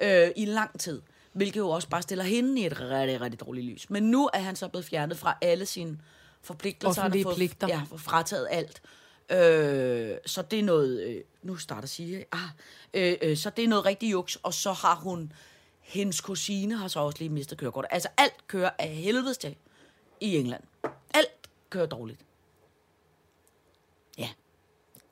øh, 0.00 0.30
i 0.36 0.44
lang 0.44 0.80
tid, 0.80 1.02
hvilket 1.32 1.60
jo 1.60 1.68
også 1.68 1.88
bare 1.88 2.02
stiller 2.02 2.24
hende 2.24 2.60
i 2.60 2.66
et 2.66 2.80
rigtig, 2.80 3.20
rigtig 3.20 3.40
dårligt 3.40 3.66
lys. 3.66 3.90
Men 3.90 4.02
nu 4.02 4.30
er 4.32 4.38
han 4.38 4.56
så 4.56 4.68
blevet 4.68 4.84
fjernet 4.84 5.18
fra 5.18 5.38
alle 5.40 5.66
sine 5.66 5.98
forpligtelser. 6.42 7.02
Offentlige 7.02 7.22
fået, 7.22 7.36
pligter. 7.36 7.68
Ja, 7.68 7.82
frataget 7.96 8.48
alt. 8.50 8.82
Øh, 9.30 10.16
så 10.26 10.42
det 10.42 10.58
er 10.58 10.62
noget, 10.62 11.02
øh, 11.02 11.22
nu 11.42 11.56
starter 11.56 11.88
sige, 11.88 12.24
ah, 12.32 12.48
øh, 12.94 13.16
øh, 13.22 13.36
så 13.36 13.50
det 13.50 13.64
er 13.64 13.68
noget 13.68 13.84
rigtig 13.84 14.12
juks, 14.12 14.36
og 14.36 14.54
så 14.54 14.72
har 14.72 14.94
hun, 14.94 15.32
hendes 15.80 16.20
kusine 16.20 16.76
har 16.76 16.88
så 16.88 17.00
også 17.00 17.18
lige 17.18 17.28
mistet 17.28 17.58
kørekort. 17.58 17.86
Altså 17.90 18.08
alt 18.16 18.46
kører 18.46 18.70
af 18.78 18.88
helvedes 18.88 19.38
til 19.38 19.56
i 20.20 20.36
England. 20.36 20.62
Alt 21.14 21.48
kører 21.70 21.86
dårligt. 21.86 22.20
Ja, 24.18 24.28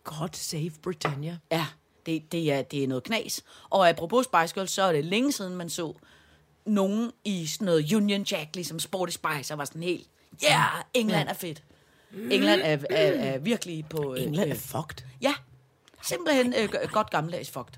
God 0.04 0.28
save 0.32 0.70
Britannia. 0.82 1.38
ja, 1.50 1.66
det, 2.06 2.32
det, 2.32 2.52
er, 2.52 2.62
det 2.62 2.84
er 2.84 2.88
noget 2.88 3.04
knas. 3.04 3.42
Og 3.70 3.88
apropos 3.88 4.24
Spice 4.24 4.54
Girls, 4.54 4.70
så 4.70 4.82
er 4.82 4.92
det 4.92 5.04
længe 5.04 5.32
siden, 5.32 5.56
man 5.56 5.70
så 5.70 5.94
nogen 6.66 7.12
i 7.24 7.46
sådan 7.46 7.64
noget 7.64 7.92
Union 7.92 8.22
Jack, 8.22 8.54
ligesom 8.54 8.78
Sporty 8.78 9.12
Spice, 9.12 9.54
og 9.54 9.58
var 9.58 9.64
sådan 9.64 9.82
helt, 9.82 10.08
ja, 10.42 10.48
yeah, 10.48 10.84
England 10.94 11.28
er 11.28 11.34
fedt. 11.34 11.62
England 12.30 12.60
er, 12.64 12.78
er, 12.90 13.12
er 13.12 13.38
virkelig 13.38 13.84
på... 13.90 14.14
øh, 14.14 14.22
England 14.22 14.50
er 14.50 14.54
øh, 14.54 14.60
fucked. 14.60 15.06
Ja, 15.20 15.34
simpelthen 16.02 16.54
øh, 16.58 16.68
godt 16.92 17.10
gammeldags 17.10 17.50
fucked. 17.50 17.74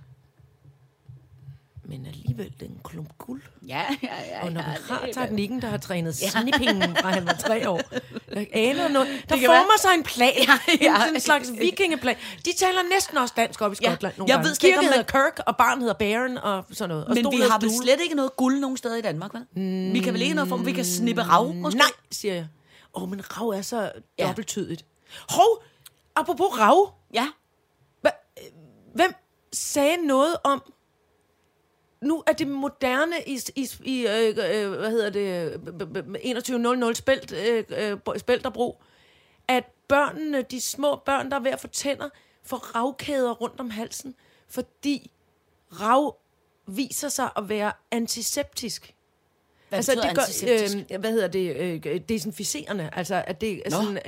Men 1.90 2.06
alligevel, 2.06 2.52
det 2.60 2.62
er 2.62 2.66
en 2.70 2.80
klump 2.84 3.18
guld. 3.18 3.42
Ja, 3.68 3.84
ja, 4.02 4.08
ja. 4.30 4.44
Og 4.44 4.52
når 4.52 4.60
ja, 4.60 4.66
man 4.66 4.76
har 4.88 5.06
det- 5.06 5.14
teknikken, 5.14 5.62
der 5.62 5.68
har 5.68 5.76
trænet 5.76 6.22
ja. 6.22 6.28
snippingen 6.28 6.96
fra 6.96 7.10
han 7.10 7.26
var 7.26 7.32
tre 7.32 7.68
år, 7.70 7.80
der 8.34 8.44
aner 8.52 8.88
noget. 8.88 9.08
Der 9.28 9.34
former 9.36 9.48
være- 9.52 9.78
sig 9.78 9.90
en 9.94 10.02
plan. 10.02 10.32
Ja, 10.48 10.58
ja. 10.80 10.94
En, 10.94 11.00
sådan 11.00 11.20
slags 11.20 11.50
vikingeplan. 11.60 12.16
De 12.44 12.52
taler 12.58 12.78
næsten 12.92 13.18
også 13.18 13.34
dansk 13.36 13.60
op 13.60 13.72
i 13.72 13.76
Ja, 13.82 13.90
Skotland 13.90 14.14
nogle 14.18 14.30
jeg 14.30 14.36
gange. 14.36 14.48
ved 14.48 14.54
slet 14.54 14.68
ikke, 14.68 14.80
hedder 14.82 15.02
Kirk, 15.02 15.38
og 15.46 15.56
barn 15.56 15.80
hedder 15.80 15.94
Baron, 15.94 16.38
og 16.38 16.64
sådan 16.72 16.88
noget. 16.88 17.04
Og 17.04 17.14
Men 17.14 17.32
vi 17.32 17.36
har 17.50 17.58
vel 17.58 17.70
slet 17.82 18.00
ikke 18.02 18.14
noget 18.14 18.36
guld 18.36 18.58
nogen 18.60 18.76
steder 18.76 18.96
i 18.96 19.00
Danmark, 19.00 19.34
vel? 19.34 19.46
Mm, 19.56 19.92
vi 19.94 19.98
kan 20.00 20.12
vel 20.12 20.22
ikke 20.22 20.34
noget 20.34 20.48
form, 20.48 20.66
vi 20.66 20.72
kan 20.72 20.84
snippe 20.84 21.22
rav, 21.22 21.54
måske? 21.54 21.78
Nej, 21.78 21.86
siger 22.10 22.34
jeg. 22.34 22.46
Åh, 22.94 23.02
oh, 23.02 23.08
men 23.10 23.38
rav 23.40 23.48
er 23.48 23.62
så 23.62 23.92
Ja. 24.18 24.26
dobbelttydigt. 24.26 24.84
Hov, 25.30 25.62
apropos 26.16 26.46
rav. 26.58 26.92
Ja, 27.14 27.28
Hvem 28.94 29.14
sagde 29.52 29.96
noget 30.06 30.36
om, 30.44 30.62
nu 32.00 32.22
er 32.26 32.32
det 32.32 32.48
moderne 32.48 33.16
i, 33.26 33.40
i, 33.56 33.68
i 33.84 34.06
øh, 34.06 34.28
øh, 34.28 34.70
hvad 34.70 34.90
hedder 34.90 35.10
det, 35.10 35.52
øh, 35.52 35.58
b- 35.58 35.82
b- 35.82 35.98
b- 35.98 36.16
2100 36.34 36.94
spelt, 36.94 37.32
øh, 37.32 37.64
øh, 37.68 37.98
spælterbro, 38.18 38.82
at 39.48 39.64
børnene, 39.88 40.42
de 40.42 40.60
små 40.60 40.96
børn, 40.96 41.30
der 41.30 41.36
er 41.36 41.40
ved 41.40 41.50
at 41.50 41.60
få 41.60 41.68
tænder, 41.68 42.08
får 42.44 42.56
ravkæder 42.56 43.32
rundt 43.32 43.60
om 43.60 43.70
halsen, 43.70 44.14
fordi 44.48 45.10
rav 45.80 46.16
viser 46.66 47.08
sig 47.08 47.30
at 47.36 47.48
være 47.48 47.72
antiseptisk. 47.90 48.94
hvad 49.68 49.76
Altså, 49.76 49.92
det 49.94 50.14
gør, 50.14 50.90
øh, 50.92 51.00
hvad 51.00 51.12
hedder 51.12 51.28
det, 51.28 51.56
øh, 51.86 52.00
desinficerende, 52.08 52.90
altså 52.92 53.24
at 53.26 53.40
det 53.40 53.62
er 53.66 53.70
sådan, 53.70 53.98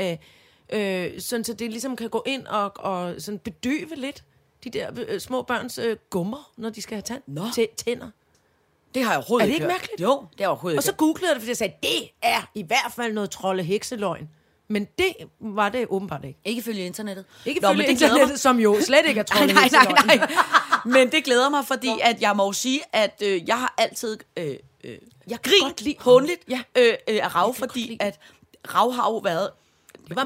øh, 0.72 1.12
øh, 1.12 1.20
sådan, 1.20 1.44
så 1.44 1.52
det 1.52 1.70
ligesom 1.70 1.96
kan 1.96 2.10
gå 2.10 2.22
ind 2.26 2.46
og, 2.46 2.72
og 2.76 3.14
sådan 3.18 3.38
bedøve 3.38 3.94
lidt 3.94 4.24
de 4.64 4.70
der 4.70 4.90
øh, 5.08 5.20
små 5.20 5.42
børns 5.42 5.78
øh, 5.78 5.96
gummer, 6.10 6.50
når 6.56 6.70
de 6.70 6.82
skal 6.82 6.94
have 6.94 7.02
tand, 7.02 7.22
Nå. 7.26 7.42
tæ- 7.46 7.74
tænder. 7.76 8.10
Det 8.94 9.04
har 9.04 9.10
jeg 9.10 9.18
overhovedet 9.18 9.44
Er 9.44 9.46
det 9.46 9.54
ikke 9.54 9.64
hørt. 9.64 9.72
mærkeligt? 9.72 10.00
Jo, 10.00 10.10
det 10.20 10.20
har 10.20 10.28
jeg 10.38 10.48
overhovedet 10.48 10.78
Og 10.78 10.82
så 10.84 10.92
googlede 10.94 11.26
jeg 11.26 11.34
det, 11.34 11.42
fordi 11.42 11.48
jeg 11.50 11.56
sagde, 11.56 11.74
det 11.82 12.08
er 12.22 12.50
i 12.54 12.62
hvert 12.62 12.92
fald 12.96 13.12
noget 13.12 13.30
trolde 13.30 13.62
hekseløgn. 13.62 14.28
Men 14.68 14.84
det 14.98 15.14
var 15.40 15.68
det 15.68 15.86
åbenbart 15.88 16.24
ikke. 16.24 16.38
Ikke 16.44 16.62
følge 16.62 16.86
internettet. 16.86 17.24
Ikke 17.46 17.60
Nå, 17.60 17.68
men 17.72 17.78
det 17.78 17.86
glæder 17.86 18.00
mig. 18.00 18.12
internettet, 18.12 18.40
som 18.40 18.60
jo 18.60 18.76
slet 18.80 19.06
ikke 19.06 19.20
er 19.20 19.24
Nej, 19.34 19.38
trollet 19.38 19.54
nej, 19.54 19.68
til 19.68 19.78
nej, 20.06 20.16
nej. 20.16 20.30
Men 21.02 21.12
det 21.12 21.24
glæder 21.24 21.48
mig, 21.48 21.64
fordi 21.66 21.90
at 22.02 22.20
jeg 22.20 22.36
må 22.36 22.44
jo 22.46 22.52
sige, 22.52 22.80
at 22.92 23.22
øh, 23.24 23.48
jeg 23.48 23.58
har 23.58 23.74
altid 23.78 24.18
øh, 24.36 24.56
øh, 24.84 24.98
Jeg 25.28 25.42
kan 25.42 25.52
godt 25.62 25.80
lide 25.82 25.94
grint 25.94 26.06
rav. 26.06 26.12
håndligt 26.12 26.40
Ja. 26.48 26.60
øh, 26.78 26.94
øh, 27.08 27.18
af 27.24 27.34
rav, 27.34 27.54
fordi 27.54 27.96
at 28.00 28.18
rav 28.74 28.92
har 28.92 29.10
jo 29.10 29.16
været, 29.18 29.50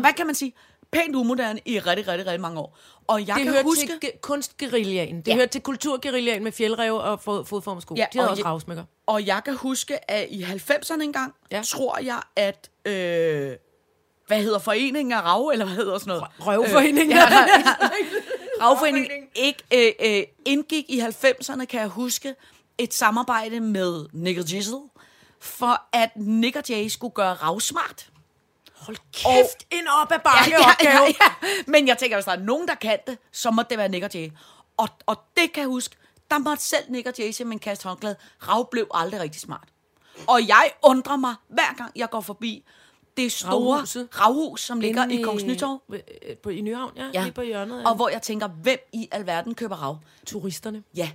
hvad 0.00 0.12
kan 0.16 0.26
man 0.26 0.34
sige, 0.34 0.52
pænt 0.94 1.16
umoderne 1.16 1.60
i 1.64 1.78
rigtig, 1.78 2.08
rigtig, 2.08 2.26
rigtig 2.26 2.40
mange 2.40 2.60
år. 2.60 2.78
Og 3.06 3.20
jeg 3.26 3.34
Det 3.34 3.42
kan 3.44 3.52
hører 3.52 3.62
huske... 3.62 3.86
til 3.86 4.08
ge- 4.08 4.18
kunstguerillaen. 4.20 5.16
Det 5.16 5.28
Ja. 5.28 5.34
hører 5.34 5.46
til 5.46 5.60
kulturguerillaen 5.60 6.44
med 6.44 6.52
fjeldrev 6.52 6.94
og 6.96 7.20
fod, 7.20 7.44
fodformsko. 7.44 7.94
Ja, 7.94 8.06
De 8.12 8.18
havde 8.18 8.28
og 8.28 8.30
også 8.30 8.44
ravsmykker. 8.44 8.84
Og 9.06 9.26
jeg 9.26 9.40
kan 9.44 9.54
huske, 9.56 10.10
at 10.10 10.26
i 10.30 10.42
90'erne 10.42 11.02
engang, 11.02 11.34
Ja. 11.50 11.62
tror 11.66 11.98
jeg, 11.98 12.20
at... 12.36 12.70
Øh, 12.84 13.52
hvad 14.26 14.42
hedder 14.42 14.58
foreningen 14.58 15.12
af 15.12 15.22
rav, 15.22 15.48
eller 15.48 15.64
hvad 15.64 15.74
hedder 15.76 15.98
sådan 15.98 16.08
noget? 16.08 16.24
Røvforeningen. 16.40 17.10
Øh, 17.12 17.16
ja, 17.16 17.26
Ravforeningen 18.62 19.10
ikke 19.34 19.62
øh, 19.74 20.16
øh, 20.18 20.22
indgik 20.46 20.84
i 20.88 21.00
90'erne, 21.00 21.64
kan 21.64 21.80
jeg 21.80 21.88
huske, 21.88 22.34
et 22.78 22.94
samarbejde 22.94 23.60
med 23.60 24.06
Nick 24.12 24.52
Jizzle, 24.52 24.78
for 25.40 25.82
at 25.92 26.10
Nick 26.16 26.56
og 26.56 26.62
Jay 26.68 26.88
skulle 26.88 27.14
gøre 27.14 27.34
rav 27.34 27.60
smart. 27.60 28.06
Hold 28.84 28.96
kæft, 29.12 29.66
en 29.70 29.86
op 30.02 30.12
ad 30.12 30.18
bakke 30.18 30.50
ja, 30.50 30.70
opgave. 30.70 30.92
ja, 31.04 31.04
ja. 31.20 31.48
Men 31.66 31.88
jeg 31.88 31.98
tænker, 31.98 32.16
hvis 32.16 32.24
der 32.24 32.32
er 32.32 32.36
nogen, 32.42 32.68
der 32.68 32.74
kan 32.74 32.98
det, 33.06 33.18
så 33.32 33.50
må 33.50 33.62
det 33.70 33.78
være 33.78 33.88
Nick 33.88 34.04
og 34.04 34.10
Jay. 34.14 34.30
Og, 34.76 34.88
og 35.06 35.16
det 35.36 35.52
kan 35.52 35.60
jeg 35.60 35.68
huske, 35.68 35.96
der 36.30 36.38
måtte 36.38 36.62
selv 36.62 36.84
Nick 36.90 37.06
og 37.08 37.14
Jay 37.18 37.30
simpelthen 37.30 37.58
kaste 37.58 37.88
håndklæde. 37.88 38.16
Rav 38.48 38.70
blev 38.70 38.86
aldrig 38.94 39.20
rigtig 39.20 39.40
smart. 39.40 39.68
Og 40.26 40.48
jeg 40.48 40.70
undrer 40.82 41.16
mig, 41.16 41.34
hver 41.48 41.74
gang 41.76 41.92
jeg 41.96 42.10
går 42.10 42.20
forbi 42.20 42.64
det 43.16 43.32
store 43.32 43.74
Ravhuset. 43.76 44.08
ravhus, 44.20 44.60
som 44.60 44.80
ligger 44.80 45.02
Inde 45.04 45.14
i 45.14 45.22
Kongens 45.22 45.44
Nytorv. 45.44 45.82
øh, 45.92 46.36
På, 46.42 46.48
I 46.48 46.60
Nyhavn, 46.60 46.92
ja, 46.96 47.10
ja. 47.14 47.22
Lige 47.22 47.32
på 47.32 47.42
hjørnet. 47.42 47.80
Ja. 47.82 47.88
Og 47.88 47.94
hvor 47.96 48.08
jeg 48.08 48.22
tænker, 48.22 48.48
hvem 48.48 48.78
i 48.92 49.08
alverden 49.12 49.54
køber 49.54 49.76
rav? 49.76 49.98
turisterne. 50.26 50.82
Ja. 50.96 51.10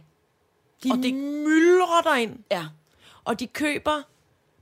De 0.83 0.91
Og 0.91 0.97
og 0.97 1.03
det 1.03 1.13
myldrer 1.13 2.01
derind. 2.03 2.39
Ja. 2.51 2.65
Og 3.23 3.39
de 3.39 3.47
køber 3.47 4.01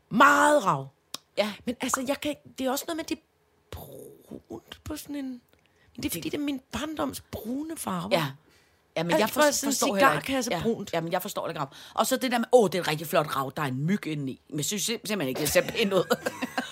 meget 0.09 0.65
rav. 0.65 0.87
Ja. 1.37 1.53
Men 1.65 1.75
altså, 1.81 2.03
jeg 2.07 2.21
kan, 2.21 2.29
ikke- 2.29 2.41
det 2.57 2.67
er 2.67 2.71
også 2.71 2.85
noget 2.87 2.97
med, 2.97 3.03
det 3.05 3.17
er 3.17 3.21
brunt 3.71 4.79
på 4.83 4.95
sådan 4.97 5.15
en... 5.15 5.25
Men 5.95 6.03
det 6.03 6.05
er 6.05 6.09
fordi, 6.09 6.29
det 6.29 6.37
er 6.37 6.41
min 6.43 6.61
barndoms 6.71 7.21
brune 7.31 7.77
farve. 7.77 8.09
Ja. 8.11 8.25
Ja, 8.97 9.03
men 9.03 9.11
Alt 9.11 9.19
jeg 9.19 9.29
for, 9.29 9.41
sådan 9.51 9.69
en 9.69 9.73
forstår 9.73 9.87
ikke. 9.95 10.07
cigarkasse 10.07 10.51
ja. 10.51 10.61
brunt. 10.61 10.93
Ja, 10.93 11.01
men 11.01 11.11
jeg 11.11 11.21
forstår 11.21 11.47
det 11.47 11.55
ikke. 11.55 11.65
Og 11.93 12.07
så 12.07 12.17
det 12.17 12.31
der 12.31 12.37
med, 12.37 12.45
åh, 12.53 12.67
det 12.69 12.75
er 12.75 12.81
et 12.81 12.87
rigtig 12.87 13.07
flot 13.07 13.35
rav, 13.35 13.51
der 13.57 13.61
er 13.63 13.67
en 13.67 13.85
myg 13.85 14.07
indeni. 14.07 14.41
Men 14.49 14.57
jeg 14.57 14.65
synes 14.65 14.83
sim- 14.83 14.85
simpelthen 15.05 15.27
ikke, 15.27 15.41
det 15.41 15.49
ser 15.49 15.61
pænt 15.61 15.93
ud. 15.93 16.03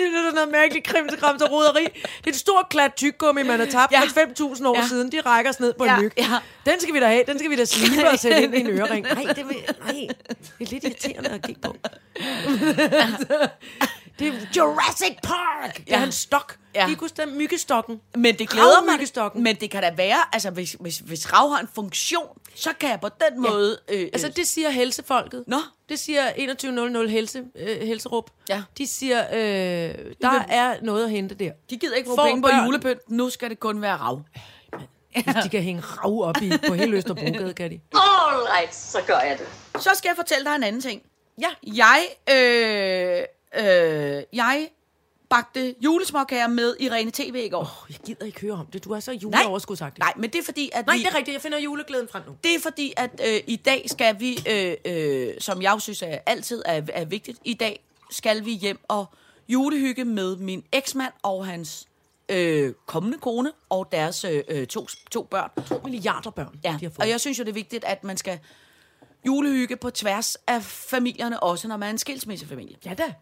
Det 0.00 0.08
er 0.08 0.22
sådan 0.22 0.34
noget 0.34 0.48
mærkeligt 0.50 0.86
krimsekram 0.86 1.38
til 1.38 1.46
roderi. 1.46 1.84
Det 1.84 2.26
er 2.26 2.30
et 2.30 2.36
stort 2.36 2.66
klat 2.70 2.94
tyggegummi, 2.94 3.42
man 3.42 3.58
har 3.60 3.66
tabt 3.66 3.92
Ja. 3.92 4.00
ja. 4.00 4.06
for 4.06 4.54
5.000 4.56 4.66
år 4.66 4.74
Ja. 4.76 4.80
ja. 4.82 4.88
siden. 4.88 5.12
De 5.12 5.20
rækker 5.20 5.50
os 5.50 5.60
ned 5.60 5.72
på 5.78 5.84
Ja, 5.84 5.96
en 5.96 6.02
myg. 6.02 6.12
ja. 6.18 6.38
Den 6.66 6.80
skal 6.80 6.94
vi 6.94 7.00
da 7.00 7.06
have. 7.06 7.22
Den 7.26 7.38
skal 7.38 7.50
vi 7.50 7.56
da 7.56 7.64
slibe 7.64 8.08
og 8.10 8.18
sætte 8.24 8.42
ind 8.42 8.54
i 8.54 8.60
en 8.60 8.66
ørering. 8.66 9.06
Nej, 9.14 9.32
det, 9.32 9.48
vil, 9.48 9.56
nej, 9.84 10.06
det 10.58 10.66
er 10.66 10.70
lidt 10.70 10.84
irriterende 10.84 11.30
at 11.30 11.42
kigge 11.42 11.60
på. 11.60 11.76
det 14.18 14.28
er 14.28 14.32
Jurassic 14.56 15.16
Park. 15.22 15.76
Det 15.76 15.80
er 15.80 15.82
Ja. 15.88 15.96
hans 15.98 16.14
stok. 16.14 16.56
Ja. 16.74 16.80
Ja. 16.84 16.90
De 16.90 16.94
kunne 16.96 17.08
stemme 17.08 17.34
myggestokken. 17.34 18.00
Men 18.16 18.38
det 18.38 18.48
glæder 18.48 18.66
mig. 18.82 18.88
Ravmyggestokken. 18.90 19.42
Men 19.42 19.56
det 19.56 19.70
kan 19.70 19.82
da 19.82 19.92
være, 19.96 20.16
altså 20.32 20.50
hvis, 20.50 20.76
hvis, 20.80 20.98
hvis 20.98 21.32
rav 21.32 21.50
har 21.50 21.58
en 21.60 21.68
funktion, 21.74 22.28
så 22.54 22.70
kan 22.80 22.88
jeg 22.90 23.00
på 23.00 23.08
den 23.08 23.44
Ja. 23.44 23.50
måde... 23.50 23.78
Øh, 23.88 24.08
Altså, 24.12 24.28
det 24.28 24.46
siger 24.46 24.70
helsefolket. 24.70 25.44
Nå. 25.46 25.56
Det 25.90 25.98
siger 25.98 26.30
2100 26.36 27.08
helse, 27.08 27.44
øh, 27.54 27.80
Helserup. 27.80 28.30
Ja. 28.48 28.62
De 28.78 28.86
siger, 28.86 29.24
øh, 29.32 30.14
der 30.22 30.44
er 30.48 30.76
noget 30.82 31.04
at 31.04 31.10
hente 31.10 31.34
der. 31.34 31.52
de 31.70 31.76
gider 31.76 31.96
ikke 31.96 32.08
få 32.08 32.16
får 32.16 32.24
penge 32.24 32.42
på 32.42 32.48
julepynt. 32.64 33.10
Nu 33.10 33.30
skal 33.30 33.50
det 33.50 33.60
kun 33.60 33.82
være 33.82 33.96
rav. 33.96 34.22
De 35.44 35.48
kan 35.50 35.62
hænge 35.62 35.80
rav 35.82 36.22
op 36.22 36.36
i, 36.42 36.52
på 36.68 36.74
hele 36.74 36.96
Østerbrogade, 36.96 37.54
kan 37.54 37.70
de. 37.70 37.80
All 37.94 38.46
right, 38.58 38.74
så 38.74 38.98
gør 39.06 39.18
jeg 39.18 39.38
det. 39.38 39.82
Så 39.82 39.90
skal 39.94 40.08
jeg 40.08 40.16
fortælle 40.16 40.44
dig 40.44 40.56
en 40.56 40.62
anden 40.62 40.80
ting. 40.80 41.02
Ja. 41.40 41.48
Jeg, 41.62 42.00
øh, 42.30 43.22
øh, 43.64 44.22
jeg 44.32 44.68
bagte 45.30 45.74
julesmåkager 45.80 46.48
med 46.48 46.76
Irene 46.80 47.10
TV 47.10 47.42
i 47.46 47.48
går. 47.48 47.60
Oh, 47.60 47.90
jeg 47.90 47.98
gider 48.06 48.26
ikke 48.26 48.40
høre 48.40 48.52
om 48.52 48.66
det. 48.66 48.84
Du 48.84 48.92
er 48.92 49.00
så 49.00 49.12
juleoverskudsagtig. 49.12 49.98
Nej, 50.00 50.12
men 50.16 50.30
det 50.30 50.38
er 50.38 50.42
fordi, 50.44 50.70
at 50.72 50.86
Nej, 50.86 50.96
vi... 50.96 51.02
det 51.02 51.08
er 51.08 51.14
rigtigt. 51.14 51.32
Jeg 51.34 51.42
finder 51.42 51.58
juleglæden 51.58 52.08
frem 52.12 52.22
nu. 52.26 52.36
Det 52.44 52.54
er 52.54 52.60
fordi, 52.60 52.92
at 52.96 53.20
øh, 53.28 53.40
i 53.46 53.56
dag 53.56 53.84
skal 53.90 54.20
vi, 54.20 54.38
øh, 54.50 54.74
øh, 54.84 55.34
som 55.38 55.62
jeg 55.62 55.76
synes 55.80 56.02
er 56.02 56.18
altid 56.26 56.62
er, 56.66 56.82
er 56.92 57.04
vigtigt, 57.04 57.38
i 57.44 57.54
dag 57.54 57.84
skal 58.10 58.44
vi 58.44 58.52
hjem 58.52 58.78
og 58.88 59.06
julehygge 59.48 60.04
med 60.04 60.36
min 60.36 60.64
eksmand 60.72 61.12
og 61.22 61.46
hans 61.46 61.88
øh, 62.28 62.74
kommende 62.86 63.18
kone 63.18 63.52
og 63.68 63.88
deres 63.92 64.24
øh, 64.24 64.42
øh, 64.48 64.66
to, 64.66 64.86
to 65.10 65.22
børn. 65.22 65.50
To 65.68 65.80
milliarder 65.84 66.30
børn, 66.30 66.60
Ja, 66.64 66.76
de 66.80 66.84
har 66.84 66.90
fået. 66.90 66.98
og 66.98 67.08
jeg 67.08 67.20
synes 67.20 67.38
jo, 67.38 67.44
det 67.44 67.50
er 67.50 67.54
vigtigt, 67.54 67.84
at 67.84 68.04
man 68.04 68.16
skal 68.16 68.38
julehygge 69.26 69.76
på 69.76 69.90
tværs 69.90 70.36
af 70.46 70.62
familierne, 70.64 71.42
også 71.42 71.68
når 71.68 71.76
man 71.76 71.86
er 71.86 71.90
en 71.90 71.98
skilsmissefamilie. 71.98 72.76
Ja 72.84 72.94
da. 72.94 73.12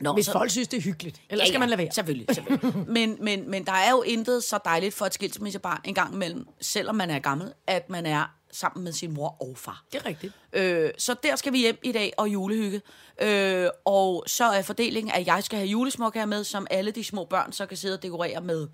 Nå, 0.00 0.12
Hvis 0.12 0.26
så- 0.26 0.32
folk 0.32 0.50
synes, 0.50 0.68
det 0.68 0.76
er 0.76 0.82
hyggeligt. 0.82 1.20
Ellers 1.30 1.48
skal 1.48 1.60
man 1.60 1.68
lade 1.68 1.78
være. 1.78 1.92
Selvfølgelig, 1.92 2.26
selvfølgelig. 2.34 2.88
men, 2.96 3.16
men, 3.20 3.50
men 3.50 3.64
der 3.66 3.72
er 3.72 3.90
jo 3.90 4.02
intet 4.02 4.44
så 4.44 4.58
dejligt 4.64 4.94
for 4.94 5.06
et 5.06 5.14
skilsmissebarn 5.14 5.80
en 5.84 5.94
gang 5.94 6.14
imellem, 6.14 6.46
selvom 6.60 6.94
man 6.94 7.10
er 7.10 7.18
gammel, 7.18 7.52
at 7.66 7.90
man 7.90 8.06
er 8.06 8.32
sammen 8.52 8.84
med 8.84 8.92
sin 8.92 9.14
mor 9.14 9.36
og 9.40 9.52
far. 9.56 9.84
Det 9.92 10.00
er 10.00 10.06
rigtigt. 10.06 10.32
Øh, 10.52 10.90
så 10.98 11.14
der 11.22 11.36
skal 11.36 11.52
vi 11.52 11.58
hjem 11.58 11.78
i 11.82 11.92
dag 11.92 12.12
og 12.16 12.28
julehygge. 12.28 12.80
Øh, 13.22 13.68
og 13.84 14.24
så 14.26 14.44
er 14.44 14.62
fordelingen, 14.62 15.14
at 15.14 15.26
jeg 15.26 15.44
skal 15.44 15.58
have 15.58 15.68
julesmåkager 15.68 16.26
med, 16.26 16.44
som 16.44 16.66
alle 16.70 16.90
de 16.90 17.04
små 17.04 17.24
børn 17.24 17.52
så 17.52 17.66
kan 17.66 17.76
sidde 17.76 17.94
og 17.94 18.02
dekorere 18.02 18.40
med 18.40 18.68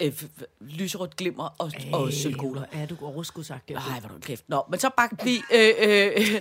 øh, 0.00 0.22
lyserødt 0.60 1.16
glimmer 1.16 1.54
og, 1.58 1.72
og 1.92 2.12
sølvkugler. 2.12 2.64
Hvor 2.72 2.80
er 2.82 2.86
du 2.86 2.96
overskudsagtig. 3.02 3.74
Nej, 3.74 4.00
hvor 4.00 4.08
er 4.08 4.12
du 4.14 4.20
kæft. 4.20 4.44
Nå, 4.48 4.62
men 4.70 4.80
så 4.80 4.90
bagte 4.96 5.24
vi, 5.24 5.36
øh, 5.54 5.74
øh, 5.78 6.12
øh, 6.34 6.40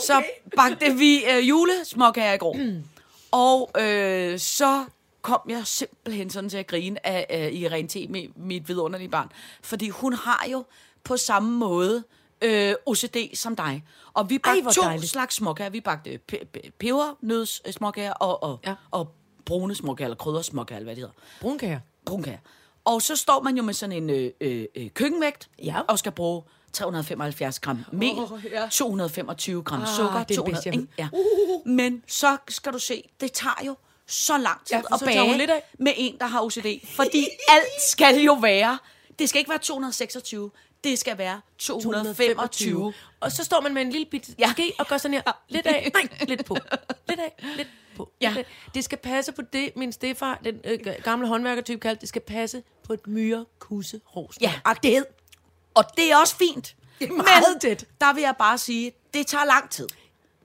så 0.00 0.22
bagte 0.56 0.94
vi 0.94 1.24
øh, 1.24 1.48
julesmåkager 1.48 2.32
i 2.32 2.38
går. 2.38 2.58
Og 3.36 3.70
øh, 3.82 4.38
så 4.38 4.84
kom 5.22 5.40
jeg 5.48 5.66
simpelthen 5.66 6.30
sådan 6.30 6.50
til 6.50 6.56
at 6.58 6.66
grine 6.66 7.06
af, 7.06 7.26
af 7.28 7.50
Irene 7.52 7.88
T., 7.88 7.96
mit, 8.10 8.38
mit 8.38 8.68
vidunderlige 8.68 9.08
barn. 9.08 9.28
Fordi 9.62 9.88
hun 9.88 10.12
har 10.12 10.46
jo 10.52 10.64
på 11.04 11.16
samme 11.16 11.58
måde 11.58 12.04
øh, 12.42 12.74
OCD 12.86 13.16
som 13.34 13.56
dig. 13.56 13.84
Og 14.14 14.30
vi 14.30 14.34
Ej, 14.34 14.40
bagte 14.44 14.62
hvor 14.62 14.70
to 14.70 14.82
dejligt. 14.82 15.10
slags 15.10 15.34
småkager. 15.34 15.70
Vi 15.70 15.80
bagte 15.80 16.20
pe- 16.32 16.44
pe- 16.56 16.70
pebernøds 16.78 17.62
og, 18.20 18.42
og, 18.42 18.58
Ja. 18.66 18.74
og 18.90 19.08
brune 19.44 19.74
småkager, 19.74 20.06
eller 20.06 20.16
kryddersmåkager, 20.16 20.76
eller 20.78 20.86
hvad 20.86 20.96
det 20.96 21.02
hedder 21.02 21.14
Brunkager. 21.40 21.80
brunkager. 22.04 22.38
Og 22.84 23.02
så 23.02 23.16
står 23.16 23.42
man 23.42 23.56
jo 23.56 23.62
med 23.62 23.74
sådan 23.74 23.92
en 24.02 24.10
øh, 24.10 24.30
øh, 24.40 24.64
øh, 24.74 24.90
køkkenvægt, 24.90 25.48
Ja. 25.64 25.80
og 25.88 25.98
skal 25.98 26.12
bruge 26.12 26.42
375 26.76 27.60
gram 27.60 27.84
mel, 27.92 28.18
Åh, 28.18 28.44
ja. 28.52 28.68
225 28.68 29.62
gram 29.62 29.80
Ah, 29.82 29.88
sukker, 29.96 30.12
det 30.12 30.20
er 30.20 30.24
det 30.24 30.36
200, 30.36 30.54
bedste, 30.54 30.68
jeg 30.68 30.74
ikke? 30.74 30.88
Ja. 30.98 31.08
Men 31.66 32.02
så 32.06 32.36
skal 32.48 32.72
du 32.72 32.78
se, 32.78 33.02
det 33.20 33.32
tager 33.32 33.62
jo 33.66 33.76
så 34.06 34.38
lang 34.38 34.64
tid 34.66 34.76
Ja, 34.76 34.82
at 34.94 35.00
bage 35.04 35.38
lidt 35.38 35.50
af. 35.50 35.62
med 35.78 35.92
en, 35.96 36.18
der 36.18 36.26
har 36.26 36.42
OCD. 36.42 36.66
Fordi 36.96 37.28
alt 37.48 37.82
skal 37.90 38.16
jo 38.20 38.32
være, 38.34 38.78
det 39.18 39.28
skal 39.28 39.38
ikke 39.38 39.48
være 39.50 39.58
226, 39.58 40.50
det 40.84 40.98
skal 40.98 41.18
være 41.18 41.40
225. 41.58 42.92
Og 43.20 43.32
så 43.32 43.44
står 43.44 43.60
man 43.60 43.74
med 43.74 43.82
en 43.82 43.90
lille 43.90 44.06
bit 44.10 44.28
Ja. 44.28 44.34
ja. 44.46 44.52
ske 44.52 44.72
og 44.78 44.86
gør 44.86 44.98
sådan 44.98 45.14
her. 45.14 45.22
Lidt 45.48 45.66
af. 45.66 45.90
Nej, 45.94 46.08
lidt 46.28 46.44
på. 46.44 46.56
Lidt 47.08 47.20
af. 47.20 47.44
Lidt 47.56 47.68
på. 47.96 48.10
Ja. 48.20 48.28
Lidt 48.28 48.38
af. 48.38 48.46
Det 48.74 48.84
skal 48.84 48.98
passe 48.98 49.32
på 49.32 49.42
det, 49.52 49.70
min 49.76 49.92
stefar, 49.92 50.40
den 50.44 50.54
øh, 50.64 50.78
gamle 51.04 51.28
håndværkertype 51.28 51.80
kaldte, 51.80 52.00
det 52.00 52.08
skal 52.08 52.22
passe 52.22 52.62
på 52.82 52.92
et 52.92 53.06
myre 53.06 53.44
kusse 53.58 54.00
ros. 54.16 54.36
Ja. 54.40 54.52
Og 54.64 54.82
det 54.82 55.04
Og 55.76 55.84
det 55.96 56.12
er 56.12 56.16
også 56.16 56.36
fint. 56.36 56.76
Det 56.98 57.08
er 57.08 57.12
meget 57.12 57.44
Men 57.52 57.60
tæt. 57.60 57.84
der 58.00 58.12
vil 58.12 58.20
jeg 58.20 58.34
bare 58.38 58.58
sige, 58.58 58.92
det 59.14 59.26
tager 59.26 59.44
lang 59.44 59.70
tid. 59.70 59.88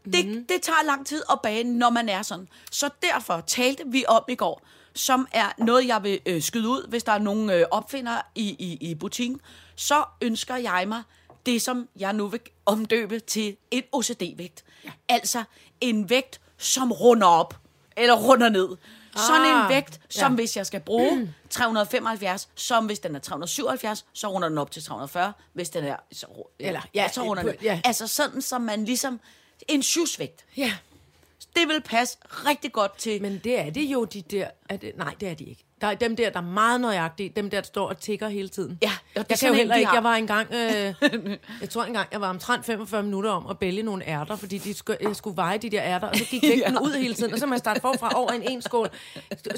Det, 0.05 0.25
Mhm. 0.27 0.45
det 0.47 0.61
tager 0.61 0.83
lang 0.85 1.07
tid 1.07 1.23
at 1.31 1.39
bage, 1.43 1.63
når 1.63 1.89
man 1.89 2.09
er 2.09 2.21
sådan. 2.21 2.47
Så 2.71 2.89
derfor 3.01 3.41
talte 3.47 3.83
vi 3.87 4.05
om 4.07 4.23
i 4.29 4.35
går, 4.35 4.61
som 4.93 5.27
er 5.31 5.51
noget, 5.57 5.87
jeg 5.87 6.03
vil 6.03 6.19
øh, 6.25 6.41
skyde 6.41 6.67
ud, 6.69 6.87
hvis 6.87 7.03
der 7.03 7.11
er 7.11 7.19
nogen 7.19 7.49
øh, 7.49 7.65
opfinder 7.71 8.21
i, 8.35 8.49
i, 8.49 8.77
i 8.91 8.95
butikken. 8.95 9.41
Så 9.75 10.03
ønsker 10.21 10.55
jeg 10.55 10.85
mig 10.87 11.03
det, 11.45 11.61
som 11.61 11.87
jeg 11.99 12.13
nu 12.13 12.27
vil 12.27 12.39
omdøbe 12.65 13.19
til 13.19 13.57
en 13.71 13.83
OCD-vægt. 13.91 14.63
Ja. 14.85 14.91
Altså 15.09 15.43
en 15.81 16.09
vægt, 16.09 16.41
som 16.57 16.91
runder 16.91 17.27
op, 17.27 17.57
eller 17.97 18.15
runder 18.15 18.49
ned. 18.49 18.69
Sådan 19.15 19.41
en 19.41 19.47
Ah, 19.55 19.69
vægt, 19.69 19.99
som 20.09 20.31
ja. 20.31 20.35
hvis 20.35 20.57
jeg 20.57 20.65
skal 20.65 20.79
bruge 20.79 21.33
375, 21.49 22.49
som 22.55 22.85
hvis 22.85 22.99
den 22.99 23.15
er 23.15 23.19
377, 23.19 24.05
så 24.13 24.27
runder 24.27 24.49
den 24.49 24.57
op 24.57 24.71
til 24.71 24.83
340. 24.83 25.33
Hvis 25.53 25.69
den 25.69 25.83
er... 25.83 25.95
Så, 26.11 26.25
ru- 26.25 26.55
Eller, 26.59 26.81
ja, 26.93 27.09
så 27.13 27.23
runder 27.23 27.43
den. 27.43 27.55
ja. 27.63 27.81
Altså 27.83 28.07
sådan, 28.07 28.41
som 28.41 28.61
man 28.61 28.85
ligesom... 28.85 29.19
En 29.67 29.83
sjusvægt. 29.83 30.45
Ja. 30.57 30.73
Det 31.55 31.67
vil 31.67 31.81
passe 31.81 32.17
rigtig 32.45 32.71
godt 32.71 32.97
til... 32.97 33.21
Men 33.21 33.39
det 33.43 33.59
er 33.59 33.69
det 33.69 33.81
jo, 33.83 34.05
de 34.05 34.21
der... 34.21 34.47
Er 34.69 34.77
det, 34.77 34.97
nej, 34.97 35.15
det 35.19 35.29
er 35.29 35.33
de 35.33 35.43
ikke. 35.43 35.65
Der 35.81 35.87
er 35.87 35.95
dem 35.95 36.15
der, 36.15 36.29
der 36.29 36.39
er 36.39 36.43
meget 36.43 36.81
nøjagtige. 36.81 37.33
Dem 37.35 37.49
der, 37.49 37.57
der 37.61 37.65
står 37.67 37.87
og 37.89 37.97
tigger 37.99 38.29
hele 38.29 38.49
tiden. 38.49 38.77
Ja, 38.81 38.91
og 39.15 39.21
det 39.21 39.29
jeg 39.29 39.39
kan 39.39 39.47
jo 39.49 39.53
heller 39.53 39.75
ikke. 39.75 39.91
Jeg 39.93 40.03
var 40.03 40.13
engang... 40.15 40.47
Øh, 40.53 40.93
jeg 41.61 41.69
tror 41.69 41.83
engang, 41.83 42.07
jeg 42.11 42.21
var 42.21 42.29
omtrent 42.29 42.65
45 42.65 43.03
minutter 43.03 43.29
om 43.31 43.47
at 43.49 43.57
bælge 43.59 43.83
nogle 43.83 44.07
ærter, 44.07 44.35
fordi 44.35 44.57
de 44.57 44.73
skulle, 44.73 44.97
jeg 45.01 45.15
skulle 45.15 45.35
veje 45.37 45.57
de 45.57 45.69
der 45.69 45.81
ærter, 45.83 46.07
og 46.07 46.15
så 46.17 46.25
gik 46.25 46.43
vægten 46.55 46.73
ja. 46.73 46.79
ud 46.81 46.91
hele 46.93 47.13
tiden, 47.13 47.33
og 47.33 47.39
så 47.39 47.45
må 47.45 47.53
jeg 47.53 47.59
starte 47.59 47.81
forfra 47.81 48.11
over 48.15 48.31
en 48.31 48.41
en 48.49 48.61
skål. 48.61 48.89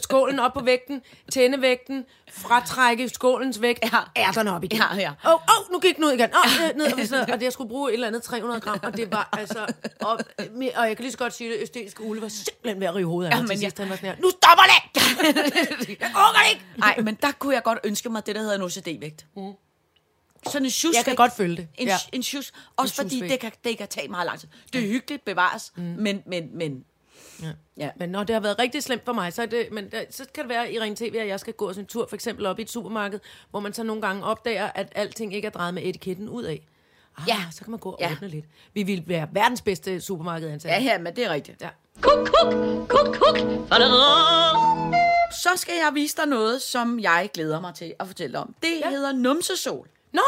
Skålen 0.02 0.40
op 0.40 0.54
på 0.54 0.64
vægten, 0.64 1.02
tænde 1.32 1.62
vægten, 1.62 2.06
fratrække 2.32 3.10
skålens 3.10 3.62
vægt, 3.62 3.80
Ja. 3.94 4.22
ærterne 4.28 4.56
op 4.56 4.64
igen. 4.64 4.80
Ja, 4.92 4.96
ja. 5.00 5.10
Åh, 5.26 5.34
oh, 5.34 5.40
oh, 5.42 5.72
nu 5.72 5.80
gik 5.80 5.96
den 5.96 6.04
ud 6.06 6.12
igen. 6.12 6.30
Oh, 6.46 6.78
ned, 6.78 6.86
og, 6.86 6.92
sådan 6.92 7.08
noget. 7.12 7.30
og 7.30 7.40
det, 7.40 7.44
jeg 7.46 7.54
skulle 7.54 7.70
bruge 7.70 7.90
et 7.90 7.94
eller 7.94 8.08
andet 8.08 8.24
300 8.24 8.62
gram, 8.62 8.80
og 8.84 8.98
det 8.98 9.12
var 9.12 9.30
altså... 9.38 9.66
Og, 10.02 10.20
og 10.76 10.88
jeg 10.88 10.96
kan 10.98 11.04
lige 11.04 11.12
så 11.12 11.18
godt 11.18 11.34
sige 11.34 11.50
det, 11.54 11.62
østetiske 11.62 12.04
Ole 12.04 12.22
var 12.22 12.28
simpelthen 12.28 12.80
ved 12.80 12.88
at 12.88 12.96
rive 12.96 13.08
hovedet 13.08 13.32
af 13.32 13.36
Ja, 13.36 13.42
mig 13.42 13.48
til 13.50 13.54
men 13.54 13.60
sidst. 13.60 13.80
jeg- 13.80 13.84
Han 13.86 13.90
var 13.90 13.96
sådan 13.96 14.10
her, 14.10 14.16
nu 14.22 14.30
stopper 14.30 14.64
det! 14.64 14.80
orker 16.16 16.40
det 16.44 16.52
ikke! 16.54 16.66
Nej, 16.78 17.00
men 17.02 17.16
der 17.22 17.32
kunne 17.32 17.54
jeg 17.56 17.64
godt 17.64 17.80
ønske 17.84 18.10
mig 18.10 18.26
det, 18.26 18.36
der 18.36 18.42
hedder 18.42 18.56
en 18.56 18.62
OCD-vægt. 18.62 19.26
Mm. 19.36 19.52
Sådan 20.48 20.66
en 20.66 20.72
sjus 20.72 20.96
Jeg 20.96 21.06
kan 21.06 21.16
godt 21.16 21.36
følge 21.38 21.56
det. 21.58 21.68
En, 21.76 21.88
Ja. 21.88 21.92
ja. 21.92 21.98
en 22.14 22.24
sjus. 22.24 22.54
Også 22.78 23.02
En 23.02 23.06
fordi 23.06 23.10
sjusvægt. 23.16 23.32
det 23.32 23.40
kan, 23.40 23.52
det 23.64 23.78
kan 23.78 23.88
tage 23.88 24.08
meget 24.08 24.26
lang 24.26 24.40
tid. 24.40 24.48
Det 24.74 24.84
er 24.84 24.88
hyggeligt 24.88 25.26
bevares, 25.26 25.72
mm. 25.76 25.84
men, 25.84 26.24
men, 26.26 26.50
men 26.58 26.86
Ja. 27.78 27.90
Men 27.98 28.10
når 28.10 28.24
det 28.24 28.34
har 28.34 28.40
været 28.40 28.60
rigtig 28.60 28.84
slemt 28.84 29.06
for 29.06 29.14
mig, 29.14 29.34
så, 29.34 29.46
det, 29.46 29.68
men 29.72 29.92
der, 29.92 30.04
så 30.10 30.26
kan 30.34 30.44
det 30.44 30.50
være 30.50 30.74
i 30.74 30.80
Ring 30.80 30.98
TV, 30.98 31.16
at 31.20 31.28
jeg 31.28 31.40
skal 31.40 31.54
gå 31.54 31.70
sådan 31.70 31.84
en 31.84 31.88
tur, 31.88 32.06
for 32.10 32.16
eksempel 32.16 32.46
op 32.46 32.60
i 32.60 32.62
et 32.62 32.70
supermarked, 32.70 33.20
hvor 33.52 33.60
man 33.60 33.74
så 33.74 33.84
nogle 33.84 34.02
gange 34.02 34.24
opdager, 34.24 34.70
at 34.76 34.92
alting 34.96 35.34
ikke 35.36 35.46
er 35.46 35.50
drejet 35.50 35.74
med 35.74 35.84
etiketten 35.86 36.30
ud 36.30 36.44
af. 36.44 36.68
Ah, 37.18 37.24
Ja. 37.28 37.38
så 37.52 37.64
kan 37.64 37.72
man 37.72 37.80
gå 37.80 37.90
og 37.90 37.98
Ja. 38.00 38.12
ordne 38.12 38.28
lidt. 38.28 38.46
Vi 38.74 38.84
vil 38.84 39.04
være 39.08 39.28
verdens 39.32 39.62
bedste 39.62 40.02
supermarked, 40.02 40.50
antager 40.50 40.76
ja, 40.76 40.82
ja, 40.82 40.98
men 40.98 41.16
det 41.16 41.26
er 41.26 41.30
rigtigt. 41.30 41.62
Ja. 41.62 41.70
Kuk, 42.02 42.28
kuk, 42.28 42.54
kuk, 42.90 43.16
kuk. 43.16 43.38
Så 45.32 45.50
skal 45.56 45.74
jeg 45.76 45.92
vise 45.94 46.18
dig 46.18 46.26
noget, 46.26 46.62
som 46.62 47.00
jeg 47.00 47.30
glæder 47.34 47.62
mig 47.62 47.76
til 47.76 47.94
at 48.00 48.08
fortælle 48.08 48.40
om. 48.40 48.56
Det 48.64 48.80
Ja. 48.80 48.90
hedder 48.90 49.12
numsesol. 49.12 49.88
Nå, 50.12 50.22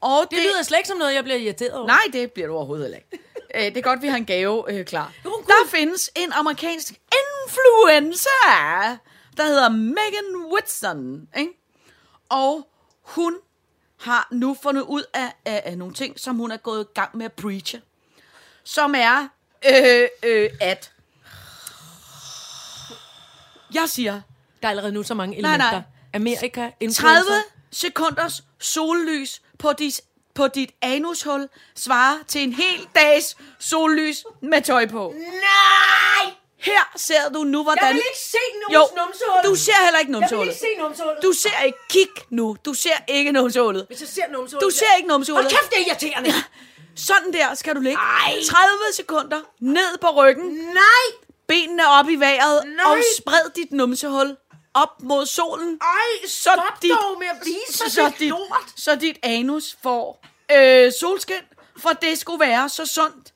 Og 0.00 0.24
det 0.30 0.38
lyder 0.38 0.62
slet 0.62 0.78
ikke 0.78 0.88
som 0.88 0.98
noget, 0.98 1.14
jeg 1.14 1.24
bliver 1.24 1.38
irriteret 1.38 1.72
over. 1.72 1.86
Nej, 1.86 2.02
det 2.12 2.32
bliver 2.32 2.48
du 2.48 2.54
overhovedet 2.54 2.84
heller 2.84 2.98
ikke. 2.98 3.24
Øh, 3.54 3.64
det 3.64 3.76
er 3.76 3.80
godt, 3.82 4.02
vi 4.02 4.08
har 4.08 4.16
en 4.16 4.24
gave 4.24 4.72
øh, 4.72 4.84
klar. 4.84 5.12
Jo. 5.24 5.30
Der 5.46 5.54
findes 5.68 6.10
en 6.16 6.32
amerikansk 6.32 6.88
influencer, 6.90 8.96
der 9.36 9.44
hedder 9.46 9.68
Megan 9.68 10.52
Whitson. 10.52 11.28
Ikke? 11.38 11.52
Og 12.28 12.68
hun 13.02 13.34
har 14.00 14.28
nu 14.30 14.56
fundet 14.62 14.82
ud 14.82 15.02
af, 15.14 15.32
af, 15.44 15.62
af 15.64 15.78
nogle 15.78 15.94
ting, 15.94 16.20
som 16.20 16.36
hun 16.36 16.50
er 16.50 16.56
gået 16.56 16.84
i 16.90 16.92
gang 16.94 17.16
med 17.16 17.24
at 17.26 17.32
preache. 17.32 17.82
Som 18.64 18.94
er, 18.96 19.28
øh, 19.70 20.08
øh, 20.22 20.50
at... 20.60 20.92
Jeg 23.74 23.88
siger, 23.88 24.20
Der 24.62 24.68
er 24.68 24.70
allerede 24.70 24.92
nu 24.92 25.02
så 25.02 25.14
mange 25.14 25.30
Nej, 25.42 25.50
elementer. 25.50 25.70
nej. 25.70 25.82
Amerika, 26.14 26.60
30 26.60 26.72
influencer. 26.80 27.32
sekunders 27.70 28.44
sollys 28.58 29.42
på 29.58 29.72
dit, 29.72 30.00
på 30.34 30.48
dit 30.48 30.70
anushul 30.82 31.48
svarer 31.76 32.16
til 32.28 32.42
en 32.42 32.52
hel 32.52 32.86
dags 32.94 33.36
sollys 33.58 34.24
med 34.42 34.62
tøj 34.62 34.86
på. 34.86 35.14
Nej! 35.16 36.32
Her 36.62 36.92
ser 36.96 37.28
du 37.28 37.44
nu, 37.44 37.62
hvordan... 37.62 37.84
Jeg 37.86 37.94
vil 37.94 38.02
ikke 38.10 38.18
se 38.18 38.38
nogens 38.68 38.90
jo, 38.90 39.02
numsehul. 39.04 39.50
du 39.50 39.54
ser 39.54 39.72
heller 39.84 39.98
ikke 39.98 40.12
Jeg 40.12 40.14
vil 40.14 40.20
numsehullet. 40.20 40.52
ikke 40.52 40.60
se 40.60 40.82
numsehullet. 40.82 41.22
Du 41.22 41.32
ser 41.32 41.62
ikke... 41.66 41.78
Kig 41.88 42.08
nu. 42.30 42.56
Du 42.64 42.74
ser 42.74 42.98
ikke 43.08 43.32
numsehullet. 43.32 43.86
Hvis 43.88 44.00
jeg 44.00 44.08
ser 44.08 44.22
numsehullet... 44.32 44.64
Du 44.66 44.70
ser 44.78 44.96
ikke 44.96 45.08
numsehullet. 45.08 45.52
Hold 45.52 45.60
kæft, 45.60 45.70
det 45.70 45.80
er 45.80 45.86
irriterende. 45.86 46.30
Sådan 46.96 47.32
der 47.32 47.54
skal 47.54 47.74
du 47.76 47.80
ligge. 47.80 47.98
Ej. 47.98 48.32
30 48.48 48.74
sekunder 48.94 49.40
ned 49.60 49.98
på 50.00 50.08
ryggen. 50.10 50.44
Nej! 50.54 51.06
Benene 51.48 51.88
op 51.88 52.08
i 52.08 52.14
vejret. 52.16 52.62
Nej. 52.66 52.84
Og 52.86 52.98
spred 53.18 53.50
dit 53.56 53.72
numsehul 53.72 54.36
op 54.74 55.02
mod 55.02 55.26
solen. 55.26 55.78
Ej, 55.82 56.26
så 56.28 56.40
stop 56.40 56.82
dit, 56.82 56.90
dog 56.90 57.18
med 57.18 57.26
at 57.26 57.36
vise 57.44 57.84
mig 57.84 57.92
så 57.92 58.04
det 58.04 58.18
dit, 58.18 58.28
lort. 58.28 58.66
så 58.76 58.94
dit 58.94 59.16
anus 59.22 59.76
får 59.82 60.24
øh, 60.52 60.92
solskin, 61.00 61.34
for 61.82 61.90
det 61.90 62.18
skulle 62.18 62.40
være 62.40 62.68
så 62.68 62.86
sundt. 62.86 63.32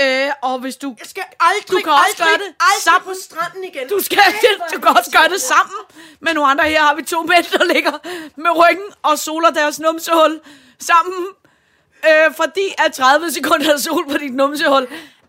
Øh, 0.00 0.30
og 0.42 0.58
hvis 0.58 0.76
du... 0.76 0.96
Jeg 0.98 1.06
skal 1.06 1.22
aldrig, 1.40 1.68
Du 1.70 1.80
kan 1.84 1.92
også 1.92 2.04
aldrig, 2.06 2.26
gøre 2.26 2.38
det 2.46 2.54
aldrig 2.60 2.82
sammen. 2.82 3.04
på 3.08 3.14
stranden 3.22 3.64
igen. 3.64 3.88
Du, 3.88 4.00
skal, 4.00 4.18
du 4.74 4.80
kan 4.80 4.96
også 4.98 5.10
gøre 5.10 5.28
det 5.28 5.40
sammen 5.40 5.76
med 6.20 6.34
nogle 6.34 6.50
andre. 6.50 6.64
Her 6.64 6.80
har 6.82 6.94
vi 6.94 7.02
to 7.02 7.22
mænd, 7.22 7.44
der 7.58 7.64
ligger 7.74 7.92
med 8.40 8.50
ryggen 8.50 8.88
og 9.02 9.18
soler 9.18 9.50
deres 9.50 9.80
numsehul 9.80 10.40
sammen. 10.78 11.26
Øh, 12.08 12.34
fordi 12.34 12.66
at 12.86 12.92
30 12.92 13.30
sekunder 13.30 13.76
sol 13.76 14.10
på 14.10 14.18
dit 14.18 14.34
numsehul 14.34 14.86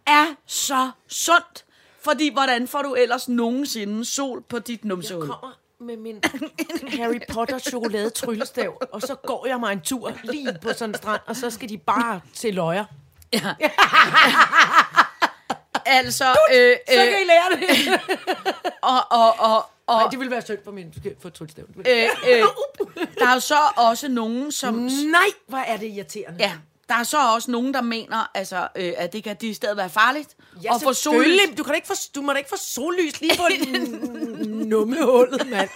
er 0.08 0.26
så 0.48 0.92
sundt. 1.08 1.66
Fordi 2.04 2.34
hvordan 2.34 2.68
får 2.68 2.82
du 2.82 2.94
ellers 2.94 3.30
nogensinde 3.30 4.06
sol 4.06 4.42
på 4.50 4.60
dit 4.60 4.86
numsehul? 4.86 5.28
kommer 5.28 5.58
med 5.80 5.98
min 5.98 6.24
Harry 7.00 7.20
Potter 7.30 7.60
chokolade 7.60 8.10
tryllestav, 8.10 8.82
og 8.92 9.02
så 9.02 9.16
går 9.16 9.46
jeg 9.48 9.60
mig 9.60 9.72
en 9.74 9.82
tur 9.82 10.14
lige 10.24 10.58
på 10.62 10.74
sådan 10.74 10.90
en 10.90 10.98
strand, 10.98 11.22
og 11.26 11.36
så 11.36 11.50
skal 11.50 11.70
de 11.70 11.78
bare 11.78 12.22
til 12.34 12.54
løjer. 12.54 12.86
Altså, 15.88 16.26
øh, 16.54 16.76
Så 16.90 16.96
kan 16.96 17.08
I 17.08 17.22
øh, 17.22 17.28
lære 17.28 17.50
det. 17.52 18.00
og, 18.82 19.00
og, 19.12 19.36
og, 19.40 19.66
og 19.88 20.02
Nej, 20.02 20.08
det 20.10 20.20
ville 20.20 20.32
være 20.32 20.42
synd 20.42 20.58
for 20.64 20.72
min 20.72 20.94
for 21.22 21.30
tryllestav. 21.30 21.66
øh, 21.78 22.04
øh, 22.28 22.44
der 23.20 23.28
er 23.28 23.34
jo 23.34 23.40
så 23.40 23.58
også 23.78 24.08
nogen, 24.08 24.52
som... 24.52 24.74
Nej, 24.74 25.28
hvor 25.48 25.58
er 25.58 25.78
det 25.78 25.88
irriterende. 25.88 26.38
Ja, 26.40 26.52
der 26.90 26.96
er 26.96 27.04
så 27.04 27.18
også 27.34 27.52
nogen, 27.52 27.74
der 27.74 27.82
mener, 27.82 28.32
altså, 28.34 28.68
øh, 28.76 28.94
at 28.98 29.14
det 29.14 29.24
kan 29.24 29.36
de 29.42 29.54
stedet 29.56 29.78
være 29.78 29.90
farligt. 29.90 30.30
Ja, 30.64 30.74
få 30.74 30.94
selvfølgelig. 30.94 31.40
sollys. 31.42 31.58
Du, 31.58 31.64
kan 31.64 31.76
ikke 31.76 31.88
få, 31.88 31.94
du 32.16 32.22
må 32.22 32.32
da 32.32 32.38
ikke 32.38 32.50
få 32.50 32.58
sollys 32.58 33.22
lige 33.22 33.38
på 33.38 33.44
nummehullet, 34.72 35.50
mand. 35.50 35.70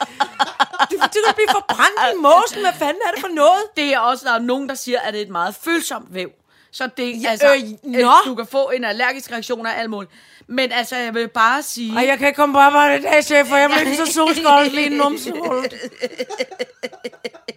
Du, 0.92 0.96
du 0.96 1.20
kan 1.26 1.36
blive 1.36 1.48
forbrændt 1.52 2.14
i 2.14 2.18
mosen. 2.18 2.62
Hvad 2.62 2.74
fanden 2.74 3.02
er 3.08 3.12
det 3.12 3.22
for 3.22 3.28
noget? 3.28 3.62
Det 3.78 3.94
er 3.94 4.00
også, 4.00 4.26
der 4.26 4.34
er 4.34 4.40
nogen, 4.40 4.70
der 4.70 4.76
siger, 4.76 5.00
at 5.00 5.14
det 5.14 5.22
er 5.22 5.26
et 5.26 5.32
meget 5.32 5.56
følsomt 5.56 6.14
væv. 6.14 6.30
Så 6.72 6.90
det, 6.98 7.24
Ja, 7.24 7.30
altså, 7.30 7.56
øh, 7.56 7.92
nå. 8.02 8.12
du 8.26 8.36
kan 8.36 8.48
få 8.48 8.70
en 8.70 8.84
allergisk 8.84 9.32
reaktion 9.32 9.66
af 9.66 9.80
alt 9.80 9.90
muligt. 9.90 10.12
Men 10.48 10.72
altså, 10.72 10.96
jeg 10.96 11.14
vil 11.14 11.28
bare 11.28 11.64
sige... 11.64 11.94
Ej, 12.00 12.08
jeg 12.08 12.18
kan 12.18 12.28
ikke 12.28 12.36
komme 12.38 12.54
på 12.54 12.60
arbejde 12.60 13.00
i 13.00 13.02
dag, 13.02 13.24
chef, 13.24 13.48
for 13.48 13.56
jeg 13.56 13.70
bliver 13.70 13.84
ikke 13.92 14.06
så 14.06 14.14
solskold 14.14 14.70
lige 14.70 14.90
numsehullet. 14.98 15.74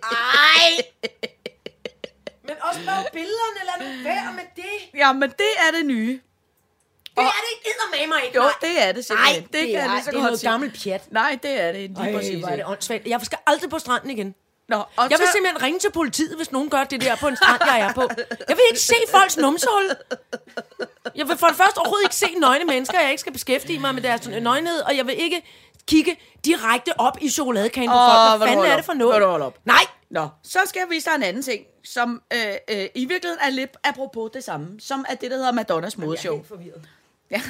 Ej! 0.02 0.84
Men 2.42 2.56
også 2.60 2.80
bare 2.86 3.04
billederne, 3.12 3.60
lad 3.64 3.88
nu 3.96 4.04
være 4.04 4.32
med 4.34 4.42
det. 4.56 4.98
Ja, 4.98 5.12
men 5.12 5.30
det 5.30 5.52
er 5.68 5.76
det 5.76 5.86
nye. 5.86 6.20
Det 7.16 7.22
er 7.22 7.22
det 7.22 7.66
ikke 7.66 7.98
med 8.00 8.06
mig 8.08 8.24
ikke. 8.24 8.36
Jo, 8.36 8.42
nej. 8.42 8.52
det 8.60 8.82
er 8.88 8.92
det 8.92 9.04
simpelthen. 9.04 9.42
Ej, 9.42 9.46
det, 9.52 9.72
jeg 9.72 9.80
er, 9.80 9.92
lige 9.94 10.04
så 10.04 10.10
det 10.10 10.16
er 10.16 10.22
noget 10.22 10.42
gammelt 10.42 10.82
pjat. 10.84 11.12
Nej, 11.12 11.38
det 11.42 11.60
er 11.60 11.72
det 11.72 11.90
lige 11.90 12.00
Ej, 12.08 12.12
præcis. 12.12 12.38
hvor 12.38 12.48
er 12.48 12.56
det 12.56 12.66
åndssvagt. 12.66 13.06
Jeg 13.06 13.20
skal 13.22 13.38
aldrig 13.46 13.70
på 13.70 13.78
stranden 13.78 14.10
igen. 14.10 14.34
Nå, 14.68 14.76
og 14.76 14.86
Jeg 15.10 15.18
vil 15.18 15.26
så- 15.26 15.32
simpelthen 15.32 15.62
ringe 15.62 15.78
til 15.80 15.90
politiet, 15.92 16.36
hvis 16.36 16.52
nogen 16.52 16.70
gør 16.70 16.84
det 16.84 17.00
der 17.00 17.16
på 17.16 17.28
en 17.28 17.36
strand, 17.36 17.60
jeg 17.66 17.80
er 17.80 17.92
på. 17.92 18.00
Jeg 18.48 18.56
vil 18.56 18.64
ikke 18.70 18.80
se 18.80 18.94
folks 19.10 19.36
numsehul. 19.36 19.82
Jeg 21.14 21.28
vil 21.28 21.36
for 21.36 21.46
det 21.46 21.56
første 21.56 21.78
overhovedet 21.78 22.04
ikke 22.04 22.14
se 22.16 22.26
nøgne 22.38 22.64
mennesker. 22.64 23.00
Jeg 23.00 23.10
ikke 23.10 23.20
skal 23.20 23.32
beskæftige 23.32 23.78
mig 23.78 23.94
med 23.94 24.02
deres 24.02 24.28
nøgenhed, 24.28 24.80
og 24.80 24.96
jeg 24.96 25.06
vil 25.06 25.20
ikke 25.22 25.42
kigge 25.86 26.16
direkte 26.44 27.00
op 27.00 27.18
i 27.20 27.28
chokoladekagen 27.28 27.88
på 27.90 27.94
folk. 27.94 28.38
Hvad 28.38 28.48
fanden 28.48 28.66
er 28.66 28.76
det 28.76 28.84
for 28.84 28.92
noget? 28.92 29.22
Op. 29.42 29.58
Nej! 29.64 29.82
Nå, 30.10 30.28
så 30.42 30.58
skal 30.66 30.80
jeg 30.80 30.90
vise 30.90 31.10
dig 31.10 31.16
en 31.16 31.22
anden 31.22 31.42
ting, 31.42 31.64
som 31.84 32.22
øh, 32.32 32.38
øh, 32.70 32.86
i 32.94 33.04
virkeligheden 33.04 33.38
er 33.44 33.50
lidt 33.50 33.70
apropos 33.84 34.30
det 34.34 34.44
samme, 34.44 34.80
som 34.80 35.04
er 35.08 35.14
det, 35.14 35.30
der 35.30 35.36
hedder 35.36 35.52
Madonnas 35.52 35.98
modeshow. 35.98 36.44
forvirret. 36.48 36.82
Ja. 37.30 37.42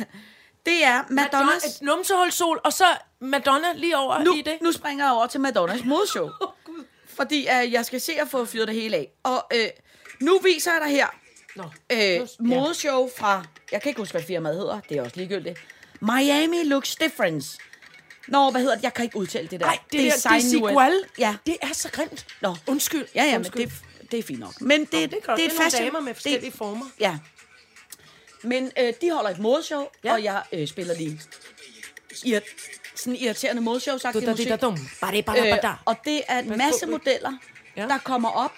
Det 0.67 0.85
er 0.85 1.03
Madonnas... 1.09 1.33
Madonnas... 1.33 1.65
Et 1.65 1.83
numsehulsol, 1.83 2.61
og 2.65 2.73
så 2.73 2.85
Madonna 3.21 3.73
lige 3.75 3.97
over 3.99 4.19
Nu, 4.19 4.35
i 4.35 4.41
det. 4.43 4.59
nu 4.63 4.73
springer 4.73 5.05
jeg 5.05 5.13
over 5.15 5.27
til 5.27 5.41
Madonnas 5.41 5.85
modeshow. 5.85 6.29
fordi 7.17 7.49
øh, 7.49 7.73
jeg 7.73 7.85
skal 7.87 8.01
se 8.01 8.13
at 8.21 8.29
få 8.29 8.45
fyret 8.45 8.69
det 8.69 8.75
hele 8.77 8.97
af. 8.97 9.09
Og 9.23 9.47
øh, 9.55 9.69
nu 10.21 10.39
viser 10.39 10.73
jeg 10.73 10.81
dig 10.81 10.91
her 10.91 11.07
Nå. 11.57 11.63
øh, 11.93 12.21
Nu- 12.21 12.27
modeshow 12.61 13.09
fra... 13.17 13.45
Jeg 13.73 13.83
kan 13.83 13.89
ikke 13.91 14.01
huske, 14.01 14.13
hvad 14.13 14.23
firmaet 14.23 14.57
hedder. 14.57 14.81
Det 14.89 14.97
er 14.97 15.03
også 15.03 15.17
ligegyldigt. 15.17 15.59
Miami 16.01 16.65
Looks 16.65 16.97
Difference. 16.97 17.59
Nå, 18.29 18.51
hvad 18.51 18.61
hedder 18.61 18.75
det? 18.77 18.83
Jeg 18.85 18.95
kan 18.95 19.05
ikke 19.05 19.17
udtale 19.17 19.49
det 19.49 19.61
der. 19.61 19.67
Nej, 19.67 19.79
det, 19.85 19.93
det 19.93 20.01
der 20.05 20.13
Design 20.13 20.35
desigual, 20.43 21.05
Ja. 21.19 21.37
det 21.47 21.57
er 21.63 21.73
så 21.73 21.91
grimt. 21.91 22.27
Nå. 22.41 22.57
Undskyld. 22.67 23.07
Ja, 23.15 23.23
ja, 23.25 23.31
men 23.31 23.37
Undskyld. 23.37 23.63
det, 24.01 24.11
det 24.11 24.19
er 24.19 24.23
fint 24.23 24.41
nok. 24.41 24.61
Men 24.61 24.81
det, 24.85 24.93
Nå, 24.93 24.99
det 25.01 25.05
er 25.05 25.09
det 25.09 25.29
er 25.29 25.35
Det 25.37 25.45
et 25.45 25.53
er 25.53 25.63
fashion... 25.63 25.85
damer 25.85 26.01
med 26.01 26.15
forskellige 26.15 26.51
det, 26.51 26.59
former. 26.59 26.87
Ja. 27.01 27.19
Men 28.43 28.71
øh, 28.79 28.93
de 29.01 29.11
holder 29.11 29.31
et 29.31 29.39
modeshow, 29.39 29.87
Ja. 30.05 30.13
og 30.13 30.25
jeg 30.25 30.43
øh, 30.53 30.69
spiller 30.69 30.95
lige 30.95 31.21
ir- 32.13 32.82
sådan 33.03 33.17
irriterende 33.17 33.63
modeshow, 33.63 33.99
sagt 33.99 34.15
Du, 34.15 34.21
da, 34.21 34.31
musik. 34.31 34.51
Øh, 34.51 34.59
og 35.85 35.97
det 36.05 36.21
er 36.29 36.39
en 36.39 36.59
masse 36.59 36.87
modeller, 36.87 37.33
Ja. 37.77 37.83
der 37.83 37.99
kommer 37.99 38.29
op 38.29 38.53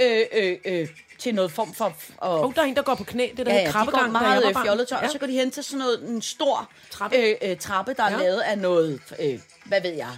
øh, 0.00 0.20
øh, 0.32 0.56
øh, 0.64 0.88
til 1.18 1.34
noget 1.34 1.52
form 1.52 1.74
for... 1.74 1.92
Og, 2.16 2.40
Oh, 2.44 2.54
der 2.54 2.60
er 2.62 2.66
en, 2.66 2.76
der 2.76 2.82
går 2.82 2.94
på 2.94 3.04
knæ. 3.04 3.28
Det 3.36 3.46
der 3.46 3.52
ja, 3.52 3.58
ja, 3.58 3.62
ja, 3.62 3.66
de 3.68 3.72
krabbegang, 3.72 4.04
går 4.04 4.12
meget 4.20 4.42
var 4.42 4.48
øh, 4.48 4.54
barn. 4.54 4.64
fjollet 4.66 4.88
tøj, 4.88 4.98
ja. 4.98 5.04
Og 5.06 5.10
så 5.12 5.18
går 5.18 5.26
de 5.26 5.32
hen 5.32 5.50
til 5.50 5.64
sådan 5.64 5.78
noget, 5.78 6.02
en 6.08 6.22
stor 6.22 6.70
Trappe. 6.90 7.16
øh, 7.16 7.34
øh, 7.42 7.56
trappe, 7.56 7.94
der 7.94 8.02
er 8.02 8.10
Ja. 8.10 8.18
lavet 8.22 8.40
af 8.40 8.58
noget, 8.58 9.00
øh, 9.20 9.38
hvad 9.64 9.80
ved 9.82 9.90
jeg, 9.94 10.08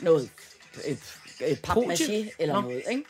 noget 0.00 0.30
øh, 0.88 0.96
øh, 1.40 1.56
papmaché 1.68 2.34
eller 2.38 2.54
Nå. 2.54 2.60
noget, 2.60 2.82
ikke? 2.90 3.04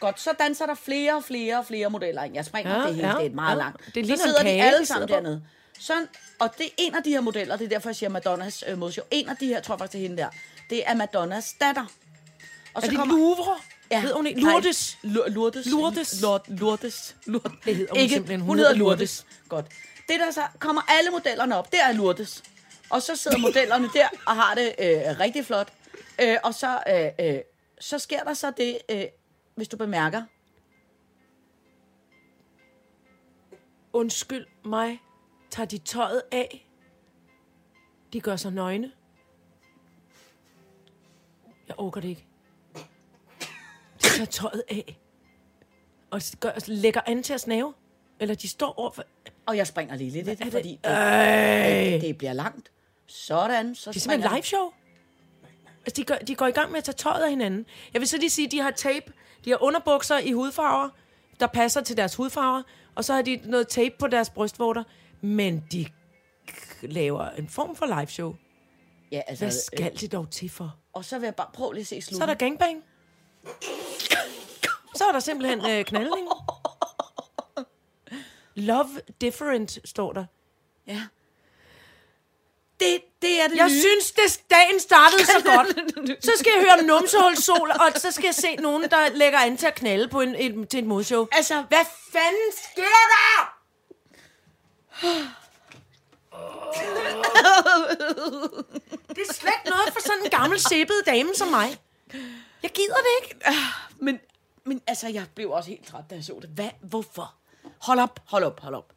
Godt, 0.00 0.20
så 0.20 0.30
danser 0.38 0.66
der 0.66 0.74
flere 0.74 1.16
og 1.16 1.24
flere 1.24 1.58
og 1.58 1.66
flere 1.66 1.90
modeller 1.90 2.22
ind. 2.22 2.34
Jeg 2.34 2.44
springer 2.44 2.78
Ja, 2.80 2.86
det 2.86 2.94
hele, 2.94 3.08
ja, 3.08 3.14
det 3.14 3.20
er 3.22 3.26
et 3.26 3.34
meget 3.34 3.56
ja. 3.56 3.62
langt. 3.62 3.82
Det 3.94 4.06
så 4.06 4.16
sidder 4.24 4.42
de 4.42 4.48
alle 4.62 4.86
sammen 4.86 5.08
dernede. 5.08 5.42
Sådan, 5.80 6.08
og 6.38 6.50
det 6.58 6.66
er 6.66 6.70
en 6.78 6.94
af 6.94 7.02
de 7.02 7.10
her 7.10 7.20
modeller, 7.20 7.56
det 7.56 7.64
er 7.64 7.68
derfor, 7.68 7.88
jeg 7.88 7.96
siger 7.96 8.10
Madonnas 8.10 8.64
øh, 8.68 8.78
modeshow. 8.78 9.06
En 9.10 9.28
af 9.28 9.36
de 9.36 9.46
her, 9.46 9.60
tror 9.60 9.74
jeg 9.74 9.78
faktisk, 9.78 9.92
det 9.92 9.98
er 9.98 10.02
hende 10.08 10.22
der. 10.22 10.28
det 10.70 10.88
er 10.88 10.94
Madonnas 10.94 11.54
datter. 11.60 11.86
Og 12.74 12.82
Er 12.84 12.88
det 12.88 12.92
Louvre? 13.08 13.56
Ja. 13.90 14.00
Hedder 14.00 14.16
hun 14.16 14.26
ikke? 14.26 14.40
Lourdes? 14.40 14.98
Lourdes. 15.02 15.66
Lourdes. 15.66 16.20
Lord, 16.22 16.44
Lourdes. 16.48 17.16
Lourdes. 17.26 17.52
Det 17.64 17.76
hedder 17.76 17.92
hun 17.92 18.00
ikke. 18.00 18.14
simpelthen. 18.14 18.40
Hun, 18.40 18.48
Hun 18.48 18.56
hedder 18.58 18.70
hedder 18.72 18.84
Lourdes. 18.84 19.26
Godt. 19.48 19.66
Det 20.08 20.20
der 20.20 20.30
så 20.30 20.42
kommer 20.58 20.82
alle 20.88 21.10
modellerne 21.10 21.56
op, 21.56 21.72
det 21.72 21.80
er 21.80 21.92
Lourdes. 21.92 22.42
Og 22.90 23.02
så 23.02 23.16
sidder 23.16 23.38
modellerne 23.38 23.88
der 23.94 24.08
og 24.26 24.36
har 24.36 24.54
det 24.54 24.74
øh, 24.78 25.20
rigtig 25.20 25.46
flot. 25.46 25.72
Øh, 26.22 26.36
og 26.44 26.54
så, 26.54 26.80
øh, 26.88 27.26
øh, 27.28 27.40
så 27.80 27.98
sker 27.98 28.24
der 28.24 28.34
så 28.34 28.52
det, 28.56 28.78
øh, 28.90 29.04
hvis 29.54 29.68
du 29.68 29.76
bemærker. 29.76 30.22
Undskyld 33.92 34.46
mig. 34.64 35.00
Tager 35.50 35.66
de 35.66 35.78
tøjet 35.78 36.22
af? 36.32 36.68
De 38.12 38.20
gør 38.20 38.36
sig 38.36 38.52
nøgne. 38.52 38.92
Jeg 41.68 41.78
orker 41.78 42.00
det 42.00 42.08
ikke. 42.08 42.26
De 44.02 44.08
tager 44.08 44.26
tøjet 44.26 44.62
af. 44.70 44.98
Og 46.10 46.22
gør, 46.40 46.50
lægger 46.66 47.00
an 47.06 47.22
til 47.22 47.32
at 47.32 47.40
snave. 47.40 47.74
Eller 48.20 48.34
de 48.34 48.48
står 48.48 48.78
over 48.78 48.90
for... 48.90 49.04
Og 49.46 49.56
jeg 49.56 49.66
springer 49.66 49.96
lige 49.96 50.10
lidt 50.10 50.26
i 50.26 50.30
det, 50.30 50.38
det? 50.38 50.52
fordi 50.52 50.70
det, 50.84 50.90
Ej. 50.90 51.98
det 52.00 52.18
bliver 52.18 52.32
langt. 52.32 52.70
Sådan, 53.06 53.74
så 53.74 53.90
Det 53.90 53.96
er 53.96 54.00
simpelthen 54.00 54.32
live 54.34 54.42
show. 54.42 54.72
Altså, 55.86 56.02
de, 56.02 56.04
gør, 56.04 56.16
de 56.16 56.34
går 56.34 56.46
i 56.46 56.50
gang 56.50 56.70
med 56.70 56.78
at 56.78 56.84
tage 56.84 56.94
tøjet 56.94 57.22
af 57.22 57.30
hinanden. 57.30 57.66
Jeg 57.92 58.00
vil 58.00 58.08
så 58.08 58.16
lige 58.16 58.30
sige, 58.30 58.46
at 58.46 58.52
de 58.52 58.60
har 58.60 58.70
tape. 58.70 59.12
De 59.44 59.50
har 59.50 59.62
underbukser 59.62 60.18
i 60.18 60.32
hudfarver, 60.32 60.88
der 61.40 61.46
passer 61.46 61.80
til 61.80 61.96
deres 61.96 62.14
hudfarver. 62.14 62.62
Og 62.94 63.04
så 63.04 63.14
har 63.14 63.22
de 63.22 63.40
noget 63.44 63.68
tape 63.68 63.94
på 63.98 64.06
deres 64.06 64.30
brystvorter. 64.30 64.84
Men 65.20 65.64
de 65.72 65.86
laver 66.82 67.30
en 67.30 67.48
form 67.48 67.76
for 67.76 67.86
live 67.86 68.06
show. 68.06 68.34
Ja, 69.12 69.20
altså, 69.26 69.44
Hvad 69.44 69.54
øh, 69.54 69.60
skal 69.66 70.00
de 70.00 70.08
dog 70.08 70.30
til 70.30 70.50
for? 70.50 70.76
og 70.92 71.04
så 71.04 71.18
vil 71.18 71.26
jeg 71.26 71.34
bare 71.34 71.50
prøve 71.54 71.74
lige 71.74 71.80
at 71.80 71.86
se 71.86 72.00
Så 72.02 72.08
er 72.08 72.10
slutten. 72.10 72.28
der 72.28 72.34
gangbang. 72.34 72.82
Så 74.94 75.04
er 75.08 75.12
der 75.12 75.20
simpelthen 75.20 75.70
øh, 75.70 75.84
knaldning. 75.84 76.28
Love 78.54 78.88
different, 79.20 79.78
står 79.84 80.12
der. 80.12 80.24
Ja. 80.86 81.02
Det, 82.80 83.00
det 83.22 83.40
er 83.42 83.48
det 83.48 83.56
Jeg 83.56 83.68
nye. 83.68 83.80
synes, 83.80 84.12
det 84.12 84.42
dagen 84.50 84.80
startede 84.80 85.26
så 85.26 85.42
godt. 85.44 85.68
Så 86.24 86.30
skal 86.38 86.52
jeg 86.56 86.60
høre 86.62 86.78
om 86.80 86.84
numsehulssol, 86.84 87.70
og 87.70 88.00
så 88.00 88.10
skal 88.10 88.24
jeg 88.24 88.34
se 88.34 88.56
nogen, 88.56 88.82
der 88.82 89.08
lægger 89.14 89.38
an 89.38 89.56
til 89.56 89.66
at 89.66 89.74
knalde 89.74 90.08
på 90.08 90.20
en, 90.20 90.34
en, 90.34 90.66
til 90.66 90.78
et 90.78 90.86
modshow. 90.86 91.26
Altså, 91.32 91.64
Hvad 91.68 91.84
fanden 92.12 92.52
sker 92.72 92.82
der? 92.82 93.57
Det 99.08 99.18
er 99.28 99.32
slet 99.34 99.52
ikke 99.58 99.70
noget 99.70 99.92
for 99.92 100.00
sådan 100.02 100.24
en 100.24 100.30
gammel 100.30 100.60
sæbet 100.60 100.94
dame 101.06 101.34
som 101.34 101.48
mig. 101.48 101.76
Jeg 102.62 102.70
gider 102.70 102.94
det 102.94 103.24
ikke. 103.24 103.34
Men, 103.98 104.18
men 104.64 104.82
altså, 104.86 105.08
jeg 105.08 105.24
blev 105.34 105.50
også 105.50 105.70
helt 105.70 105.86
træt, 105.86 106.04
da 106.10 106.14
jeg 106.14 106.24
så 106.24 106.38
det. 106.42 106.50
Hvad? 106.50 106.68
Hvorfor? 106.82 107.34
Hold 107.82 107.98
op, 107.98 108.20
hold 108.26 108.44
op, 108.44 108.60
hold 108.60 108.74
op. 108.74 108.92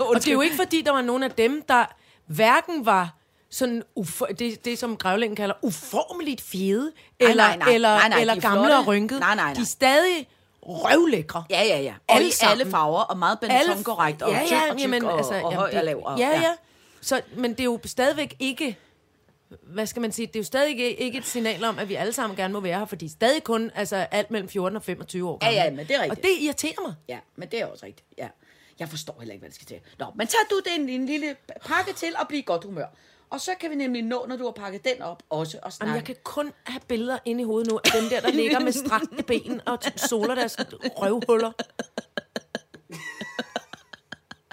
Og 0.08 0.14
det 0.16 0.28
er 0.28 0.32
jo 0.32 0.40
ikke, 0.40 0.56
fordi 0.56 0.82
der 0.82 0.90
var 0.90 1.02
nogen 1.02 1.22
af 1.22 1.30
dem, 1.30 1.62
der 1.68 1.84
hverken 2.26 2.86
var 2.86 3.14
sådan 3.50 3.82
ufo- 4.00 4.32
det, 4.32 4.64
det, 4.64 4.78
som 4.78 4.96
grævlingen 4.96 5.36
kalder 5.36 5.54
uformeligt 5.62 6.40
fede, 6.40 6.92
eller, 7.20 7.46
nej, 7.46 7.56
nej. 7.56 7.72
eller, 7.74 7.88
Nej, 7.88 8.08
nej, 8.08 8.20
eller 8.20 8.34
de 8.34 8.38
er 8.38 8.42
gamle 8.42 8.58
flotte. 8.60 8.76
og 8.76 8.86
rynkede. 8.86 9.20
Nej, 9.20 9.34
nej, 9.34 9.44
nej. 9.44 9.54
De 9.54 9.60
er 9.60 9.64
stadig 9.64 10.28
røvlækre. 10.66 11.44
Ja, 11.50 11.62
ja, 11.62 11.80
ja. 11.80 11.94
Og 12.08 12.14
Alle 12.16 12.28
i 12.28 12.30
sammen. 12.30 12.60
alle 12.60 12.70
farver, 12.70 13.00
og 13.00 13.18
meget 13.18 13.40
Benetton-korrekt, 13.40 14.22
og 14.22 14.32
ja, 14.32 14.42
tyk 14.46 14.52
ja, 14.52 14.70
og 14.70 14.76
tyk, 14.76 14.82
jamen, 14.82 15.04
og, 15.04 15.16
altså, 15.16 15.32
og 15.34 15.40
jamen, 15.40 15.52
høj 15.56 15.70
det- 15.70 15.78
og 15.78 15.84
lav. 15.84 16.02
Og, 16.04 16.18
ja, 16.18 16.28
ja. 16.28 16.52
Så, 17.00 17.20
men 17.36 17.50
det 17.50 17.60
er 17.60 17.64
jo 17.64 17.80
stadigvæk 17.84 18.36
ikke, 18.38 18.78
hvad 19.62 19.86
skal 19.86 20.02
man 20.02 20.12
sige, 20.12 20.26
det 20.26 20.36
er 20.36 20.40
jo 20.40 20.44
stadig 20.44 20.68
ikke, 20.70 20.96
ikke 20.96 21.18
et 21.18 21.26
signal 21.26 21.64
om, 21.64 21.78
at 21.78 21.88
vi 21.88 21.94
alle 21.94 22.12
sammen 22.12 22.36
gerne 22.36 22.52
må 22.52 22.60
være 22.60 22.78
her, 22.78 22.86
fordi 22.86 23.08
stadig 23.08 23.44
kun 23.44 23.70
altså, 23.74 23.96
alt 23.96 24.30
mellem 24.30 24.48
14 24.48 24.76
og 24.76 24.82
25 24.82 25.28
år 25.28 25.38
Ja, 25.42 25.46
gamle. 25.46 25.60
ja, 25.62 25.70
men 25.70 25.86
det 25.86 25.96
er 25.96 26.02
rigtigt. 26.02 26.18
Og 26.18 26.24
det 26.24 26.30
irriterer 26.40 26.82
mig. 26.86 26.94
Ja, 27.08 27.18
men 27.36 27.48
det 27.50 27.60
er 27.60 27.66
også 27.66 27.86
rigtigt. 27.86 28.08
Ja. 28.18 28.28
Jeg 28.78 28.88
forstår 28.88 29.16
heller 29.18 29.32
ikke, 29.32 29.40
hvad 29.42 29.48
det 29.50 29.54
skal 29.54 29.66
til. 29.66 29.80
Nå, 29.98 30.06
men 30.16 30.26
tager 30.26 30.44
du 30.50 30.60
den 30.74 30.88
en 30.88 31.06
lille 31.06 31.36
pakke 31.66 31.92
til 31.92 32.14
og 32.20 32.28
blive 32.28 32.38
i 32.40 32.44
godt 32.46 32.64
humør. 32.64 32.86
Og 33.30 33.40
så 33.40 33.50
kan 33.60 33.70
vi 33.70 33.74
nemlig 33.74 34.02
nå, 34.02 34.24
når 34.28 34.36
du 34.36 34.44
har 34.44 34.50
pakket 34.52 34.84
den 34.84 35.02
op, 35.02 35.22
også 35.30 35.58
at 35.62 35.72
snakke. 35.72 35.90
Jamen, 35.90 35.96
jeg 35.96 36.04
kan 36.04 36.16
kun 36.24 36.52
have 36.64 36.80
billeder 36.88 37.18
inde 37.24 37.40
i 37.40 37.44
hovedet 37.44 37.72
nu 37.72 37.80
af 37.84 37.90
dem 38.00 38.08
der, 38.08 38.20
der 38.20 38.30
ligger 38.40 38.60
med 38.60 38.72
strakte 38.72 39.22
ben 39.22 39.60
og 39.66 39.78
soler 39.96 40.34
deres 40.34 40.56
røvhuller. 40.96 41.52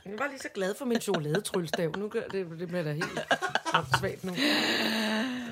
Jeg 0.06 0.20
var 0.20 0.28
lige 0.28 0.40
så 0.40 0.50
glad 0.54 0.76
for 0.76 0.86
min 0.86 1.02
chokoladetrylstav. 1.02 1.92
Nu 1.98 2.08
gør 2.08 2.22
det, 2.22 2.48
det 2.60 2.68
bliver 2.68 2.84
da 2.84 2.92
helt 2.92 3.20
svagt 4.00 4.24
nu. 4.24 4.32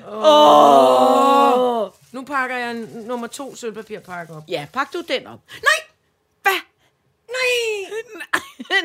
Oh. 0.06 1.90
Nu 2.12 2.24
pakker 2.24 2.56
jeg 2.56 2.74
nummer 3.06 3.26
to 3.26 3.56
sølvpapirpakke 3.56 4.34
op. 4.34 4.42
Ja, 4.48 4.66
pak 4.72 4.92
du 4.92 5.02
den 5.08 5.26
op. 5.26 5.40
Nej! 5.50 5.90
Hvad? 6.42 6.60
Nej! 7.28 8.00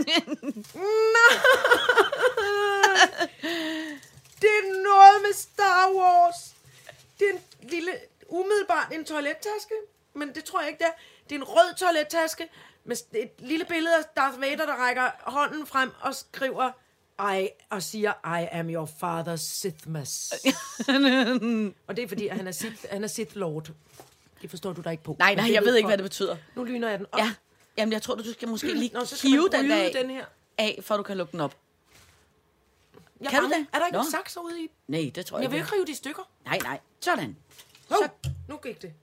Det 4.45 4.53
er 4.61 4.83
noget 4.83 5.21
med 5.21 5.33
Star 5.33 5.91
Wars. 5.95 6.35
Det 7.19 7.29
er 7.29 7.33
en 7.33 7.69
lille, 7.69 7.91
umiddelbart 8.27 8.93
en 8.93 9.05
toilettaske, 9.05 9.75
men 10.13 10.35
det 10.35 10.43
tror 10.43 10.59
jeg 10.59 10.69
ikke, 10.69 10.79
det 10.79 10.87
er. 10.87 10.91
Det 11.29 11.35
er 11.35 11.39
en 11.39 11.43
rød 11.43 11.75
toilettaske 11.77 12.47
med 12.83 12.95
et 13.13 13.29
lille 13.39 13.65
billede 13.65 13.95
af 13.95 14.03
Darth 14.17 14.41
Vader, 14.41 14.65
der 14.65 14.73
rækker 14.73 15.09
hånden 15.23 15.67
frem 15.67 15.91
og 16.01 16.15
skriver, 16.15 16.71
I, 17.39 17.49
og 17.69 17.83
siger, 17.83 18.37
I 18.39 18.47
am 18.51 18.69
your 18.69 18.85
father's 18.85 19.35
Sithmas. 19.37 20.33
og 21.87 21.95
det 21.95 22.03
er 22.03 22.07
fordi, 22.07 22.27
at 22.27 22.37
han 22.37 22.47
er 22.47 22.51
Sith, 22.51 22.85
han 22.89 23.03
er 23.03 23.07
Sith 23.07 23.37
Lord. 23.37 23.69
Det 24.41 24.49
forstår 24.49 24.73
du 24.73 24.81
da 24.81 24.89
ikke 24.89 25.03
på. 25.03 25.15
Nej, 25.19 25.35
nej, 25.35 25.53
jeg 25.53 25.63
ved 25.63 25.75
ikke, 25.75 25.87
hvad 25.87 25.97
det 25.97 26.03
betyder. 26.03 26.37
Nu 26.55 26.63
lyner 26.63 26.89
jeg 26.89 26.99
den 26.99 27.07
op. 27.11 27.19
Ja, 27.19 27.33
jamen 27.77 27.93
jeg 27.93 28.01
tror, 28.01 28.15
du 28.15 28.33
skal 28.33 28.47
måske 28.47 28.73
lige 28.73 28.91
Nå, 28.93 29.05
så 29.05 29.17
skal 29.17 29.29
hive 29.29 29.49
den 29.51 29.69
der 29.69 29.91
den 29.91 30.09
her. 30.09 30.25
af, 30.57 30.79
for 30.81 30.97
du 30.97 31.03
kan 31.03 31.17
lukke 31.17 31.31
den 31.31 31.41
op. 31.41 31.55
Jeg 33.21 33.29
Kan 33.29 33.41
du 33.43 33.47
det? 33.49 33.67
Er 33.73 33.79
der 33.79 33.85
ikke 33.85 33.97
Nå. 33.97 34.03
en 34.03 34.11
sakser 34.11 34.41
ude 34.41 34.63
i? 34.63 34.71
Nej, 34.87 35.11
det 35.15 35.25
tror 35.25 35.37
jeg, 35.37 35.43
Jeg 35.43 35.51
vil 35.51 35.57
ikke. 35.57 35.65
ikke 35.65 35.75
rive 35.75 35.85
de 35.85 35.91
i 35.91 35.95
stykker. 35.95 36.23
Nej, 36.45 36.57
nej. 36.63 36.79
Sådan. 37.01 37.37
Hov, 37.89 37.97
Så- 37.97 38.29
nu 38.49 38.57
gik 38.57 38.81
det. 38.81 38.93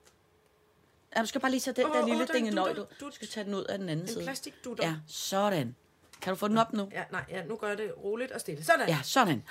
Ja, 1.15 1.21
du 1.21 1.27
skal 1.27 1.41
bare 1.41 1.51
lige 1.51 1.61
tage 1.61 1.73
den 1.75 1.85
Åh, 1.85 1.91
der 1.93 2.01
åh, 2.01 2.07
lille 2.07 2.27
den 2.27 2.35
dinge 2.35 2.51
nøj, 2.51 2.73
du. 2.73 2.85
Du 2.99 3.11
skal 3.11 3.27
tage 3.27 3.43
den 3.43 3.53
ud 3.53 3.63
af 3.63 3.77
den 3.77 3.89
anden 3.89 4.05
En 4.05 4.11
side. 4.13 4.23
plastikdutter. 4.23 4.87
Ja, 4.87 4.95
sådan. 5.07 5.75
Kan 6.21 6.33
du 6.33 6.37
få 6.39 6.47
den 6.47 6.57
op 6.57 6.73
nu? 6.73 6.89
Ja, 6.91 7.03
nej, 7.11 7.25
ja, 7.29 7.43
nu 7.43 7.55
gør 7.55 7.67
jeg 7.67 7.77
det 7.77 7.93
roligt 8.03 8.31
og 8.31 8.41
stille. 8.41 8.63
Sådan. 8.63 8.87
Ja, 8.89 8.99
sådan. 9.03 9.43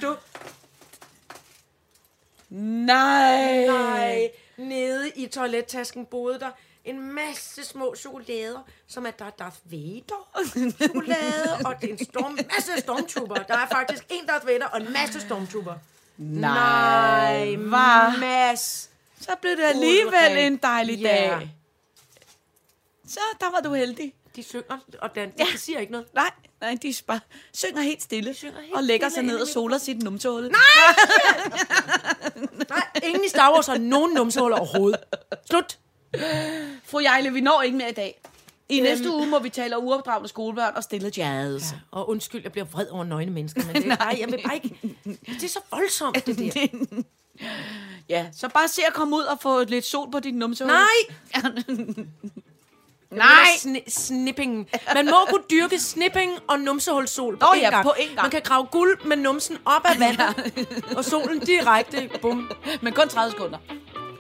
Nej. 2.57 3.66
Nej, 3.66 4.30
nede 4.57 5.11
i 5.16 5.26
toilettasken 5.26 6.07
boede 6.07 6.40
der 6.40 6.50
en 6.84 7.12
masse 7.12 7.64
små 7.64 7.94
chokolader, 7.96 8.61
som 8.86 9.07
at 9.07 9.18
der 9.18 9.24
er 9.24 9.30
Darth 9.30 9.57
Vader 9.64 10.72
chokolade, 10.82 11.57
og 11.66 11.74
det 11.80 11.88
er 11.90 11.92
en 11.92 12.05
storm, 12.05 12.32
masse 12.55 12.72
stormtrooper. 12.78 13.34
Der 13.34 13.57
er 13.59 13.66
faktisk 13.72 14.05
en 14.11 14.26
Darth 14.26 14.46
Vader 14.46 14.66
og 14.66 14.80
en 14.80 14.92
masse 14.92 15.20
stormtrooper. 15.20 15.74
Nej, 16.16 17.55
hvad? 17.57 18.18
Mads. 18.20 18.90
Så 19.20 19.30
blev 19.40 19.57
det 19.57 19.62
alligevel 19.64 20.38
en 20.38 20.57
dejlig 20.57 20.98
Ja. 20.98 21.09
dag. 21.09 21.50
Så 23.09 23.20
der 23.40 23.50
var 23.50 23.61
du 23.61 23.74
heldig. 23.74 24.14
De 24.36 24.42
synger, 24.42 24.78
og 24.98 25.14
den, 25.14 25.30
de 25.30 25.59
siger 25.59 25.78
ikke 25.78 25.92
noget. 25.92 26.07
Nej, 26.14 26.30
nej, 26.62 26.78
de 26.82 26.94
bare 27.06 27.20
synger 27.54 27.82
helt 27.82 28.02
stille. 28.02 28.34
synger 28.34 28.60
helt 28.60 28.74
og 28.74 28.82
lægger 28.82 29.08
stille 29.08 29.28
sig 29.28 29.34
ned 29.34 29.42
og 29.42 29.48
soler 29.48 29.78
sit 29.78 30.02
numsehul. 30.02 30.42
Nej! 30.42 30.50
Nej, 32.68 32.86
ingen 33.02 33.24
i 33.24 33.28
Star 33.28 33.52
Wars 33.54 33.66
har 33.66 33.78
nogen 33.78 34.12
numsehuller 34.12 34.56
overhovedet. 34.56 35.00
Slut. 35.50 35.78
Fru 36.84 37.00
Jejle, 37.00 37.32
vi 37.32 37.40
når 37.40 37.62
ikke 37.62 37.76
mere 37.76 37.90
i 37.90 37.92
dag. 37.92 38.20
I 38.68 38.80
næste 38.80 39.10
uge 39.10 39.26
må 39.26 39.38
vi 39.38 39.48
tale 39.48 39.76
om 39.76 39.84
uopdragende 39.84 40.28
skolebørn 40.28 40.72
og 40.76 40.82
stille 40.82 41.12
jazz. 41.16 41.72
Ja, 41.72 41.76
og 41.90 42.08
undskyld, 42.08 42.42
jeg 42.42 42.52
bliver 42.52 42.64
vred 42.64 42.86
over 42.86 43.04
nøgne 43.04 43.30
mennesker, 43.32 43.62
men 43.66 43.76
det, 43.82 43.86
nej, 43.86 44.16
jeg 44.20 44.28
vil 44.32 44.40
bare 44.44 44.54
ikke... 44.54 44.96
Det 45.26 45.42
er 45.44 45.48
så 45.48 45.60
voldsomt, 45.70 46.26
det 46.26 46.38
der. 46.38 46.66
Ja, 48.08 48.26
så 48.32 48.48
bare 48.48 48.68
se 48.68 48.82
at 48.86 48.92
komme 48.94 49.16
ud 49.16 49.22
og 49.22 49.38
få 49.40 49.64
lidt 49.64 49.84
sol 49.84 50.10
på 50.10 50.20
dit 50.20 50.34
numsehul. 50.34 50.72
Nej! 50.72 50.86
Nej! 53.12 53.26
Sni- 53.58 53.90
snipping. 53.90 54.68
Man 54.94 55.06
må 55.06 55.16
kunne 55.30 55.42
dyrke 55.50 55.78
snipping 55.78 56.32
og 56.48 56.60
numsehulssol 56.60 57.36
på, 57.38 57.46
én 57.46 57.60
ja, 57.60 57.70
gang. 57.70 57.84
på 57.84 57.90
én 57.98 58.02
gang. 58.06 58.22
Man 58.22 58.30
kan 58.30 58.40
grave 58.44 58.66
guld 58.66 59.04
med 59.04 59.16
numsen 59.16 59.58
op 59.64 59.82
af 59.84 60.00
vandet, 60.00 60.52
og 60.96 61.04
solen 61.04 61.38
direkte, 61.40 62.10
bum. 62.22 62.50
Men 62.82 62.92
kun 62.92 63.08
30 63.08 63.30
sekunder. 63.30 63.58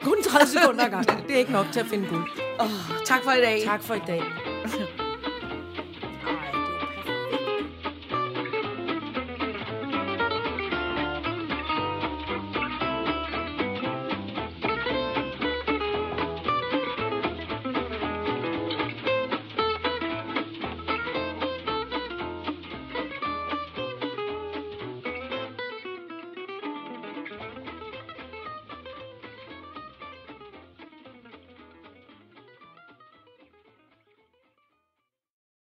Kun 0.02 0.22
30 0.22 0.48
sekunder 0.60 0.84
ad 0.84 0.90
gangen. 0.90 1.24
Det 1.28 1.34
er 1.34 1.38
ikke 1.38 1.52
nok 1.52 1.66
til 1.72 1.80
at 1.80 1.86
finde 1.86 2.08
guld. 2.08 2.30
Tak 3.06 3.24
for 3.24 3.32
i 3.32 3.40
dag. 3.40 3.62
Tak 3.64 3.82
for 3.82 3.94
i 3.94 4.00
dag. 4.06 4.22